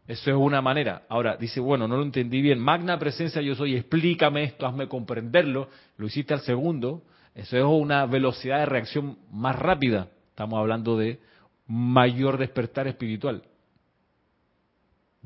eso 0.07 0.31
es 0.31 0.37
una 0.37 0.63
manera. 0.63 1.03
Ahora, 1.09 1.37
dice, 1.37 1.61
bueno, 1.61 1.87
no 1.87 1.97
lo 1.97 2.03
entendí 2.03 2.41
bien, 2.41 2.59
magna 2.59 2.99
presencia 2.99 3.43
yo 3.43 3.55
soy, 3.55 3.77
explícame 3.77 4.45
esto, 4.45 4.67
hazme 4.67 4.89
comprenderlo, 4.89 5.69
lo 5.99 6.07
hiciste 6.07 6.33
al 6.33 6.41
segundo, 6.41 7.03
eso 7.35 7.57
es 7.57 7.65
una 7.65 8.07
velocidad 8.07 8.59
de 8.61 8.67
reacción 8.67 9.19
más 9.31 9.57
rápida. 9.57 10.09
Estamos 10.31 10.59
hablando 10.59 10.97
de 10.97 11.21
mayor 11.67 12.39
despertar 12.39 12.87
espiritual. 12.87 13.43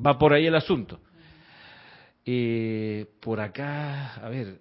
Va 0.05 0.19
por 0.19 0.33
ahí 0.33 0.47
el 0.47 0.55
asunto. 0.55 1.01
Eh, 2.25 3.07
por 3.21 3.41
acá, 3.41 4.15
a 4.15 4.29
ver. 4.29 4.61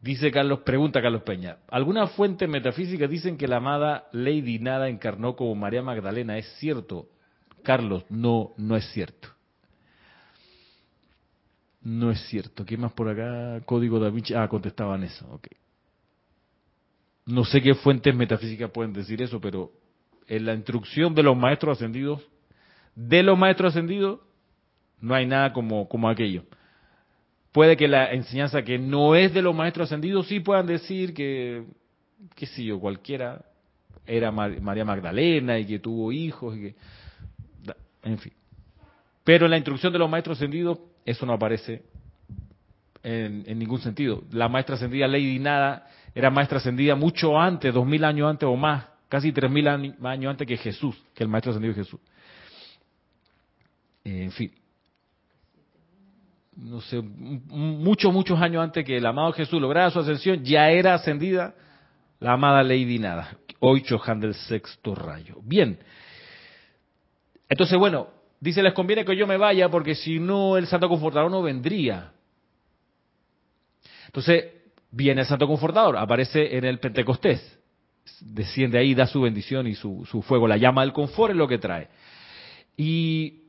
Dice 0.00 0.30
Carlos, 0.30 0.60
pregunta 0.60 1.02
Carlos 1.02 1.22
Peña, 1.22 1.58
¿algunas 1.68 2.12
fuentes 2.12 2.48
metafísicas 2.48 3.10
dicen 3.10 3.36
que 3.36 3.48
la 3.48 3.56
amada 3.56 4.08
Lady 4.12 4.60
Nada 4.60 4.88
encarnó 4.88 5.34
como 5.34 5.54
María 5.56 5.82
Magdalena? 5.82 6.38
¿Es 6.38 6.46
cierto? 6.58 7.08
Carlos, 7.64 8.04
no, 8.08 8.52
no 8.56 8.76
es 8.76 8.84
cierto. 8.92 9.28
No 11.82 12.10
es 12.10 12.20
cierto. 12.28 12.64
¿Qué 12.64 12.76
más 12.76 12.92
por 12.92 13.08
acá? 13.08 13.64
Código 13.64 13.98
da. 13.98 14.12
Ah, 14.36 14.48
contestaban 14.48 15.04
eso. 15.04 15.26
Ok. 15.30 15.48
No 17.26 17.44
sé 17.44 17.60
qué 17.60 17.74
fuentes 17.74 18.14
metafísicas 18.14 18.70
pueden 18.70 18.92
decir 18.92 19.20
eso, 19.20 19.40
pero 19.40 19.70
en 20.26 20.46
la 20.46 20.54
instrucción 20.54 21.14
de 21.14 21.22
los 21.22 21.36
maestros 21.36 21.76
ascendidos, 21.76 22.26
de 22.94 23.22
los 23.22 23.38
maestros 23.38 23.74
ascendidos, 23.74 24.20
no 25.00 25.14
hay 25.14 25.26
nada 25.26 25.52
como, 25.52 25.88
como 25.88 26.08
aquello. 26.08 26.44
Puede 27.52 27.76
que 27.76 27.86
la 27.86 28.12
enseñanza 28.12 28.62
que 28.62 28.78
no 28.78 29.14
es 29.14 29.32
de 29.34 29.42
los 29.42 29.54
maestros 29.54 29.88
ascendidos 29.88 30.26
sí 30.26 30.40
puedan 30.40 30.66
decir 30.66 31.14
que, 31.14 31.64
qué 32.34 32.46
sé 32.46 32.64
yo, 32.64 32.80
cualquiera 32.80 33.44
era 34.06 34.30
María 34.30 34.84
Magdalena 34.84 35.58
y 35.58 35.66
que 35.66 35.78
tuvo 35.78 36.12
hijos 36.12 36.56
y 36.56 36.60
que, 36.60 36.74
en 38.04 38.18
fin. 38.18 38.32
Pero 39.22 39.44
en 39.44 39.50
la 39.50 39.58
instrucción 39.58 39.92
de 39.92 39.98
los 39.98 40.08
maestros 40.08 40.38
ascendidos 40.38 40.78
eso 41.10 41.24
no 41.24 41.32
aparece 41.32 41.82
en, 43.02 43.58
ningún 43.58 43.80
sentido. 43.80 44.22
La 44.30 44.48
maestra 44.48 44.74
ascendida 44.74 45.08
Lady 45.08 45.38
Nada 45.38 45.86
era 46.14 46.30
maestra 46.30 46.58
ascendida 46.58 46.94
mucho 46.94 47.38
antes, 47.40 47.72
dos 47.72 47.86
mil 47.86 48.04
años 48.04 48.28
antes 48.28 48.46
o 48.46 48.56
más, 48.56 48.84
casi 49.08 49.32
tres 49.32 49.50
mil 49.50 49.66
años 49.66 50.30
antes 50.30 50.46
que 50.46 50.58
Jesús, 50.58 50.94
que 51.14 51.24
el 51.24 51.30
maestro 51.30 51.52
ascendido 51.52 51.74
Jesús. 51.74 51.98
En 54.04 54.30
fin, 54.32 54.52
no 56.56 56.80
sé, 56.82 57.00
muchos, 57.00 58.12
muchos 58.12 58.38
años 58.40 58.62
antes 58.62 58.84
que 58.84 58.98
el 58.98 59.06
amado 59.06 59.32
Jesús 59.32 59.60
lograra 59.60 59.90
su 59.90 60.00
ascensión, 60.00 60.44
ya 60.44 60.68
era 60.68 60.94
ascendida 60.94 61.54
la 62.20 62.32
amada 62.32 62.62
Lady 62.62 62.98
Nada, 62.98 63.36
hoy 63.60 63.82
Chohan 63.82 64.20
del 64.20 64.34
sexto 64.34 64.94
rayo. 64.94 65.36
Bien, 65.42 65.78
entonces 67.48 67.78
bueno, 67.78 68.17
Dice, 68.40 68.62
les 68.62 68.72
conviene 68.72 69.04
que 69.04 69.16
yo 69.16 69.26
me 69.26 69.36
vaya 69.36 69.68
porque 69.68 69.94
si 69.94 70.18
no 70.18 70.56
el 70.56 70.66
Santo 70.66 70.88
Confortador 70.88 71.30
no 71.30 71.42
vendría. 71.42 72.12
Entonces, 74.06 74.44
viene 74.90 75.22
el 75.22 75.26
Santo 75.26 75.46
Confortador, 75.46 75.96
aparece 75.96 76.56
en 76.56 76.64
el 76.64 76.78
Pentecostés. 76.78 77.58
Desciende 78.20 78.78
ahí, 78.78 78.94
da 78.94 79.06
su 79.06 79.20
bendición 79.20 79.66
y 79.66 79.74
su, 79.74 80.04
fuego. 80.26 80.46
La 80.46 80.56
llama 80.56 80.82
del 80.82 80.92
confort 80.92 81.32
es 81.32 81.36
lo 81.36 81.48
que 81.48 81.58
trae. 81.58 81.88
Y 82.76 83.42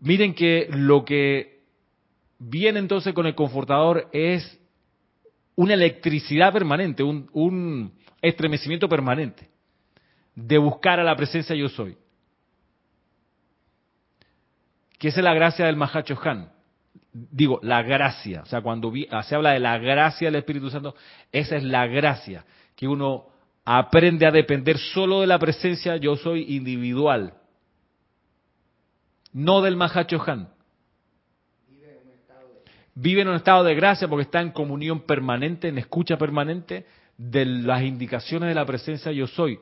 miren 0.00 0.34
que 0.34 0.68
lo 0.70 1.04
que 1.04 1.60
viene 2.38 2.78
entonces 2.78 3.12
con 3.12 3.26
el 3.26 3.34
confortador 3.34 4.08
es 4.12 4.58
una 5.54 5.74
electricidad 5.74 6.52
permanente, 6.52 7.02
un, 7.02 7.28
un 7.32 7.92
estremecimiento 8.22 8.88
permanente 8.88 9.48
de 10.34 10.58
buscar 10.58 11.00
a 11.00 11.04
la 11.04 11.16
presencia 11.16 11.54
yo 11.54 11.68
soy 11.68 11.96
que 14.98 15.08
esa 15.08 15.20
es 15.20 15.24
la 15.24 15.34
gracia 15.34 15.66
del 15.66 15.76
Mahacho 15.76 16.18
Han. 16.24 16.50
Digo, 17.12 17.60
la 17.62 17.82
gracia, 17.82 18.42
o 18.42 18.46
sea, 18.46 18.60
cuando 18.60 18.92
se 19.24 19.34
habla 19.34 19.52
de 19.52 19.60
la 19.60 19.78
gracia 19.78 20.28
del 20.28 20.36
Espíritu 20.36 20.70
Santo, 20.70 20.94
esa 21.32 21.56
es 21.56 21.62
la 21.62 21.86
gracia, 21.86 22.44
que 22.74 22.86
uno 22.86 23.26
aprende 23.64 24.26
a 24.26 24.30
depender 24.30 24.78
solo 24.78 25.22
de 25.22 25.26
la 25.26 25.38
presencia 25.38 25.96
yo 25.96 26.16
soy 26.16 26.54
individual, 26.56 27.34
no 29.32 29.62
del 29.62 29.76
Mahacho 29.76 30.22
Han. 30.26 30.50
Vive 32.94 33.20
en 33.20 33.28
un 33.28 33.34
estado 33.34 33.62
de 33.62 33.74
gracia 33.74 34.08
porque 34.08 34.22
está 34.22 34.40
en 34.40 34.52
comunión 34.52 35.00
permanente, 35.00 35.68
en 35.68 35.76
escucha 35.76 36.16
permanente 36.16 36.86
de 37.18 37.44
las 37.44 37.82
indicaciones 37.82 38.48
de 38.48 38.54
la 38.54 38.64
presencia 38.64 39.12
yo 39.12 39.26
soy. 39.26 39.58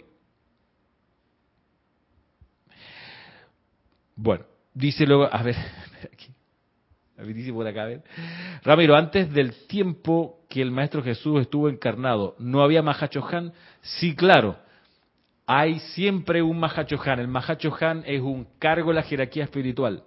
Bueno, 4.14 4.45
Dice 4.74 5.06
luego, 5.06 5.28
a 5.32 5.42
ver, 5.42 5.56
aquí, 6.12 7.32
dice 7.32 7.52
por 7.52 7.66
acá, 7.66 7.84
a 7.84 7.86
ver. 7.86 8.02
Ramiro, 8.64 8.96
antes 8.96 9.32
del 9.32 9.66
tiempo 9.66 10.40
que 10.48 10.60
el 10.60 10.72
Maestro 10.72 11.02
Jesús 11.02 11.40
estuvo 11.40 11.68
encarnado, 11.68 12.34
¿no 12.38 12.62
había 12.62 12.82
Mahachohan? 12.82 13.52
Sí, 13.80 14.14
claro. 14.14 14.56
hay 15.46 15.78
siempre 15.78 16.42
un 16.42 16.58
Mahachohan. 16.58 17.20
El 17.20 17.28
Mahachohan 17.28 18.02
es 18.06 18.20
un 18.20 18.48
cargo 18.58 18.90
en 18.90 18.96
la 18.96 19.02
jerarquía 19.02 19.44
espiritual 19.44 20.02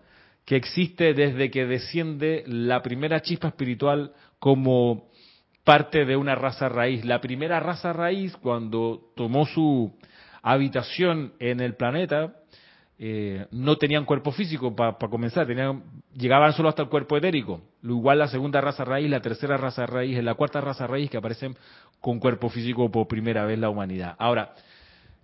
que 0.48 0.56
existe 0.56 1.14
desde 1.14 1.52
que 1.52 1.66
desciende 1.66 2.44
la 2.48 2.82
primera 2.82 3.22
chispa 3.22 3.50
espiritual 3.50 4.14
como 4.40 5.10
parte 5.66 6.06
de 6.06 6.16
una 6.16 6.36
raza 6.36 6.70
raíz. 6.70 7.04
La 7.04 7.20
primera 7.20 7.60
raza 7.60 7.92
raíz, 7.92 8.36
cuando 8.38 9.12
tomó 9.18 9.46
su 9.46 9.94
habitación 10.42 11.34
en 11.40 11.60
el 11.60 11.76
planeta, 11.76 12.34
eh, 13.00 13.46
no 13.52 13.78
tenían 13.78 14.06
cuerpo 14.06 14.32
físico 14.32 14.76
para 14.76 14.98
comenzar, 14.98 15.46
tenían, 15.46 15.84
llegaban 16.16 16.54
solo 16.54 16.70
hasta 16.70 16.82
el 16.82 16.90
cuerpo 16.90 17.16
etérico. 17.16 17.62
Lo 17.82 17.94
igual 17.94 18.20
la 18.20 18.28
segunda 18.28 18.60
raza 18.60 18.84
raíz, 18.84 19.10
la 19.10 19.22
tercera 19.22 19.56
raza 19.56 19.86
raíz, 19.86 20.22
la 20.24 20.34
cuarta 20.34 20.62
raza 20.62 20.88
raíz 20.88 21.10
que 21.10 21.18
aparecen 21.18 21.56
con 22.02 22.20
cuerpo 22.20 22.50
físico 22.50 22.90
por 22.90 23.08
primera 23.08 23.46
vez 23.46 23.60
la 23.60 23.70
humanidad. 23.70 24.16
Ahora, 24.18 24.54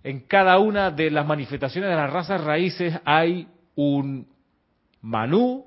en 0.04 0.20
cada 0.20 0.58
una 0.58 0.90
de 0.90 1.10
las 1.10 1.26
manifestaciones 1.26 1.90
de 1.90 1.96
las 1.96 2.12
razas 2.12 2.44
raíces 2.44 2.94
hay 3.04 3.48
un 3.74 4.28
Manú, 5.00 5.66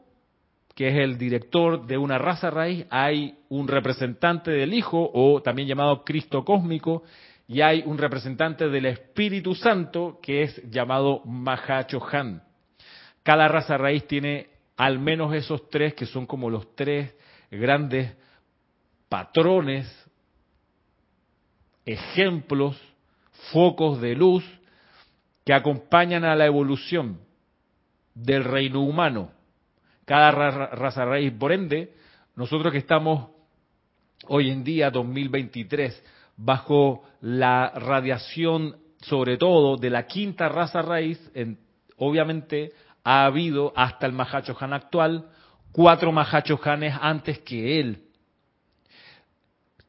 que 0.74 0.88
es 0.88 0.96
el 0.96 1.18
director 1.18 1.86
de 1.86 1.98
una 1.98 2.18
raza 2.18 2.50
raíz, 2.50 2.86
hay 2.90 3.38
un 3.50 3.68
representante 3.68 4.50
del 4.52 4.74
Hijo, 4.74 5.12
o 5.14 5.42
también 5.42 5.68
llamado 5.68 6.04
Cristo 6.04 6.44
cósmico, 6.46 7.04
y 7.48 7.62
hay 7.62 7.82
un 7.86 7.98
representante 7.98 8.68
del 8.68 8.88
Espíritu 8.88 9.56
Santo, 9.56 10.20
que 10.22 10.44
es 10.44 10.62
llamado 10.70 11.22
Mahachohan. 11.24 12.44
Cada 13.24 13.48
raza 13.48 13.78
raíz 13.78 14.06
tiene 14.06 14.50
al 14.76 15.00
menos 15.00 15.34
esos 15.34 15.70
tres, 15.70 15.94
que 15.94 16.06
son 16.06 16.26
como 16.26 16.50
los 16.50 16.76
tres 16.76 17.16
grandes 17.50 18.14
patrones, 19.08 19.88
ejemplos 21.86 22.78
focos 23.52 24.02
de 24.02 24.14
luz 24.14 24.44
que 25.46 25.54
acompañan 25.54 26.26
a 26.26 26.36
la 26.36 26.46
evolución 26.46 27.22
del 28.14 28.44
reino 28.44 28.82
humano. 28.82 29.32
Cada 30.04 30.32
raza 30.32 31.06
raíz, 31.06 31.32
por 31.32 31.54
ende, 31.54 31.94
nosotros 32.36 32.74
que 32.74 32.80
estamos 32.80 33.30
hoy 34.28 34.50
en 34.50 34.66
día, 34.66 34.92
2023, 34.92 36.04
bajo 36.38 37.04
la 37.20 37.72
radiación, 37.76 38.78
sobre 39.02 39.38
todo, 39.38 39.76
de 39.76 39.90
la 39.90 40.06
quinta 40.06 40.48
raza 40.48 40.82
raíz, 40.82 41.20
obviamente 41.98 42.72
ha 43.04 43.26
habido 43.26 43.74
hasta 43.76 44.06
el 44.06 44.14
Mahachohan 44.14 44.74
actual 44.74 45.30
cuatro 45.72 46.12
Mahachohanes 46.12 46.96
antes 47.02 47.40
que 47.40 47.80
él. 47.80 48.04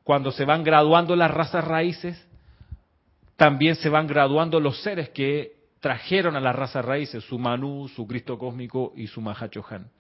Cuando 0.03 0.33
se 0.33 0.45
van 0.45 0.65
graduando 0.65 1.15
las 1.15 1.31
razas 1.31 1.65
raíces, 1.65 2.27
también 3.37 3.77
se 3.77 3.89
van 3.89 4.07
graduando 4.07 4.59
los 4.59 4.83
seres 4.83 5.11
que 5.11 5.59
trajeron 5.81 6.35
a 6.35 6.41
las 6.41 6.57
razas 6.57 6.85
raíces, 6.85 7.23
su 7.25 7.39
Manú, 7.39 7.89
su 7.89 8.07
Cristo 8.07 8.39
cósmico 8.39 8.93
y 8.97 9.07
su 9.07 9.21
Mahachohan. 9.21 9.91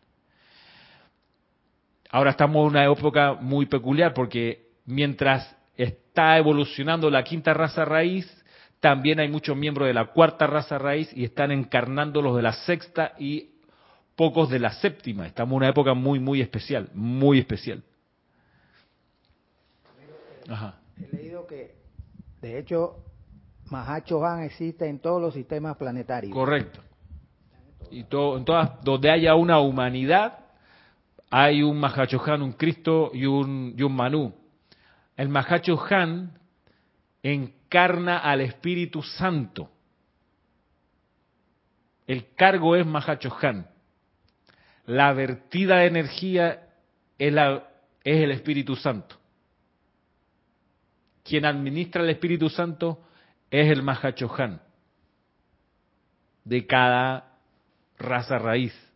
Ahora 2.10 2.30
estamos 2.30 2.62
en 2.62 2.68
una 2.68 2.84
época 2.86 3.34
muy 3.34 3.66
peculiar 3.66 4.14
porque 4.14 4.70
mientras 4.86 5.57
está 6.18 6.36
evolucionando 6.36 7.08
la 7.10 7.22
quinta 7.22 7.54
raza 7.54 7.84
raíz, 7.84 8.26
también 8.80 9.20
hay 9.20 9.28
muchos 9.28 9.56
miembros 9.56 9.86
de 9.86 9.94
la 9.94 10.06
cuarta 10.06 10.48
raza 10.48 10.76
raíz 10.76 11.08
y 11.14 11.22
están 11.22 11.52
encarnando 11.52 12.20
los 12.20 12.34
de 12.34 12.42
la 12.42 12.52
sexta 12.52 13.12
y 13.20 13.50
pocos 14.16 14.50
de 14.50 14.58
la 14.58 14.72
séptima. 14.72 15.28
Estamos 15.28 15.52
en 15.52 15.56
una 15.58 15.68
época 15.68 15.94
muy, 15.94 16.18
muy 16.18 16.40
especial, 16.40 16.90
muy 16.92 17.38
especial. 17.38 17.84
He 21.00 21.16
leído 21.16 21.46
que, 21.46 21.76
de 22.42 22.58
hecho, 22.58 22.96
Mahachohan 23.70 24.42
existe 24.42 24.88
en 24.88 24.98
todos 24.98 25.22
los 25.22 25.34
sistemas 25.34 25.76
planetarios. 25.76 26.32
Correcto. 26.32 26.80
Y 27.92 28.02
todo, 28.02 28.38
en 28.38 28.44
todas, 28.44 28.82
donde 28.82 29.08
haya 29.08 29.36
una 29.36 29.60
humanidad, 29.60 30.40
hay 31.30 31.62
un 31.62 31.78
Mahachohan, 31.78 32.42
un 32.42 32.54
Cristo 32.54 33.12
y 33.14 33.24
un, 33.24 33.72
y 33.78 33.82
un 33.84 33.94
Manú. 33.94 34.47
El 35.18 35.28
Mahachohan 35.30 36.38
encarna 37.24 38.18
al 38.18 38.40
Espíritu 38.40 39.02
Santo. 39.02 39.68
El 42.06 42.34
cargo 42.36 42.76
es 42.76 42.86
Mahachohan. 42.86 43.68
La 44.86 45.12
vertida 45.12 45.78
de 45.78 45.86
energía 45.86 46.68
es, 47.18 47.34
el 48.04 48.30
Espíritu 48.30 48.76
Santo. 48.76 49.16
Quien 51.24 51.44
administra 51.44 52.04
el 52.04 52.10
Espíritu 52.10 52.48
Santo 52.48 53.02
es 53.50 53.70
el 53.72 53.82
Mahachohan 53.82 54.62
de 56.44 56.64
cada 56.64 57.36
raza 57.98 58.38
raíz. 58.38 58.87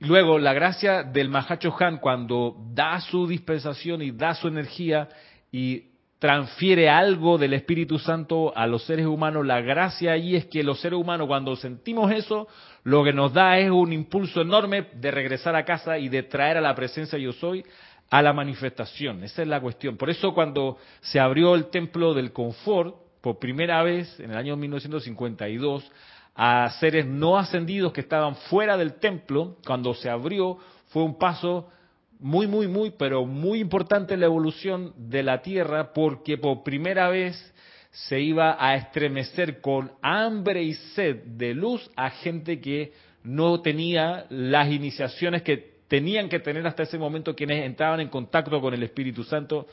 Luego, 0.00 0.38
la 0.38 0.52
gracia 0.52 1.02
del 1.02 1.28
Mahachohan 1.28 1.98
cuando 1.98 2.56
da 2.72 3.00
su 3.00 3.26
dispensación 3.26 4.00
y 4.00 4.12
da 4.12 4.34
su 4.34 4.46
energía 4.46 5.08
y 5.50 5.88
transfiere 6.18 6.88
algo 6.88 7.38
del 7.38 7.54
Espíritu 7.54 7.98
Santo 7.98 8.56
a 8.56 8.66
los 8.66 8.84
seres 8.84 9.06
humanos, 9.06 9.46
la 9.46 9.60
gracia 9.60 10.12
allí 10.12 10.36
es 10.36 10.46
que 10.46 10.62
los 10.62 10.80
seres 10.80 10.98
humanos 10.98 11.28
cuando 11.28 11.54
sentimos 11.56 12.10
eso, 12.12 12.48
lo 12.84 13.04
que 13.04 13.12
nos 13.12 13.32
da 13.32 13.58
es 13.58 13.70
un 13.70 13.92
impulso 13.92 14.40
enorme 14.40 14.88
de 14.94 15.10
regresar 15.10 15.54
a 15.54 15.64
casa 15.64 15.98
y 15.98 16.08
de 16.08 16.24
traer 16.24 16.56
a 16.56 16.60
la 16.60 16.74
presencia 16.74 17.18
yo 17.18 17.32
soy 17.32 17.64
a 18.10 18.22
la 18.22 18.32
manifestación. 18.32 19.22
Esa 19.22 19.42
es 19.42 19.48
la 19.48 19.60
cuestión. 19.60 19.96
Por 19.96 20.10
eso 20.10 20.32
cuando 20.32 20.78
se 21.00 21.20
abrió 21.20 21.54
el 21.54 21.70
templo 21.70 22.14
del 22.14 22.32
confort, 22.32 22.96
por 23.20 23.38
primera 23.38 23.82
vez 23.82 24.18
en 24.20 24.30
el 24.30 24.36
año 24.36 24.56
1952, 24.56 25.90
a 26.40 26.70
seres 26.78 27.04
no 27.04 27.36
ascendidos 27.36 27.92
que 27.92 28.00
estaban 28.00 28.36
fuera 28.36 28.76
del 28.76 28.94
templo, 29.00 29.56
cuando 29.66 29.92
se 29.92 30.08
abrió, 30.08 30.56
fue 30.90 31.02
un 31.02 31.18
paso 31.18 31.68
muy, 32.20 32.46
muy, 32.46 32.68
muy, 32.68 32.90
pero 32.90 33.26
muy 33.26 33.58
importante 33.58 34.14
en 34.14 34.20
la 34.20 34.26
evolución 34.26 34.94
de 34.96 35.24
la 35.24 35.42
Tierra, 35.42 35.92
porque 35.92 36.38
por 36.38 36.62
primera 36.62 37.08
vez 37.08 37.36
se 37.90 38.20
iba 38.20 38.56
a 38.56 38.76
estremecer 38.76 39.60
con 39.60 39.90
hambre 40.00 40.62
y 40.62 40.74
sed 40.74 41.24
de 41.24 41.54
luz 41.54 41.90
a 41.96 42.10
gente 42.10 42.60
que 42.60 42.92
no 43.24 43.60
tenía 43.60 44.26
las 44.30 44.70
iniciaciones 44.70 45.42
que 45.42 45.78
tenían 45.88 46.28
que 46.28 46.38
tener 46.38 46.64
hasta 46.68 46.84
ese 46.84 46.98
momento 46.98 47.34
quienes 47.34 47.64
entraban 47.64 47.98
en 47.98 48.10
contacto 48.10 48.60
con 48.60 48.72
el 48.74 48.84
Espíritu 48.84 49.24
Santo 49.24 49.66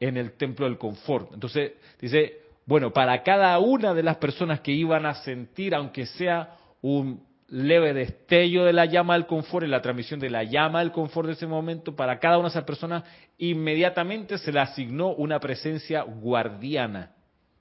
en 0.00 0.16
el 0.16 0.32
templo 0.32 0.66
del 0.66 0.76
confort. 0.76 1.32
Entonces 1.34 1.74
dice, 2.00 2.39
bueno, 2.70 2.92
para 2.92 3.24
cada 3.24 3.58
una 3.58 3.94
de 3.94 4.04
las 4.04 4.18
personas 4.18 4.60
que 4.60 4.70
iban 4.70 5.04
a 5.04 5.14
sentir, 5.24 5.74
aunque 5.74 6.06
sea 6.06 6.56
un 6.80 7.26
leve 7.48 7.92
destello 7.92 8.64
de 8.64 8.72
la 8.72 8.84
llama 8.86 9.14
del 9.14 9.26
confort, 9.26 9.64
en 9.64 9.72
la 9.72 9.82
transmisión 9.82 10.20
de 10.20 10.30
la 10.30 10.44
llama 10.44 10.78
del 10.78 10.92
confort 10.92 11.26
de 11.26 11.32
ese 11.32 11.48
momento, 11.48 11.96
para 11.96 12.20
cada 12.20 12.38
una 12.38 12.46
de 12.46 12.50
esas 12.50 12.62
personas 12.62 13.02
inmediatamente 13.38 14.38
se 14.38 14.52
le 14.52 14.60
asignó 14.60 15.08
una 15.08 15.40
presencia 15.40 16.02
guardiana 16.02 17.10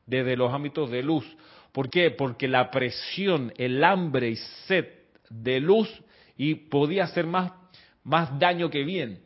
desde 0.05 0.37
los 0.37 0.53
ámbitos 0.53 0.91
de 0.91 1.01
luz. 1.01 1.25
¿Por 1.71 1.89
qué? 1.89 2.11
Porque 2.11 2.47
la 2.47 2.69
presión, 2.69 3.51
el 3.57 3.83
hambre 3.83 4.29
y 4.29 4.35
sed 4.67 4.89
de 5.31 5.59
luz 5.59 5.89
y 6.37 6.53
podía 6.53 7.07
ser 7.07 7.25
más 7.25 7.51
más 8.03 8.37
daño 8.37 8.69
que 8.69 8.83
bien. 8.83 9.23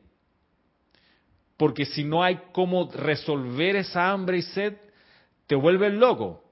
Porque 1.58 1.84
si 1.86 2.06
no 2.06 2.24
hay 2.24 2.40
cómo 2.54 2.90
resolver 2.90 3.76
esa 3.76 4.12
hambre 4.12 4.38
y 4.38 4.44
sed, 4.44 4.78
te 5.48 5.56
vuelves 5.56 5.94
loco. 5.94 6.44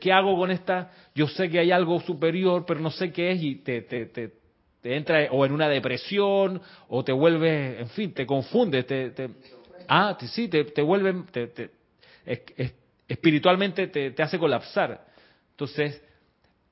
¿Qué 0.00 0.12
hago 0.12 0.36
con 0.36 0.50
esta? 0.50 0.90
Yo 1.14 1.28
sé 1.28 1.48
que 1.48 1.58
hay 1.58 1.70
algo 1.70 2.00
superior, 2.00 2.64
pero 2.66 2.80
no 2.80 2.90
sé 2.90 3.12
qué 3.12 3.32
es 3.32 3.42
y 3.42 3.56
te, 3.56 3.82
te, 3.82 4.06
te, 4.06 4.32
entra 4.84 5.28
o 5.30 5.46
en 5.46 5.52
una 5.52 5.68
depresión 5.68 6.60
o 6.88 7.04
te 7.04 7.12
vuelves, 7.12 7.80
en 7.80 7.88
fin, 7.90 8.12
te 8.12 8.26
confundes. 8.26 8.86
Te, 8.86 9.30
ah, 9.88 10.16
sí, 10.20 10.48
te, 10.48 10.64
te 10.64 10.82
vuelve, 10.82 11.14
espiritualmente 13.08 13.86
te 13.86 14.22
hace 14.22 14.38
colapsar. 14.38 15.06
Entonces, 15.52 16.02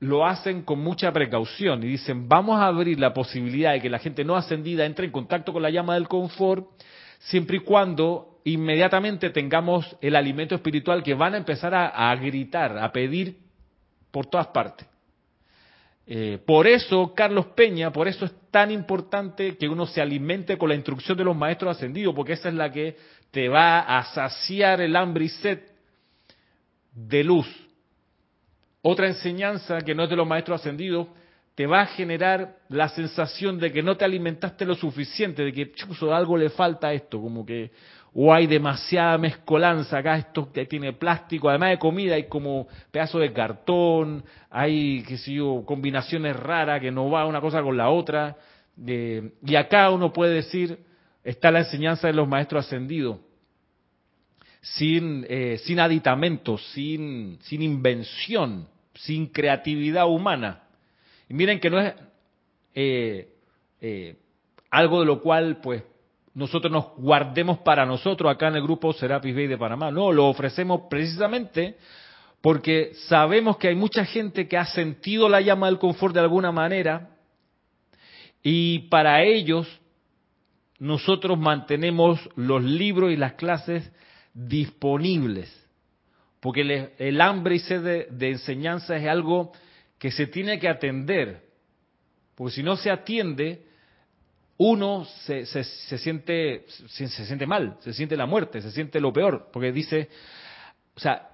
lo 0.00 0.26
hacen 0.26 0.62
con 0.62 0.80
mucha 0.80 1.12
precaución 1.12 1.84
y 1.84 1.88
dicen, 1.88 2.26
vamos 2.26 2.58
a 2.58 2.66
abrir 2.66 2.98
la 2.98 3.12
posibilidad 3.12 3.72
de 3.72 3.80
que 3.80 3.90
la 3.90 3.98
gente 3.98 4.24
no 4.24 4.34
ascendida 4.34 4.86
entre 4.86 5.04
en 5.06 5.12
contacto 5.12 5.52
con 5.52 5.62
la 5.62 5.70
llama 5.70 5.94
del 5.94 6.08
confort, 6.08 6.66
siempre 7.18 7.58
y 7.58 7.60
cuando 7.60 8.29
inmediatamente 8.44 9.30
tengamos 9.30 9.96
el 10.00 10.16
alimento 10.16 10.54
espiritual 10.54 11.02
que 11.02 11.14
van 11.14 11.34
a 11.34 11.38
empezar 11.38 11.74
a, 11.74 12.14
gritar, 12.16 12.78
a 12.78 12.92
pedir 12.92 13.36
por 14.10 14.26
todas 14.26 14.48
partes. 14.48 14.86
Eh, 16.06 16.38
por 16.44 16.66
eso, 16.66 17.14
Carlos 17.14 17.46
Peña, 17.54 17.92
por 17.92 18.08
eso 18.08 18.24
es 18.24 18.32
tan 18.50 18.70
importante 18.70 19.56
que 19.56 19.68
uno 19.68 19.86
se 19.86 20.00
alimente 20.00 20.58
con 20.58 20.68
la 20.68 20.74
instrucción 20.74 21.16
de 21.16 21.24
los 21.24 21.36
maestros 21.36 21.76
ascendidos, 21.76 22.14
porque 22.14 22.32
esa 22.32 22.48
es 22.48 22.54
la 22.54 22.72
que 22.72 22.96
te 23.30 23.48
va 23.48 23.80
a 23.80 24.04
saciar 24.12 24.80
el 24.80 24.96
hambre 24.96 25.26
y 25.26 25.28
sed 25.28 25.60
de 26.92 27.22
luz, 27.22 27.46
otra 28.82 29.06
enseñanza 29.06 29.82
que 29.82 29.94
no 29.94 30.04
es 30.04 30.10
de 30.10 30.16
los 30.16 30.26
maestros 30.26 30.60
ascendidos 30.60 31.08
te 31.54 31.66
va 31.66 31.82
a 31.82 31.86
generar 31.86 32.56
la 32.68 32.88
sensación 32.88 33.58
de 33.58 33.70
que 33.70 33.82
no 33.82 33.96
te 33.96 34.04
alimentaste 34.04 34.64
lo 34.64 34.74
suficiente, 34.74 35.44
de 35.44 35.52
que 35.52 35.72
chuzo, 35.72 36.14
algo 36.14 36.36
le 36.36 36.48
falta 36.48 36.88
a 36.88 36.94
esto, 36.94 37.20
como 37.20 37.44
que 37.44 37.70
o 38.12 38.34
hay 38.34 38.46
demasiada 38.46 39.18
mezcolanza, 39.18 39.98
acá 39.98 40.16
esto 40.16 40.52
que 40.52 40.66
tiene 40.66 40.92
plástico, 40.92 41.48
además 41.48 41.70
de 41.70 41.78
comida 41.78 42.14
hay 42.16 42.24
como 42.24 42.66
pedazos 42.90 43.20
de 43.20 43.32
cartón, 43.32 44.24
hay, 44.50 45.04
qué 45.06 45.16
sé 45.16 45.34
yo, 45.34 45.62
combinaciones 45.64 46.34
raras 46.36 46.80
que 46.80 46.90
no 46.90 47.08
va 47.08 47.26
una 47.26 47.40
cosa 47.40 47.62
con 47.62 47.76
la 47.76 47.90
otra, 47.90 48.36
y 48.76 49.54
acá 49.54 49.90
uno 49.90 50.12
puede 50.12 50.34
decir, 50.34 50.78
está 51.22 51.50
la 51.50 51.60
enseñanza 51.60 52.06
de 52.08 52.14
los 52.14 52.26
maestros 52.26 52.66
ascendidos, 52.66 53.18
sin, 54.60 55.24
eh, 55.28 55.58
sin 55.64 55.78
sin, 56.72 57.38
sin 57.40 57.62
invención, 57.62 58.68
sin 58.94 59.26
creatividad 59.26 60.06
humana. 60.06 60.62
Y 61.28 61.34
miren 61.34 61.60
que 61.60 61.70
no 61.70 61.80
es 61.80 61.94
eh, 62.74 63.28
eh, 63.80 64.16
algo 64.70 65.00
de 65.00 65.06
lo 65.06 65.20
cual 65.20 65.60
pues 65.62 65.82
nosotros 66.34 66.72
nos 66.72 66.94
guardemos 66.96 67.58
para 67.58 67.84
nosotros 67.84 68.32
acá 68.32 68.48
en 68.48 68.56
el 68.56 68.62
grupo 68.62 68.92
Serapis 68.92 69.34
Bay 69.34 69.46
de 69.46 69.58
Panamá. 69.58 69.90
No, 69.90 70.12
lo 70.12 70.28
ofrecemos 70.28 70.82
precisamente 70.88 71.76
porque 72.40 72.92
sabemos 73.08 73.56
que 73.56 73.68
hay 73.68 73.74
mucha 73.74 74.04
gente 74.04 74.48
que 74.48 74.56
ha 74.56 74.66
sentido 74.66 75.28
la 75.28 75.40
llama 75.40 75.66
del 75.66 75.78
confort 75.78 76.14
de 76.14 76.20
alguna 76.20 76.52
manera 76.52 77.10
y 78.42 78.80
para 78.88 79.22
ellos 79.22 79.68
nosotros 80.78 81.38
mantenemos 81.38 82.18
los 82.36 82.62
libros 82.62 83.12
y 83.12 83.16
las 83.16 83.34
clases 83.34 83.90
disponibles. 84.32 85.54
Porque 86.38 86.94
el, 86.96 87.20
hambre 87.20 87.56
y 87.56 87.58
sed 87.58 88.08
de 88.10 88.30
enseñanza 88.30 88.96
es 88.96 89.06
algo 89.06 89.52
que 89.98 90.10
se 90.10 90.26
tiene 90.26 90.58
que 90.58 90.68
atender. 90.68 91.42
Porque 92.34 92.54
si 92.54 92.62
no 92.62 92.76
se 92.76 92.90
atiende, 92.90 93.66
uno 94.62 95.06
se, 95.24 95.46
se, 95.46 95.64
siente, 95.96 96.66
se, 96.88 97.08
siente 97.08 97.46
mal, 97.46 97.78
se 97.80 97.94
siente 97.94 98.14
la 98.14 98.26
muerte, 98.26 98.60
se 98.60 98.70
siente 98.70 99.00
lo 99.00 99.10
peor, 99.10 99.48
porque 99.50 99.72
dice, 99.72 100.10
o 100.94 101.00
sea, 101.00 101.30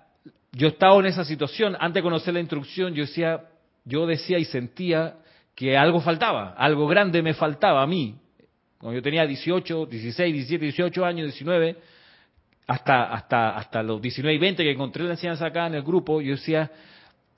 yo 0.52 0.68
estaba 0.68 0.96
en 1.00 1.06
esa 1.06 1.24
situación, 1.24 1.76
antes 1.80 1.94
de 1.94 2.02
conocer 2.02 2.34
la 2.34 2.38
instrucción, 2.38 2.94
yo 2.94 3.02
decía, 3.02 3.42
yo 3.84 4.06
decía 4.06 4.38
y 4.38 4.44
sentía 4.44 5.16
que 5.56 5.76
algo 5.76 6.00
faltaba, 6.00 6.52
algo 6.52 6.86
grande 6.86 7.20
me 7.20 7.34
faltaba 7.34 7.82
a 7.82 7.86
mí. 7.88 8.14
Cuando 8.78 8.96
yo 8.96 9.02
tenía 9.02 9.26
18, 9.26 9.86
16, 9.86 10.32
17, 10.32 10.64
18 10.64 11.04
años, 11.04 11.26
19, 11.26 11.76
hasta, 12.68 13.12
hasta, 13.12 13.56
hasta 13.56 13.82
los 13.82 14.00
19 14.00 14.36
y 14.36 14.38
20 14.38 14.62
que 14.62 14.70
encontré 14.70 15.02
la 15.02 15.14
enseñanza 15.14 15.46
acá 15.46 15.66
en 15.66 15.74
el 15.74 15.82
grupo, 15.82 16.20
yo 16.20 16.36
decía, 16.36 16.70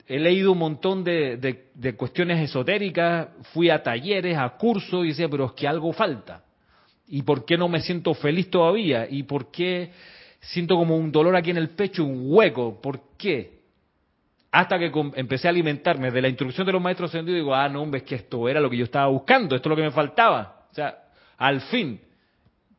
he 0.09 0.17
leído 0.17 0.53
un 0.53 0.57
montón 0.57 1.03
de, 1.03 1.67
cuestiones 1.95 2.39
esotéricas, 2.39 3.27
fui 3.53 3.69
a 3.69 3.83
talleres, 3.83 4.35
a 4.35 4.49
cursos 4.57 5.05
y 5.05 5.09
decía, 5.09 5.29
pero 5.29 5.45
es 5.45 5.51
que 5.51 5.67
algo 5.67 5.93
falta. 5.93 6.43
¿Y 7.07 7.21
por 7.21 7.45
qué 7.45 7.57
no 7.57 7.69
me 7.69 7.79
siento 7.79 8.15
feliz 8.15 8.49
todavía? 8.49 9.07
¿Y 9.07 9.21
por 9.21 9.51
qué 9.51 9.91
siento 10.41 10.75
como 10.77 10.97
un 10.97 11.11
dolor 11.11 11.35
aquí 11.35 11.51
en 11.51 11.57
el 11.57 11.69
pecho, 11.69 12.03
un 12.03 12.23
hueco? 12.25 12.81
¿Por 12.81 13.15
qué? 13.19 13.59
Hasta 14.51 14.79
que 14.79 14.91
empecé 15.13 15.47
a 15.47 15.51
alimentarme 15.51 16.09
de 16.09 16.23
la 16.23 16.27
instrucción 16.27 16.65
de 16.65 16.73
los 16.73 16.81
maestros 16.81 17.11
ascendidos, 17.11 17.41
digo, 17.41 17.53
ah, 17.53 17.69
no, 17.69 17.83
hombre, 17.83 17.99
es 17.99 18.03
que 18.03 18.15
esto 18.15 18.49
era 18.49 18.59
lo 18.59 18.67
que 18.67 18.77
yo 18.77 18.85
estaba 18.85 19.05
buscando, 19.07 19.55
esto 19.55 19.69
es 19.69 19.71
lo 19.71 19.75
que 19.75 19.83
me 19.83 19.91
faltaba. 19.91 20.65
O 20.71 20.73
sea, 20.73 21.03
al 21.37 21.61
fin, 21.61 22.01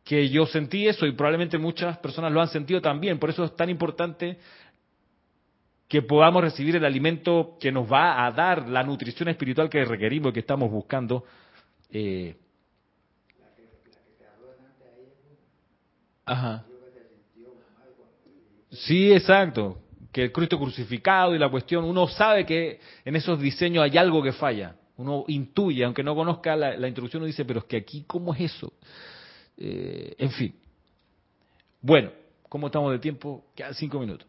que 0.03 0.28
yo 0.31 0.47
sentí 0.47 0.89
eso 0.89 1.07
y 1.07 1.12
probablemente 1.12 1.59
muchas 1.59 1.97
personas 1.99 2.33
lo 2.33 2.41
han 2.41 2.49
sentido 2.49 2.81
también. 2.81 3.20
Por 3.20 3.31
eso 3.31 3.45
es 3.45 3.55
tan 3.55 3.70
importante 3.70 4.39
que 5.91 6.03
podamos 6.03 6.41
recibir 6.41 6.76
el 6.76 6.84
alimento 6.84 7.57
que 7.59 7.72
nos 7.72 7.93
va 7.93 8.24
a 8.24 8.30
dar 8.30 8.68
la 8.68 8.84
nutrición 8.84 9.28
espiritual 9.28 9.68
que 9.68 9.84
requerimos 9.84 10.30
y 10.30 10.34
que 10.34 10.38
estamos 10.38 10.70
buscando. 10.70 11.24
Eh. 11.91 12.36
Ajá. 16.24 16.64
Sí, 18.70 19.12
exacto. 19.12 19.78
Que 20.12 20.22
el 20.22 20.32
Cristo 20.32 20.61
crucificado 20.61 21.34
y 21.34 21.41
la 21.41 21.49
cuestión, 21.49 21.84
uno 21.84 22.07
sabe 22.07 22.47
que 22.47 22.78
en 23.05 23.16
esos 23.16 23.41
diseños 23.41 23.82
hay 23.82 23.99
algo 23.99 24.22
que 24.22 24.30
falla. 24.30 24.76
Uno 24.97 25.24
intuye, 25.26 25.82
aunque 25.82 26.05
no 26.05 26.14
conozca 26.14 26.55
la, 26.55 26.86
instrucción, 26.86 27.22
uno 27.22 27.26
dice, 27.26 27.45
pero 27.45 27.59
es 27.59 27.64
que 27.64 27.78
aquí, 27.78 28.05
¿cómo 28.07 28.32
es 28.32 28.43
eso? 28.43 28.72
Eh, 29.57 30.14
en 30.18 30.30
fin. 30.30 30.55
Bueno, 31.82 32.12
¿cómo 32.49 32.68
estamos 32.68 32.93
de 32.93 33.01
tiempo? 33.01 33.47
Quedan 33.57 33.74
cinco 33.74 33.99
minutos. 33.99 34.28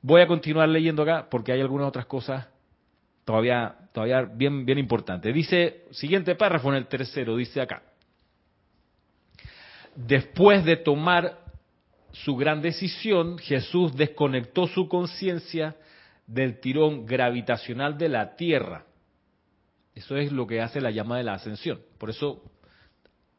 Voy 0.00 0.20
a 0.20 0.26
continuar 0.26 0.68
leyendo 0.68 1.02
acá 1.02 1.28
porque 1.28 1.52
hay 1.52 1.60
algunas 1.60 1.88
otras 1.88 2.06
cosas 2.06 2.46
todavía, 3.24 3.76
todavía 3.92 4.22
bien, 4.22 4.64
bien 4.64 4.78
importantes. 4.78 5.34
Dice, 5.34 5.84
siguiente 5.90 6.34
párrafo 6.34 6.70
en 6.70 6.76
el 6.76 6.86
tercero, 6.86 7.36
dice 7.36 7.60
acá. 7.60 7.82
Después 9.94 10.64
de 10.64 10.76
tomar 10.76 11.38
su 12.12 12.36
gran 12.36 12.62
decisión, 12.62 13.38
Jesús 13.38 13.96
desconectó 13.96 14.66
su 14.68 14.88
conciencia 14.88 15.76
del 16.26 16.60
tirón 16.60 17.04
gravitacional 17.04 17.98
de 17.98 18.08
la 18.08 18.36
Tierra. 18.36 18.84
Eso 19.94 20.16
es 20.16 20.30
lo 20.30 20.46
que 20.46 20.60
hace 20.60 20.80
la 20.80 20.90
llama 20.90 21.18
de 21.18 21.24
la 21.24 21.34
ascensión. 21.34 21.80
Por 21.98 22.10
eso, 22.10 22.44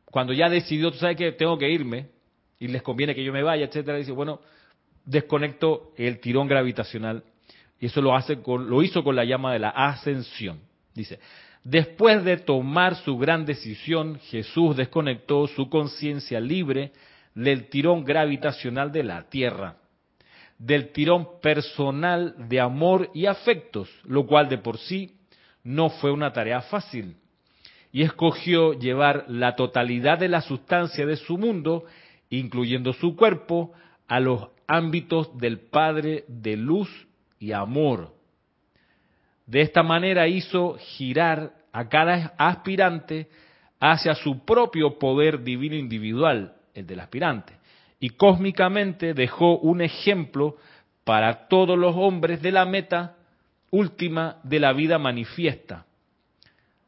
cuando 0.05 0.33
ya 0.33 0.49
decidió, 0.49 0.91
tú 0.91 0.97
sabes 0.97 1.15
que 1.15 1.31
tengo 1.31 1.57
que 1.57 1.69
irme 1.69 2.09
y 2.59 2.67
les 2.67 2.81
conviene 2.81 3.15
que 3.15 3.23
yo 3.23 3.31
me 3.31 3.43
vaya, 3.43 3.65
etcétera, 3.65 3.97
dice, 3.97 4.11
bueno, 4.11 4.41
desconecto 5.05 5.91
el 5.97 6.19
tirón 6.19 6.47
gravitacional 6.47 7.23
y 7.79 7.85
eso 7.85 8.01
lo 8.01 8.15
hace 8.15 8.41
con, 8.41 8.69
lo 8.69 8.83
hizo 8.83 9.03
con 9.03 9.15
la 9.15 9.23
llama 9.23 9.53
de 9.53 9.59
la 9.59 9.69
ascensión. 9.69 10.59
Dice, 10.93 11.19
después 11.63 12.23
de 12.23 12.37
tomar 12.37 12.95
su 12.95 13.17
gran 13.17 13.45
decisión, 13.45 14.19
Jesús 14.19 14.75
desconectó 14.75 15.47
su 15.47 15.69
conciencia 15.69 16.39
libre 16.39 16.91
del 17.33 17.69
tirón 17.69 18.03
gravitacional 18.03 18.91
de 18.91 19.03
la 19.03 19.29
Tierra, 19.29 19.77
del 20.57 20.91
tirón 20.91 21.39
personal 21.41 22.35
de 22.49 22.59
amor 22.59 23.09
y 23.13 23.27
afectos, 23.27 23.89
lo 24.03 24.25
cual 24.25 24.49
de 24.49 24.57
por 24.57 24.77
sí 24.77 25.15
no 25.63 25.89
fue 25.89 26.11
una 26.11 26.33
tarea 26.33 26.61
fácil, 26.61 27.15
y 27.91 28.03
escogió 28.03 28.73
llevar 28.73 29.25
la 29.29 29.55
totalidad 29.55 30.19
de 30.19 30.27
la 30.27 30.41
sustancia 30.41 31.05
de 31.05 31.15
su 31.15 31.37
mundo, 31.37 31.85
incluyendo 32.29 32.93
su 32.93 33.15
cuerpo, 33.15 33.71
a 34.07 34.19
los 34.19 34.49
ámbitos 34.69 35.35
del 35.37 35.59
Padre 35.59 36.23
de 36.27 36.55
luz 36.55 36.89
y 37.39 37.51
amor. 37.51 38.13
De 39.47 39.61
esta 39.61 39.81
manera 39.81 40.27
hizo 40.27 40.77
girar 40.77 41.53
a 41.73 41.89
cada 41.89 42.33
aspirante 42.37 43.27
hacia 43.79 44.13
su 44.13 44.45
propio 44.45 44.99
poder 44.99 45.43
divino 45.43 45.75
individual, 45.75 46.53
el 46.75 46.85
del 46.85 46.99
aspirante, 46.99 47.53
y 47.99 48.11
cósmicamente 48.11 49.15
dejó 49.15 49.57
un 49.57 49.81
ejemplo 49.81 50.57
para 51.03 51.47
todos 51.47 51.77
los 51.77 51.95
hombres 51.95 52.39
de 52.41 52.51
la 52.51 52.65
meta 52.65 53.15
última 53.71 54.37
de 54.43 54.59
la 54.59 54.71
vida 54.73 54.99
manifiesta, 54.99 55.85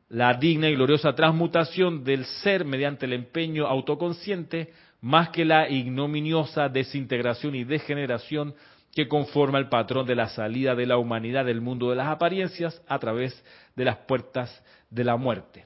la 0.09 0.35
digna 0.35 0.69
y 0.69 0.75
gloriosa 0.75 1.15
transmutación 1.15 2.03
del 2.03 2.25
ser 2.25 2.63
mediante 2.63 3.07
el 3.07 3.13
empeño 3.13 3.65
autoconsciente 3.65 4.71
más 5.01 5.29
que 5.29 5.43
la 5.43 5.67
ignominiosa 5.67 6.69
desintegración 6.69 7.55
y 7.55 7.63
degeneración 7.63 8.53
que 8.93 9.07
conforma 9.07 9.57
el 9.57 9.69
patrón 9.69 10.05
de 10.05 10.15
la 10.15 10.29
salida 10.29 10.75
de 10.75 10.85
la 10.85 10.97
humanidad 10.97 11.45
del 11.45 11.61
mundo 11.61 11.89
de 11.89 11.95
las 11.95 12.07
apariencias 12.07 12.81
a 12.87 12.99
través 12.99 13.43
de 13.75 13.85
las 13.85 13.97
puertas 13.97 14.63
de 14.89 15.03
la 15.03 15.17
muerte. 15.17 15.65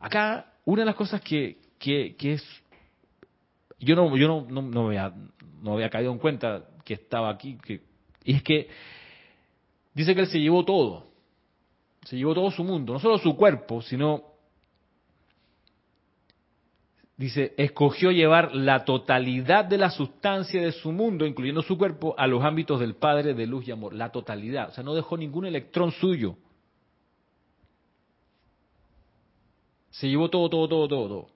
Acá, 0.00 0.52
una 0.64 0.82
de 0.82 0.86
las 0.86 0.96
cosas 0.96 1.20
que, 1.20 1.58
que, 1.78 2.14
es... 2.20 2.44
Yo 3.78 3.94
no, 3.94 4.16
yo 4.16 4.28
no, 4.28 4.62
no, 4.62 4.86
había, 4.88 5.12
no 5.62 5.74
había 5.74 5.88
caído 5.88 6.12
en 6.12 6.18
cuenta 6.18 6.64
que 6.84 6.94
estaba 6.94 7.30
aquí, 7.30 7.56
que, 7.64 7.80
y 8.24 8.34
es 8.34 8.42
que 8.42 8.68
dice 9.94 10.14
que 10.14 10.22
él 10.22 10.26
se 10.26 10.40
llevó 10.40 10.64
todo, 10.64 11.06
se 12.04 12.16
llevó 12.16 12.34
todo 12.34 12.50
su 12.50 12.64
mundo, 12.64 12.92
no 12.92 12.98
solo 12.98 13.18
su 13.18 13.36
cuerpo, 13.36 13.82
sino 13.82 14.33
dice, 17.16 17.54
escogió 17.56 18.10
llevar 18.10 18.54
la 18.54 18.84
totalidad 18.84 19.64
de 19.64 19.78
la 19.78 19.90
sustancia 19.90 20.60
de 20.60 20.72
su 20.72 20.92
mundo, 20.92 21.26
incluyendo 21.26 21.62
su 21.62 21.78
cuerpo, 21.78 22.14
a 22.18 22.26
los 22.26 22.44
ámbitos 22.44 22.80
del 22.80 22.94
Padre 22.94 23.34
de 23.34 23.46
luz 23.46 23.66
y 23.68 23.70
amor. 23.70 23.94
La 23.94 24.10
totalidad. 24.10 24.70
O 24.70 24.72
sea, 24.72 24.84
no 24.84 24.94
dejó 24.94 25.16
ningún 25.16 25.46
electrón 25.46 25.92
suyo. 25.92 26.36
Se 29.90 30.08
llevó 30.08 30.28
todo, 30.28 30.50
todo, 30.50 30.68
todo, 30.68 30.88
todo, 30.88 31.08
todo. 31.08 31.26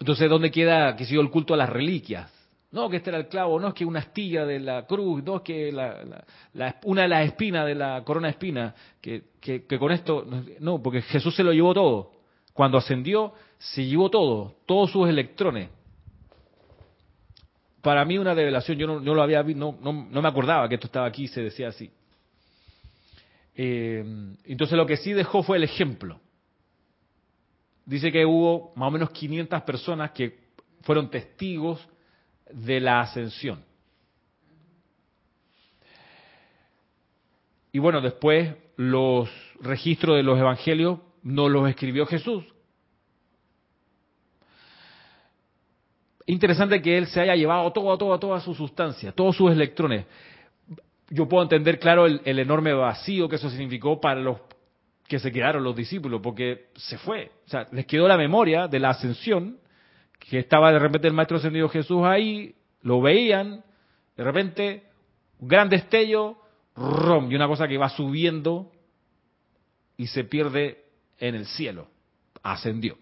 Entonces, 0.00 0.30
¿dónde 0.30 0.52
queda, 0.52 0.94
que 0.94 1.04
el 1.04 1.30
culto 1.30 1.54
a 1.54 1.56
las 1.56 1.68
reliquias? 1.68 2.37
No, 2.70 2.90
que 2.90 2.98
este 2.98 3.08
era 3.08 3.18
el 3.18 3.28
clavo, 3.28 3.58
no 3.58 3.68
es 3.68 3.74
que 3.74 3.86
una 3.86 4.00
astilla 4.00 4.44
de 4.44 4.60
la 4.60 4.86
cruz, 4.86 5.24
no 5.24 5.36
es 5.36 5.42
que 5.42 5.70
una 6.84 7.02
de 7.02 7.08
las 7.08 7.26
espinas 7.26 7.66
de 7.66 7.74
la 7.74 8.04
corona 8.04 8.28
espina, 8.28 8.74
que, 9.00 9.24
que, 9.40 9.78
con 9.78 9.90
esto, 9.90 10.26
no, 10.60 10.82
porque 10.82 11.00
Jesús 11.00 11.34
se 11.34 11.42
lo 11.42 11.52
llevó 11.52 11.72
todo. 11.72 12.12
Cuando 12.52 12.76
ascendió, 12.76 13.32
se 13.56 13.86
llevó 13.86 14.10
todo, 14.10 14.56
todos 14.66 14.90
sus 14.90 15.08
electrones. 15.08 15.70
Para 17.80 18.04
mí 18.04 18.18
una 18.18 18.34
revelación, 18.34 18.76
yo 18.76 18.86
no, 18.86 19.14
lo 19.14 19.22
había 19.22 19.42
no, 19.42 19.78
no, 19.80 19.92
no, 20.10 20.22
me 20.22 20.28
acordaba 20.28 20.68
que 20.68 20.74
esto 20.74 20.88
estaba 20.88 21.06
aquí 21.06 21.24
y 21.24 21.28
se 21.28 21.40
decía 21.40 21.68
así. 21.68 21.90
Eh, 23.54 24.04
entonces 24.44 24.76
lo 24.76 24.84
que 24.84 24.98
sí 24.98 25.14
dejó 25.14 25.42
fue 25.42 25.56
el 25.56 25.64
ejemplo. 25.64 26.20
dice 27.86 28.12
que 28.12 28.26
hubo 28.26 28.72
más 28.76 28.88
o 28.88 28.90
menos 28.90 29.10
500 29.10 29.62
personas 29.62 30.10
que 30.10 30.48
fueron 30.82 31.10
testigos 31.10 31.88
de 32.52 32.80
la 32.80 33.00
ascensión. 33.00 33.64
Y 37.72 37.78
bueno, 37.78 38.00
después 38.00 38.54
los 38.76 39.28
registros 39.60 40.16
de 40.16 40.22
los 40.22 40.38
evangelios 40.38 41.00
no 41.22 41.48
los 41.48 41.68
escribió 41.68 42.06
Jesús. 42.06 42.44
Interesante 46.26 46.82
que 46.82 46.98
él 46.98 47.06
se 47.06 47.20
haya 47.20 47.34
llevado 47.34 47.72
todo, 47.72 47.96
todo, 47.96 48.18
toda 48.18 48.40
su 48.40 48.54
sustancia, 48.54 49.12
todos 49.12 49.36
sus 49.36 49.50
electrones. 49.50 50.06
Yo 51.10 51.26
puedo 51.26 51.42
entender, 51.42 51.78
claro, 51.78 52.06
el, 52.06 52.20
el 52.24 52.38
enorme 52.38 52.72
vacío 52.74 53.28
que 53.28 53.36
eso 53.36 53.48
significó 53.48 53.98
para 54.00 54.20
los 54.20 54.38
que 55.08 55.18
se 55.18 55.32
quedaron 55.32 55.64
los 55.64 55.74
discípulos, 55.74 56.20
porque 56.22 56.66
se 56.76 56.98
fue. 56.98 57.32
O 57.46 57.48
sea, 57.48 57.66
les 57.72 57.86
quedó 57.86 58.06
la 58.06 58.18
memoria 58.18 58.68
de 58.68 58.78
la 58.78 58.90
ascensión, 58.90 59.58
que 60.18 60.38
estaba 60.38 60.72
de 60.72 60.78
repente 60.78 61.08
el 61.08 61.14
Maestro 61.14 61.38
Ascendido 61.38 61.68
Jesús 61.68 62.04
ahí, 62.04 62.54
lo 62.82 63.00
veían, 63.00 63.64
de 64.16 64.24
repente, 64.24 64.82
un 65.38 65.48
gran 65.48 65.68
destello, 65.68 66.36
rom, 66.74 67.30
y 67.30 67.34
una 67.34 67.48
cosa 67.48 67.68
que 67.68 67.78
va 67.78 67.88
subiendo 67.88 68.70
y 69.96 70.06
se 70.06 70.24
pierde 70.24 70.84
en 71.18 71.34
el 71.34 71.46
cielo. 71.46 71.88
Ascendió. 72.42 72.96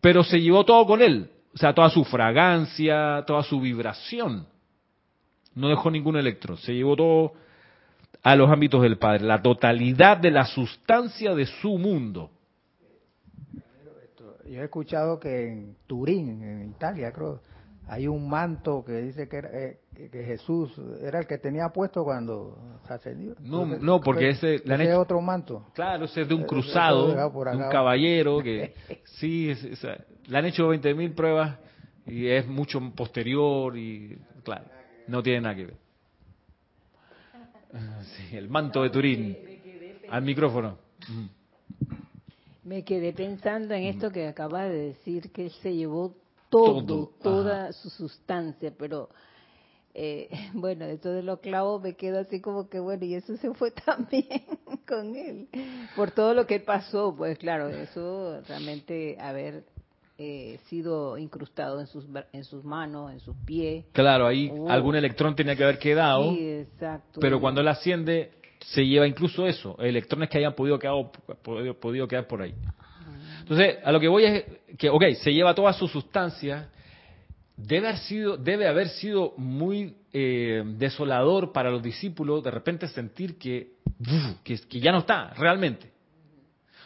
Pero 0.00 0.24
se 0.24 0.40
llevó 0.40 0.64
todo 0.64 0.86
con 0.86 1.00
él, 1.00 1.30
o 1.54 1.58
sea, 1.58 1.74
toda 1.74 1.90
su 1.90 2.04
fragancia, 2.04 3.24
toda 3.26 3.42
su 3.42 3.60
vibración. 3.60 4.46
No 5.54 5.68
dejó 5.68 5.90
ningún 5.90 6.16
electro, 6.16 6.56
se 6.56 6.74
llevó 6.74 6.96
todo 6.96 7.32
a 8.22 8.36
los 8.36 8.50
ámbitos 8.50 8.82
del 8.82 8.98
Padre, 8.98 9.24
la 9.24 9.42
totalidad 9.42 10.16
de 10.16 10.30
la 10.30 10.46
sustancia 10.46 11.34
de 11.34 11.46
su 11.46 11.78
mundo. 11.78 12.30
Yo 14.46 14.60
he 14.60 14.64
escuchado 14.64 15.18
que 15.18 15.48
en 15.48 15.76
Turín, 15.86 16.42
en 16.42 16.70
Italia, 16.70 17.12
creo, 17.12 17.40
hay 17.88 18.06
un 18.06 18.28
manto 18.28 18.84
que 18.84 18.92
dice 19.02 19.28
que, 19.28 19.36
era, 19.36 19.48
eh, 19.52 19.80
que 20.10 20.24
Jesús 20.24 20.72
era 21.00 21.20
el 21.20 21.26
que 21.26 21.38
tenía 21.38 21.68
puesto 21.68 22.04
cuando 22.04 22.80
se 22.86 22.94
ascendió. 22.94 23.34
No, 23.40 23.66
no 23.66 24.00
porque 24.00 24.30
ese, 24.30 24.56
ese 24.56 24.84
es 24.84 24.96
otro 24.96 25.20
manto. 25.20 25.66
Claro, 25.74 26.04
ese 26.04 26.22
es 26.22 26.28
de 26.28 26.34
un 26.34 26.44
cruzado, 26.44 27.08
de 27.08 27.56
un 27.56 27.68
caballero 27.70 28.42
que 28.42 28.74
sí, 29.04 29.50
es, 29.50 29.62
es, 29.64 29.86
le 30.26 30.38
han 30.38 30.46
hecho 30.46 30.72
20.000 30.72 31.14
pruebas 31.14 31.58
y 32.06 32.28
es 32.28 32.46
mucho 32.46 32.80
posterior 32.94 33.76
y 33.76 34.18
claro, 34.42 34.64
no 35.08 35.22
tiene 35.22 35.40
nada 35.40 35.54
que 35.54 35.66
ver. 35.66 35.76
Sí, 38.02 38.36
el 38.36 38.50
manto 38.50 38.82
de 38.82 38.90
Turín. 38.90 39.36
Al 40.10 40.22
micrófono. 40.22 40.76
Me 42.64 42.84
quedé 42.84 43.12
pensando 43.12 43.74
en 43.74 43.84
esto 43.84 44.10
que 44.10 44.28
acaba 44.28 44.64
de 44.64 44.88
decir, 44.88 45.32
que 45.32 45.46
él 45.46 45.52
se 45.62 45.74
llevó 45.74 46.14
todo, 46.48 46.84
todo. 46.84 47.12
toda 47.22 47.62
Ajá. 47.64 47.72
su 47.72 47.90
sustancia, 47.90 48.72
pero 48.78 49.08
eh, 49.94 50.28
bueno, 50.54 50.86
de 50.86 51.22
los 51.22 51.40
clavos 51.40 51.82
me 51.82 51.94
quedo 51.94 52.20
así 52.20 52.40
como 52.40 52.68
que 52.68 52.78
bueno, 52.78 53.04
y 53.04 53.14
eso 53.14 53.36
se 53.36 53.52
fue 53.54 53.70
también 53.86 54.42
con 54.86 55.16
él, 55.16 55.48
por 55.96 56.10
todo 56.12 56.34
lo 56.34 56.46
que 56.46 56.60
pasó, 56.60 57.14
pues 57.16 57.38
claro, 57.38 57.68
eso 57.68 58.40
realmente, 58.46 59.16
a 59.20 59.32
ver, 59.32 59.64
eh, 60.18 60.60
sido 60.68 61.18
incrustado 61.18 61.80
en 61.80 61.86
sus 61.86 62.06
en 62.32 62.44
sus 62.44 62.62
manos, 62.64 63.10
en 63.12 63.20
sus 63.20 63.34
pies. 63.44 63.86
Claro, 63.92 64.26
ahí 64.26 64.52
oh. 64.52 64.68
algún 64.68 64.94
electrón 64.94 65.34
tenía 65.34 65.56
que 65.56 65.64
haber 65.64 65.78
quedado. 65.78 66.34
Sí, 66.34 66.48
exacto. 66.48 67.18
Pero 67.20 67.40
cuando 67.40 67.60
él 67.60 67.68
asciende, 67.68 68.30
se 68.66 68.86
lleva 68.86 69.06
incluso 69.06 69.46
eso, 69.46 69.76
electrones 69.78 70.28
que 70.28 70.38
hayan 70.38 70.54
podido 70.54 70.78
quedar, 70.78 70.94
podido, 71.42 71.78
podido 71.78 72.08
por 72.26 72.42
ahí. 72.42 72.54
Entonces, 73.40 73.78
a 73.84 73.92
lo 73.92 74.00
que 74.00 74.08
voy 74.08 74.24
es 74.24 74.44
que, 74.78 74.88
ok, 74.88 75.04
se 75.20 75.32
lleva 75.32 75.54
toda 75.54 75.72
su 75.72 75.88
sustancia, 75.88 76.70
debe 77.56 77.88
haber 77.88 77.98
sido, 78.00 78.36
debe 78.36 78.68
haber 78.68 78.88
sido 78.88 79.34
muy 79.36 79.96
eh, 80.12 80.62
desolador 80.64 81.52
para 81.52 81.70
los 81.70 81.82
discípulos 81.82 82.42
de 82.42 82.50
repente 82.50 82.86
sentir 82.88 83.38
que, 83.38 83.74
que, 84.44 84.80
ya 84.80 84.92
no 84.92 84.98
está, 84.98 85.30
realmente. 85.34 85.90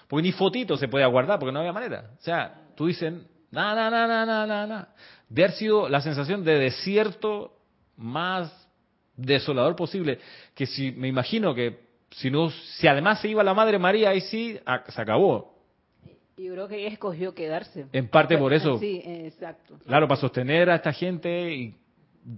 Porque 0.08 0.22
ni 0.22 0.32
fotito 0.32 0.76
se 0.76 0.88
puede 0.88 1.04
guardar, 1.06 1.38
porque 1.38 1.52
no 1.52 1.60
había 1.60 1.72
manera. 1.72 2.12
O 2.18 2.22
sea, 2.22 2.68
tú 2.76 2.86
dicen, 2.86 3.26
nada, 3.50 3.90
nada, 3.90 4.06
nada, 4.06 4.46
nada, 4.46 4.66
nada. 4.66 4.94
De 5.28 5.44
haber 5.44 5.56
sido 5.56 5.88
la 5.88 6.00
sensación 6.00 6.44
de 6.44 6.58
desierto 6.58 7.58
más 7.96 8.65
desolador 9.16 9.76
posible, 9.76 10.18
que 10.54 10.66
si 10.66 10.92
me 10.92 11.08
imagino 11.08 11.54
que 11.54 11.86
si 12.10 12.30
no, 12.30 12.50
si 12.50 12.86
además 12.86 13.20
se 13.20 13.28
iba 13.28 13.42
la 13.42 13.54
Madre 13.54 13.78
María, 13.78 14.10
ahí 14.10 14.20
sí 14.20 14.58
se 14.88 15.00
acabó. 15.00 15.54
Yo 16.36 16.52
creo 16.52 16.68
que 16.68 16.78
ella 16.78 16.88
escogió 16.88 17.34
quedarse. 17.34 17.86
En 17.92 18.08
parte 18.08 18.36
por 18.36 18.52
eso. 18.52 18.78
Sí, 18.78 19.02
exacto. 19.04 19.78
Claro, 19.86 20.06
para 20.06 20.20
sostener 20.20 20.68
a 20.68 20.76
esta 20.76 20.92
gente 20.92 21.54
y 21.54 21.74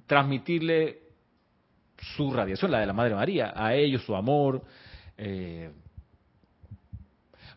transmitirle 0.07 1.01
su 2.17 2.33
radiación, 2.33 2.71
la 2.71 2.81
de 2.81 2.87
la 2.87 2.93
Madre 2.93 3.15
María, 3.15 3.53
a 3.57 3.75
ellos 3.75 4.03
su 4.05 4.15
amor. 4.15 4.63
Eh, 5.17 5.71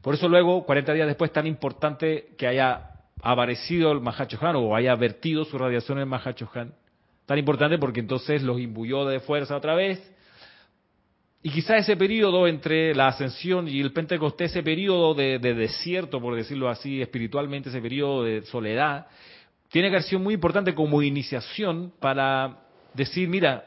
por 0.02 0.16
eso 0.16 0.28
luego, 0.28 0.66
40 0.66 0.94
días 0.94 1.08
después, 1.08 1.32
tan 1.32 1.46
importante 1.46 2.34
que 2.38 2.48
haya 2.48 2.90
aparecido 3.22 3.92
el 3.92 4.02
Mahachohan 4.02 4.56
o 4.56 4.76
haya 4.76 4.96
vertido 4.96 5.46
su 5.46 5.60
radiación 5.60 6.00
en 6.00 6.04
el 6.04 6.10
Mahachohan. 6.10 6.74
Tan 7.26 7.38
importante 7.38 7.78
porque 7.78 8.00
entonces 8.00 8.42
los 8.44 8.60
imbuyó 8.60 9.06
de 9.06 9.20
fuerza 9.20 9.56
otra 9.56 9.76
vez. 9.76 10.00
Y 11.44 11.50
quizá 11.50 11.78
ese 11.78 11.98
periodo 11.98 12.48
entre 12.48 12.94
la 12.94 13.08
ascensión 13.08 13.68
y 13.68 13.80
el 13.80 13.94
Pentecostés, 13.94 14.52
ese 14.52 14.64
periodo 14.64 15.14
de, 15.14 15.40
de, 15.40 15.54
desierto, 15.56 16.22
por 16.22 16.36
decirlo 16.36 16.70
así, 16.70 17.02
espiritualmente, 17.02 17.70
ese 17.70 17.82
periodo 17.82 18.24
de 18.24 18.44
soledad, 18.44 19.08
tiene 19.70 19.90
que 19.90 19.96
haber 19.96 20.08
sido 20.08 20.20
muy 20.20 20.36
importante 20.36 20.76
como 20.76 21.02
iniciación 21.02 21.94
para 22.00 22.60
decir, 22.94 23.28
mira, 23.28 23.66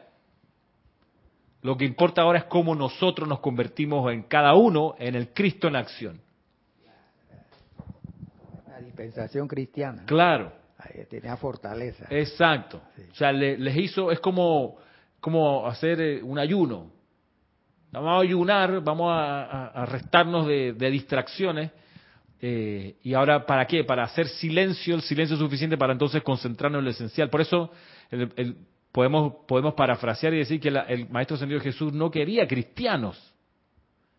lo 1.62 1.76
que 1.76 1.84
importa 1.84 2.22
ahora 2.22 2.40
es 2.40 2.44
cómo 2.44 2.74
nosotros 2.74 3.28
nos 3.28 3.40
convertimos 3.40 4.12
en 4.12 4.22
cada 4.24 4.54
uno 4.54 4.94
en 4.98 5.16
el 5.16 5.32
Cristo 5.32 5.66
en 5.66 5.76
acción 5.76 6.24
dispensación 8.94 9.48
cristiana. 9.48 10.04
Claro. 10.06 10.52
Tenía 11.08 11.36
fortaleza. 11.36 12.06
Exacto. 12.10 12.80
Sí. 12.96 13.02
O 13.10 13.14
sea, 13.14 13.32
le, 13.32 13.58
les 13.58 13.76
hizo, 13.76 14.10
es 14.10 14.20
como, 14.20 14.76
como 15.20 15.66
hacer 15.66 16.00
eh, 16.00 16.22
un 16.22 16.38
ayuno. 16.38 16.92
Vamos 17.90 18.10
a 18.10 18.22
ayunar, 18.22 18.80
vamos 18.82 19.10
a, 19.10 19.66
a 19.68 19.86
restarnos 19.86 20.46
de, 20.46 20.72
de 20.72 20.90
distracciones. 20.90 21.70
Eh, 22.40 22.96
y 23.02 23.14
ahora, 23.14 23.46
¿para 23.46 23.66
qué? 23.66 23.84
Para 23.84 24.02
hacer 24.02 24.28
silencio, 24.28 24.96
el 24.96 25.02
silencio 25.02 25.36
suficiente 25.36 25.78
para 25.78 25.92
entonces 25.92 26.22
concentrarnos 26.22 26.80
en 26.80 26.84
lo 26.84 26.90
esencial. 26.90 27.30
Por 27.30 27.40
eso 27.40 27.70
el, 28.10 28.32
el, 28.36 28.56
podemos, 28.92 29.34
podemos 29.48 29.74
parafrasear 29.74 30.34
y 30.34 30.38
decir 30.38 30.60
que 30.60 30.70
la, 30.70 30.82
el 30.82 31.08
Maestro 31.08 31.36
Ascendido 31.36 31.60
Jesús 31.60 31.92
no 31.92 32.10
quería 32.10 32.46
cristianos. 32.46 33.33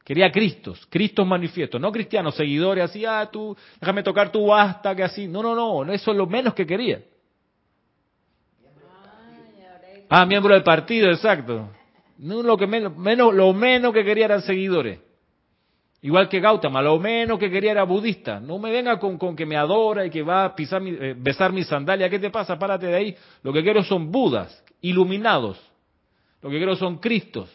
Quería 0.05 0.31
Cristos, 0.31 0.85
Cristos 0.87 1.25
manifiesto, 1.25 1.79
no 1.79 1.91
cristianos, 1.91 2.35
seguidores 2.35 2.83
así, 2.83 3.03
ah, 3.05 3.27
tú, 3.31 3.57
déjame 3.79 4.03
tocar 4.03 4.31
tu 4.31 4.45
basta, 4.45 4.95
que 4.95 5.03
así. 5.03 5.27
No, 5.27 5.41
no, 5.41 5.55
no, 5.55 5.91
eso 5.91 6.11
es 6.11 6.17
lo 6.17 6.27
menos 6.27 6.53
que 6.53 6.67
quería. 6.67 7.01
Ah, 10.07 10.23
miembro 10.27 10.53
del 10.53 10.61
partido, 10.61 11.09
exacto. 11.09 11.69
No, 12.19 12.43
lo 12.43 12.55
que 12.55 12.67
menos, 12.67 12.95
menos, 12.95 13.33
lo 13.33 13.51
menos 13.51 13.91
que 13.91 14.05
quería 14.05 14.25
eran 14.25 14.43
seguidores. 14.43 14.99
Igual 16.03 16.29
que 16.29 16.39
Gautama, 16.39 16.83
lo 16.83 16.99
menos 16.99 17.39
que 17.39 17.49
quería 17.49 17.71
era 17.71 17.83
budista. 17.83 18.39
No 18.39 18.59
me 18.59 18.69
venga 18.69 18.99
con, 18.99 19.17
con 19.17 19.35
que 19.35 19.47
me 19.47 19.57
adora 19.57 20.05
y 20.05 20.11
que 20.11 20.21
va 20.21 20.45
a 20.45 20.55
pisar 20.55 20.79
mi, 20.83 20.91
eh, 20.91 21.15
besar 21.17 21.51
mi 21.51 21.63
sandalia. 21.63 22.11
¿Qué 22.11 22.19
te 22.19 22.29
pasa? 22.29 22.59
Párate 22.59 22.85
de 22.85 22.95
ahí. 22.95 23.15
Lo 23.41 23.51
que 23.51 23.63
quiero 23.63 23.83
son 23.83 24.11
budas, 24.11 24.63
iluminados. 24.81 25.59
Lo 26.43 26.51
que 26.51 26.57
quiero 26.57 26.75
son 26.75 26.99
cristos. 26.99 27.49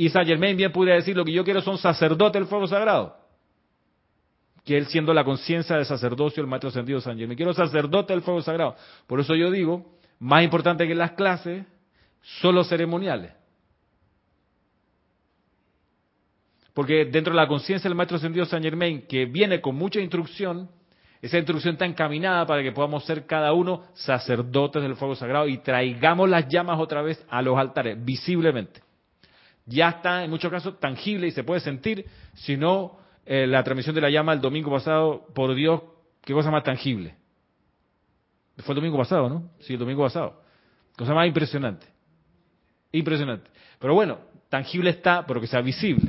Y 0.00 0.08
Saint 0.08 0.26
Germain 0.26 0.56
bien 0.56 0.72
pudiera 0.72 0.96
decir 0.96 1.14
lo 1.14 1.26
que 1.26 1.32
yo 1.32 1.44
quiero 1.44 1.60
son 1.60 1.76
sacerdotes 1.76 2.40
del 2.40 2.48
fuego 2.48 2.66
sagrado. 2.66 3.18
Que 4.64 4.78
él 4.78 4.86
siendo 4.86 5.12
la 5.12 5.24
conciencia 5.24 5.76
del 5.76 5.84
sacerdocio, 5.84 6.40
el 6.40 6.46
maestro 6.46 6.70
ascendido 6.70 7.02
Saint 7.02 7.18
Germain. 7.18 7.36
Quiero 7.36 7.52
sacerdote 7.52 8.14
del 8.14 8.22
fuego 8.22 8.40
sagrado. 8.40 8.76
Por 9.06 9.20
eso 9.20 9.34
yo 9.34 9.50
digo, 9.50 9.98
más 10.18 10.42
importante 10.42 10.88
que 10.88 10.94
las 10.94 11.10
clases, 11.10 11.66
son 12.22 12.54
los 12.54 12.66
ceremoniales. 12.66 13.32
Porque 16.72 17.04
dentro 17.04 17.34
de 17.34 17.36
la 17.36 17.46
conciencia 17.46 17.86
del 17.86 17.94
maestro 17.94 18.16
ascendido 18.16 18.46
Saint 18.46 18.64
Germain, 18.64 19.02
que 19.06 19.26
viene 19.26 19.60
con 19.60 19.74
mucha 19.74 20.00
instrucción, 20.00 20.70
esa 21.20 21.36
instrucción 21.36 21.74
está 21.74 21.84
encaminada 21.84 22.46
para 22.46 22.62
que 22.62 22.72
podamos 22.72 23.04
ser 23.04 23.26
cada 23.26 23.52
uno 23.52 23.82
sacerdotes 23.92 24.82
del 24.82 24.96
fuego 24.96 25.14
sagrado 25.14 25.46
y 25.46 25.58
traigamos 25.58 26.26
las 26.26 26.48
llamas 26.48 26.80
otra 26.80 27.02
vez 27.02 27.22
a 27.28 27.42
los 27.42 27.58
altares, 27.58 28.02
visiblemente 28.02 28.80
ya 29.70 29.88
está 29.88 30.24
en 30.24 30.30
muchos 30.30 30.50
casos 30.50 30.78
tangible 30.80 31.28
y 31.28 31.30
se 31.30 31.44
puede 31.44 31.60
sentir, 31.60 32.04
sino 32.34 32.98
eh, 33.24 33.46
la 33.46 33.62
transmisión 33.62 33.94
de 33.94 34.00
la 34.00 34.10
llama 34.10 34.32
el 34.32 34.40
domingo 34.40 34.70
pasado, 34.70 35.26
por 35.34 35.54
Dios, 35.54 35.82
qué 36.22 36.32
cosa 36.32 36.50
más 36.50 36.64
tangible. 36.64 37.14
Fue 38.58 38.74
el 38.74 38.80
domingo 38.80 38.98
pasado, 38.98 39.28
¿no? 39.28 39.50
Sí, 39.60 39.74
el 39.74 39.78
domingo 39.78 40.02
pasado. 40.02 40.42
Cosa 40.96 41.14
más 41.14 41.26
impresionante. 41.26 41.86
Impresionante. 42.92 43.48
Pero 43.78 43.94
bueno, 43.94 44.18
tangible 44.48 44.90
está, 44.90 45.24
pero 45.24 45.40
que 45.40 45.46
sea 45.46 45.60
visible. 45.60 46.06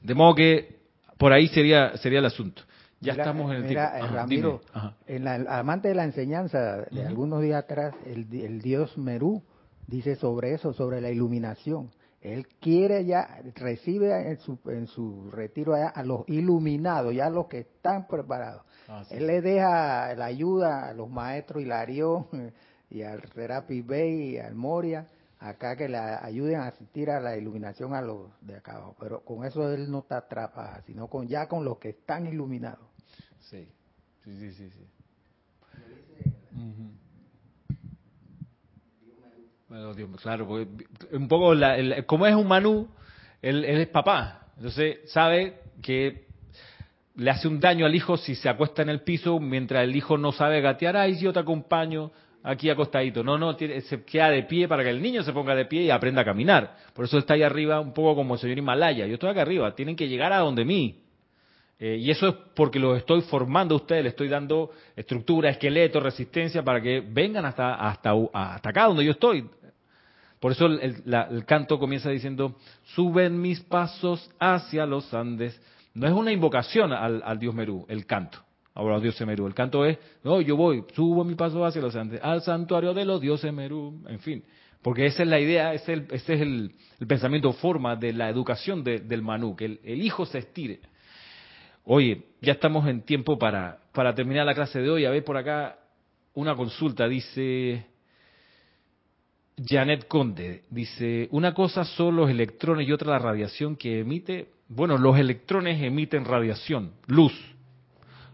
De 0.00 0.14
modo 0.14 0.34
que 0.36 0.76
Por 1.18 1.32
ahí 1.32 1.48
sería 1.48 1.96
sería 1.96 2.20
el 2.20 2.26
asunto. 2.26 2.62
Ya 3.00 3.12
Mira, 3.12 3.24
estamos 3.24 3.50
en 3.50 3.56
el 3.56 3.64
mira, 3.64 3.90
tiempo. 3.90 4.06
Ajá, 4.06 4.16
Ramiro, 4.16 4.60
dime. 4.60 4.70
Ajá. 4.72 4.96
en 5.06 5.24
la, 5.24 5.58
amante 5.58 5.88
de 5.88 5.94
la 5.94 6.04
enseñanza 6.04 6.86
de 6.90 7.04
algunos 7.04 7.42
días 7.42 7.64
atrás, 7.64 7.94
el, 8.06 8.26
el 8.32 8.62
dios 8.62 8.96
Merú 8.96 9.42
dice 9.86 10.16
sobre 10.16 10.54
eso, 10.54 10.72
sobre 10.72 11.00
la 11.00 11.10
iluminación. 11.10 11.90
Él 12.20 12.48
quiere 12.60 13.04
ya, 13.04 13.40
recibe 13.54 14.30
en 14.30 14.38
su, 14.38 14.58
en 14.66 14.86
su 14.86 15.30
retiro 15.30 15.74
allá 15.74 15.88
a 15.88 16.02
los 16.02 16.28
iluminados, 16.28 17.14
ya 17.14 17.30
los 17.30 17.46
que 17.46 17.60
están 17.60 18.06
preparados. 18.08 18.62
Ah, 18.88 19.04
sí. 19.04 19.14
Él 19.14 19.26
le 19.26 19.40
deja 19.40 20.14
la 20.14 20.24
ayuda 20.24 20.88
a 20.88 20.94
los 20.94 21.08
maestros 21.08 21.62
Hilarión 21.62 22.26
y 22.90 23.02
al 23.02 23.22
Serapi 23.32 23.82
Bey 23.82 24.34
y 24.34 24.38
al 24.38 24.54
Moria, 24.54 25.06
acá 25.38 25.76
que 25.76 25.88
le 25.88 25.98
ayuden 25.98 26.60
a 26.60 26.68
asistir 26.68 27.10
a 27.10 27.20
la 27.20 27.36
iluminación 27.36 27.94
a 27.94 28.00
los 28.00 28.30
de 28.40 28.56
acá 28.56 28.72
abajo. 28.76 28.96
Pero 28.98 29.20
con 29.20 29.44
eso 29.44 29.70
él 29.72 29.90
no 29.90 30.00
está 30.00 30.18
atrapado, 30.18 30.82
sino 30.86 31.06
con 31.08 31.28
ya 31.28 31.46
con 31.46 31.64
los 31.64 31.78
que 31.78 31.90
están 31.90 32.26
iluminados. 32.26 32.88
Sí, 33.38 33.68
sí, 34.24 34.36
sí, 34.36 34.50
sí. 34.52 34.70
sí. 34.70 34.86
Bueno, 39.68 39.94
Dios, 39.94 40.08
claro, 40.22 40.46
porque 40.46 40.68
un 41.12 41.26
poco, 41.28 41.54
la, 41.54 41.76
el- 41.76 42.06
como 42.06 42.26
es 42.26 42.34
un 42.34 42.46
Manú, 42.46 42.88
él, 43.42 43.64
él 43.64 43.80
es 43.80 43.88
papá, 43.88 44.46
entonces 44.56 44.98
sabe 45.10 45.58
que 45.82 46.26
le 47.16 47.30
hace 47.30 47.48
un 47.48 47.58
daño 47.58 47.84
al 47.86 47.94
hijo 47.94 48.16
si 48.16 48.34
se 48.36 48.48
acuesta 48.48 48.82
en 48.82 48.90
el 48.90 49.00
piso 49.00 49.40
mientras 49.40 49.82
el 49.84 49.96
hijo 49.96 50.18
no 50.18 50.32
sabe 50.32 50.60
gatear, 50.60 50.96
ay, 50.96 51.18
yo 51.18 51.32
te 51.32 51.40
acompaño 51.40 52.12
aquí 52.44 52.70
acostadito. 52.70 53.24
No, 53.24 53.38
no, 53.38 53.56
tiene- 53.56 53.80
se 53.82 54.04
queda 54.04 54.30
de 54.30 54.44
pie 54.44 54.68
para 54.68 54.84
que 54.84 54.90
el 54.90 55.02
niño 55.02 55.22
se 55.24 55.32
ponga 55.32 55.54
de 55.56 55.64
pie 55.64 55.82
y 55.82 55.90
aprenda 55.90 56.22
a 56.22 56.24
caminar. 56.24 56.76
Por 56.94 57.06
eso 57.06 57.18
está 57.18 57.34
ahí 57.34 57.42
arriba 57.42 57.80
un 57.80 57.92
poco 57.92 58.14
como 58.14 58.34
el 58.34 58.40
señor 58.40 58.58
Himalaya. 58.58 59.06
Yo 59.06 59.14
estoy 59.14 59.30
acá 59.30 59.42
arriba, 59.42 59.74
tienen 59.74 59.96
que 59.96 60.08
llegar 60.08 60.32
a 60.32 60.38
donde 60.38 60.64
mí. 60.64 61.00
Eh, 61.78 61.98
y 62.00 62.10
eso 62.10 62.28
es 62.28 62.34
porque 62.54 62.78
los 62.78 62.96
estoy 62.96 63.20
formando 63.22 63.74
a 63.74 63.78
ustedes, 63.78 64.02
les 64.04 64.12
estoy 64.12 64.28
dando 64.28 64.70
estructura, 64.94 65.50
esqueleto, 65.50 66.00
resistencia 66.00 66.62
para 66.62 66.80
que 66.80 67.00
vengan 67.00 67.44
hasta, 67.44 67.74
hasta, 67.74 68.12
hasta 68.32 68.70
acá 68.70 68.84
donde 68.86 69.04
yo 69.04 69.12
estoy. 69.12 69.46
Por 70.40 70.52
eso 70.52 70.66
el, 70.66 71.44
canto 71.46 71.78
comienza 71.78 72.10
diciendo, 72.10 72.56
suben 72.94 73.40
mis 73.40 73.60
pasos 73.60 74.30
hacia 74.38 74.86
los 74.86 75.12
Andes. 75.12 75.60
No 75.94 76.06
es 76.06 76.12
una 76.12 76.32
invocación 76.32 76.92
al, 76.92 77.38
dios 77.38 77.54
Merú, 77.54 77.84
el 77.88 78.06
canto, 78.06 78.38
ahora 78.74 79.00
dioses 79.00 79.26
Merú. 79.26 79.46
El 79.46 79.54
canto 79.54 79.84
es, 79.84 79.98
no, 80.22 80.40
yo 80.40 80.56
voy, 80.56 80.84
subo 80.94 81.24
mis 81.24 81.36
pasos 81.36 81.62
hacia 81.66 81.80
los 81.82 81.96
Andes, 81.96 82.20
al 82.22 82.42
santuario 82.42 82.92
de 82.94 83.04
los 83.04 83.20
dioses 83.20 83.52
Merú, 83.52 84.02
en 84.08 84.20
fin. 84.20 84.44
Porque 84.82 85.06
esa 85.06 85.22
es 85.24 85.28
la 85.28 85.40
idea, 85.40 85.74
ese 85.74 85.92
es 85.94 85.98
el, 85.98 86.06
ese 86.12 86.34
es 86.34 86.40
el 86.42 87.06
pensamiento 87.06 87.52
forma 87.54 87.96
de 87.96 88.12
la 88.12 88.28
educación 88.28 88.84
de- 88.84 89.00
del 89.00 89.22
Manú, 89.22 89.56
que 89.56 89.64
el- 89.64 89.80
el 89.84 90.02
hijo 90.02 90.24
se 90.26 90.38
estire. 90.38 90.80
Oye, 91.88 92.24
ya 92.40 92.54
estamos 92.54 92.88
en 92.88 93.02
tiempo 93.02 93.38
para, 93.38 93.78
para 93.92 94.12
terminar 94.12 94.44
la 94.44 94.54
clase 94.54 94.80
de 94.80 94.90
hoy. 94.90 95.04
A 95.04 95.10
ver 95.10 95.24
por 95.24 95.36
acá 95.36 95.78
una 96.34 96.56
consulta. 96.56 97.06
Dice 97.06 97.86
Janet 99.64 100.08
Conde. 100.08 100.64
Dice, 100.68 101.28
una 101.30 101.54
cosa 101.54 101.84
son 101.84 102.16
los 102.16 102.28
electrones 102.28 102.88
y 102.88 102.92
otra 102.92 103.12
la 103.12 103.20
radiación 103.20 103.76
que 103.76 104.00
emite. 104.00 104.48
Bueno, 104.68 104.98
los 104.98 105.16
electrones 105.16 105.80
emiten 105.80 106.24
radiación, 106.24 106.90
luz. 107.06 107.32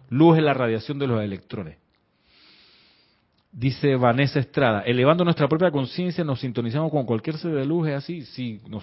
Luz 0.09 0.39
es 0.39 0.43
la 0.43 0.55
radiación 0.55 0.99
de 0.99 1.07
los 1.07 1.23
electrones. 1.23 1.77
Dice 3.55 3.97
Vanessa 3.97 4.39
Estrada, 4.39 4.81
elevando 4.81 5.25
nuestra 5.25 5.47
propia 5.47 5.71
conciencia 5.71 6.25
nos 6.25 6.41
sintonizamos 6.41 6.91
con 6.91 7.05
cualquier 7.05 7.37
ser 7.37 7.53
de 7.53 7.67
luz, 7.67 7.87
¿es 7.87 7.97
así? 7.97 8.23
Sí, 8.23 8.63
nos, 8.67 8.83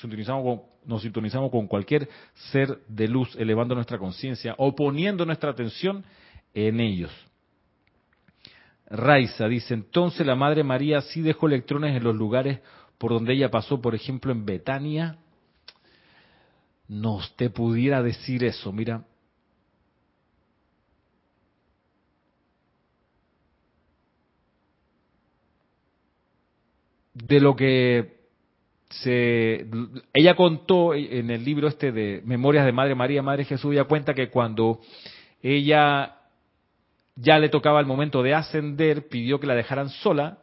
sintonizamos 0.00 0.42
con, 0.42 0.62
nos 0.84 1.02
sintonizamos 1.02 1.48
con 1.52 1.68
cualquier 1.68 2.08
ser 2.50 2.80
de 2.88 3.06
luz, 3.06 3.36
elevando 3.36 3.76
nuestra 3.76 3.98
conciencia 3.98 4.56
o 4.58 4.74
poniendo 4.74 5.24
nuestra 5.24 5.52
atención 5.52 6.04
en 6.54 6.80
ellos. 6.80 7.12
Raiza 8.86 9.46
dice, 9.46 9.74
entonces 9.74 10.26
la 10.26 10.34
Madre 10.34 10.64
María 10.64 11.00
sí 11.02 11.20
dejó 11.20 11.46
electrones 11.46 11.96
en 11.96 12.02
los 12.02 12.16
lugares 12.16 12.58
por 12.98 13.12
donde 13.12 13.34
ella 13.34 13.48
pasó, 13.48 13.80
por 13.80 13.94
ejemplo 13.94 14.32
en 14.32 14.44
Betania. 14.44 15.18
No 16.88 17.20
te 17.36 17.48
pudiera 17.48 18.02
decir 18.02 18.42
eso, 18.42 18.72
mira. 18.72 19.04
De 27.22 27.40
lo 27.40 27.56
que 27.56 28.20
se 28.90 29.66
ella 30.12 30.34
contó 30.34 30.94
en 30.94 31.30
el 31.30 31.44
libro 31.44 31.68
este 31.68 31.92
de 31.92 32.22
Memorias 32.24 32.64
de 32.64 32.72
Madre 32.72 32.94
María, 32.94 33.22
Madre 33.22 33.44
Jesús, 33.44 33.72
ella 33.72 33.84
cuenta 33.84 34.14
que 34.14 34.30
cuando 34.30 34.80
ella 35.42 36.16
ya 37.14 37.38
le 37.38 37.48
tocaba 37.48 37.80
el 37.80 37.86
momento 37.86 38.22
de 38.22 38.34
ascender, 38.34 39.08
pidió 39.08 39.38
que 39.38 39.46
la 39.46 39.54
dejaran 39.54 39.90
sola 39.90 40.38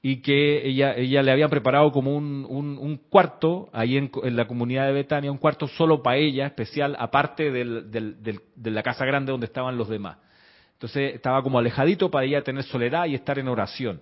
y 0.00 0.16
que 0.16 0.66
ella, 0.66 0.94
ella 0.94 1.22
le 1.22 1.30
habían 1.30 1.50
preparado 1.50 1.92
como 1.92 2.16
un, 2.16 2.44
un, 2.48 2.96
cuarto 2.96 3.68
ahí 3.72 3.96
en, 3.96 4.10
en, 4.24 4.34
la 4.34 4.46
comunidad 4.46 4.86
de 4.86 4.92
Betania, 4.92 5.30
un 5.30 5.38
cuarto 5.38 5.68
solo 5.68 6.02
para 6.02 6.16
ella, 6.16 6.46
especial, 6.46 6.96
aparte 6.98 7.52
del, 7.52 7.90
del, 7.90 8.40
de 8.56 8.70
la 8.70 8.82
casa 8.82 9.04
grande 9.04 9.30
donde 9.30 9.46
estaban 9.46 9.76
los 9.76 9.88
demás. 9.88 10.18
Entonces 10.72 11.14
estaba 11.14 11.40
como 11.42 11.60
alejadito 11.60 12.10
para 12.10 12.26
ella 12.26 12.42
tener 12.42 12.64
soledad 12.64 13.06
y 13.06 13.14
estar 13.14 13.38
en 13.38 13.46
oración. 13.46 14.00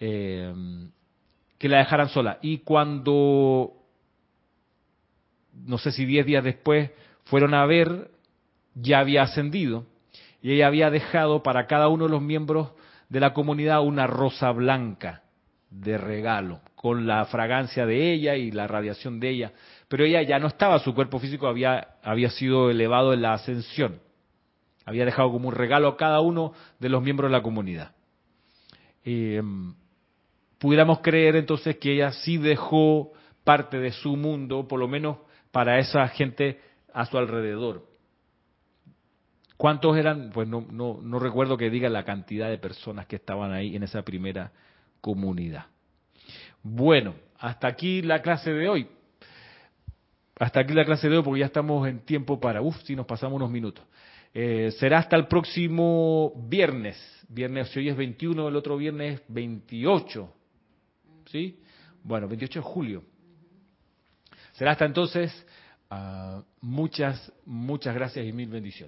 Eh, 0.00 0.52
que 1.58 1.68
la 1.68 1.78
dejaran 1.78 2.08
sola. 2.10 2.38
Y 2.42 2.58
cuando, 2.58 3.72
no 5.54 5.78
sé 5.78 5.92
si 5.92 6.04
diez 6.04 6.26
días 6.26 6.44
después, 6.44 6.90
fueron 7.24 7.54
a 7.54 7.64
ver, 7.64 8.10
ya 8.74 8.98
había 8.98 9.22
ascendido 9.22 9.86
y 10.42 10.52
ella 10.52 10.66
había 10.66 10.90
dejado 10.90 11.42
para 11.42 11.66
cada 11.66 11.88
uno 11.88 12.04
de 12.04 12.10
los 12.10 12.20
miembros 12.20 12.72
de 13.08 13.18
la 13.20 13.32
comunidad 13.32 13.82
una 13.82 14.06
rosa 14.06 14.50
blanca 14.50 15.22
de 15.70 15.96
regalo, 15.96 16.60
con 16.74 17.06
la 17.06 17.24
fragancia 17.24 17.86
de 17.86 18.12
ella 18.12 18.36
y 18.36 18.50
la 18.50 18.66
radiación 18.66 19.18
de 19.18 19.30
ella. 19.30 19.52
Pero 19.88 20.04
ella 20.04 20.20
ya 20.22 20.38
no 20.38 20.48
estaba, 20.48 20.78
su 20.80 20.94
cuerpo 20.94 21.18
físico 21.18 21.46
había, 21.46 21.96
había 22.02 22.28
sido 22.28 22.70
elevado 22.70 23.14
en 23.14 23.22
la 23.22 23.32
ascensión. 23.32 24.00
Había 24.84 25.06
dejado 25.06 25.32
como 25.32 25.48
un 25.48 25.54
regalo 25.54 25.88
a 25.88 25.96
cada 25.96 26.20
uno 26.20 26.52
de 26.78 26.90
los 26.90 27.02
miembros 27.02 27.30
de 27.30 27.38
la 27.38 27.42
comunidad. 27.42 27.92
Eh, 29.02 29.42
pudiéramos 30.64 31.00
creer 31.00 31.36
entonces 31.36 31.76
que 31.76 31.92
ella 31.92 32.10
sí 32.10 32.38
dejó 32.38 33.12
parte 33.44 33.78
de 33.78 33.92
su 33.92 34.16
mundo, 34.16 34.66
por 34.66 34.80
lo 34.80 34.88
menos 34.88 35.18
para 35.52 35.78
esa 35.78 36.08
gente 36.08 36.58
a 36.90 37.04
su 37.04 37.18
alrededor. 37.18 37.86
¿Cuántos 39.58 39.94
eran? 39.94 40.30
Pues 40.32 40.48
no, 40.48 40.66
no, 40.70 41.00
no 41.02 41.18
recuerdo 41.18 41.58
que 41.58 41.68
diga 41.68 41.90
la 41.90 42.06
cantidad 42.06 42.48
de 42.48 42.56
personas 42.56 43.04
que 43.04 43.16
estaban 43.16 43.52
ahí 43.52 43.76
en 43.76 43.82
esa 43.82 44.00
primera 44.06 44.52
comunidad. 45.02 45.66
Bueno, 46.62 47.12
hasta 47.38 47.68
aquí 47.68 48.00
la 48.00 48.22
clase 48.22 48.50
de 48.50 48.66
hoy. 48.66 48.88
Hasta 50.38 50.60
aquí 50.60 50.72
la 50.72 50.86
clase 50.86 51.10
de 51.10 51.18
hoy 51.18 51.22
porque 51.22 51.40
ya 51.40 51.46
estamos 51.46 51.86
en 51.86 51.98
tiempo 52.06 52.40
para, 52.40 52.62
uff, 52.62 52.82
si 52.84 52.96
nos 52.96 53.04
pasamos 53.04 53.36
unos 53.36 53.50
minutos. 53.50 53.84
Eh, 54.32 54.70
será 54.78 54.96
hasta 55.00 55.16
el 55.16 55.26
próximo 55.26 56.32
viernes. 56.48 56.96
Viernes, 57.28 57.68
si 57.68 57.80
hoy 57.80 57.90
es 57.90 57.96
21, 57.98 58.48
el 58.48 58.56
otro 58.56 58.78
viernes 58.78 59.20
28. 59.28 60.32
¿Sí? 61.34 61.58
Bueno, 62.04 62.28
28 62.28 62.60
de 62.60 62.64
julio. 62.64 63.02
Será 64.52 64.70
hasta 64.70 64.84
entonces. 64.84 65.32
Uh, 65.90 66.44
muchas, 66.60 67.32
muchas 67.44 67.92
gracias 67.92 68.24
y 68.24 68.32
mil 68.32 68.48
bendiciones. 68.48 68.82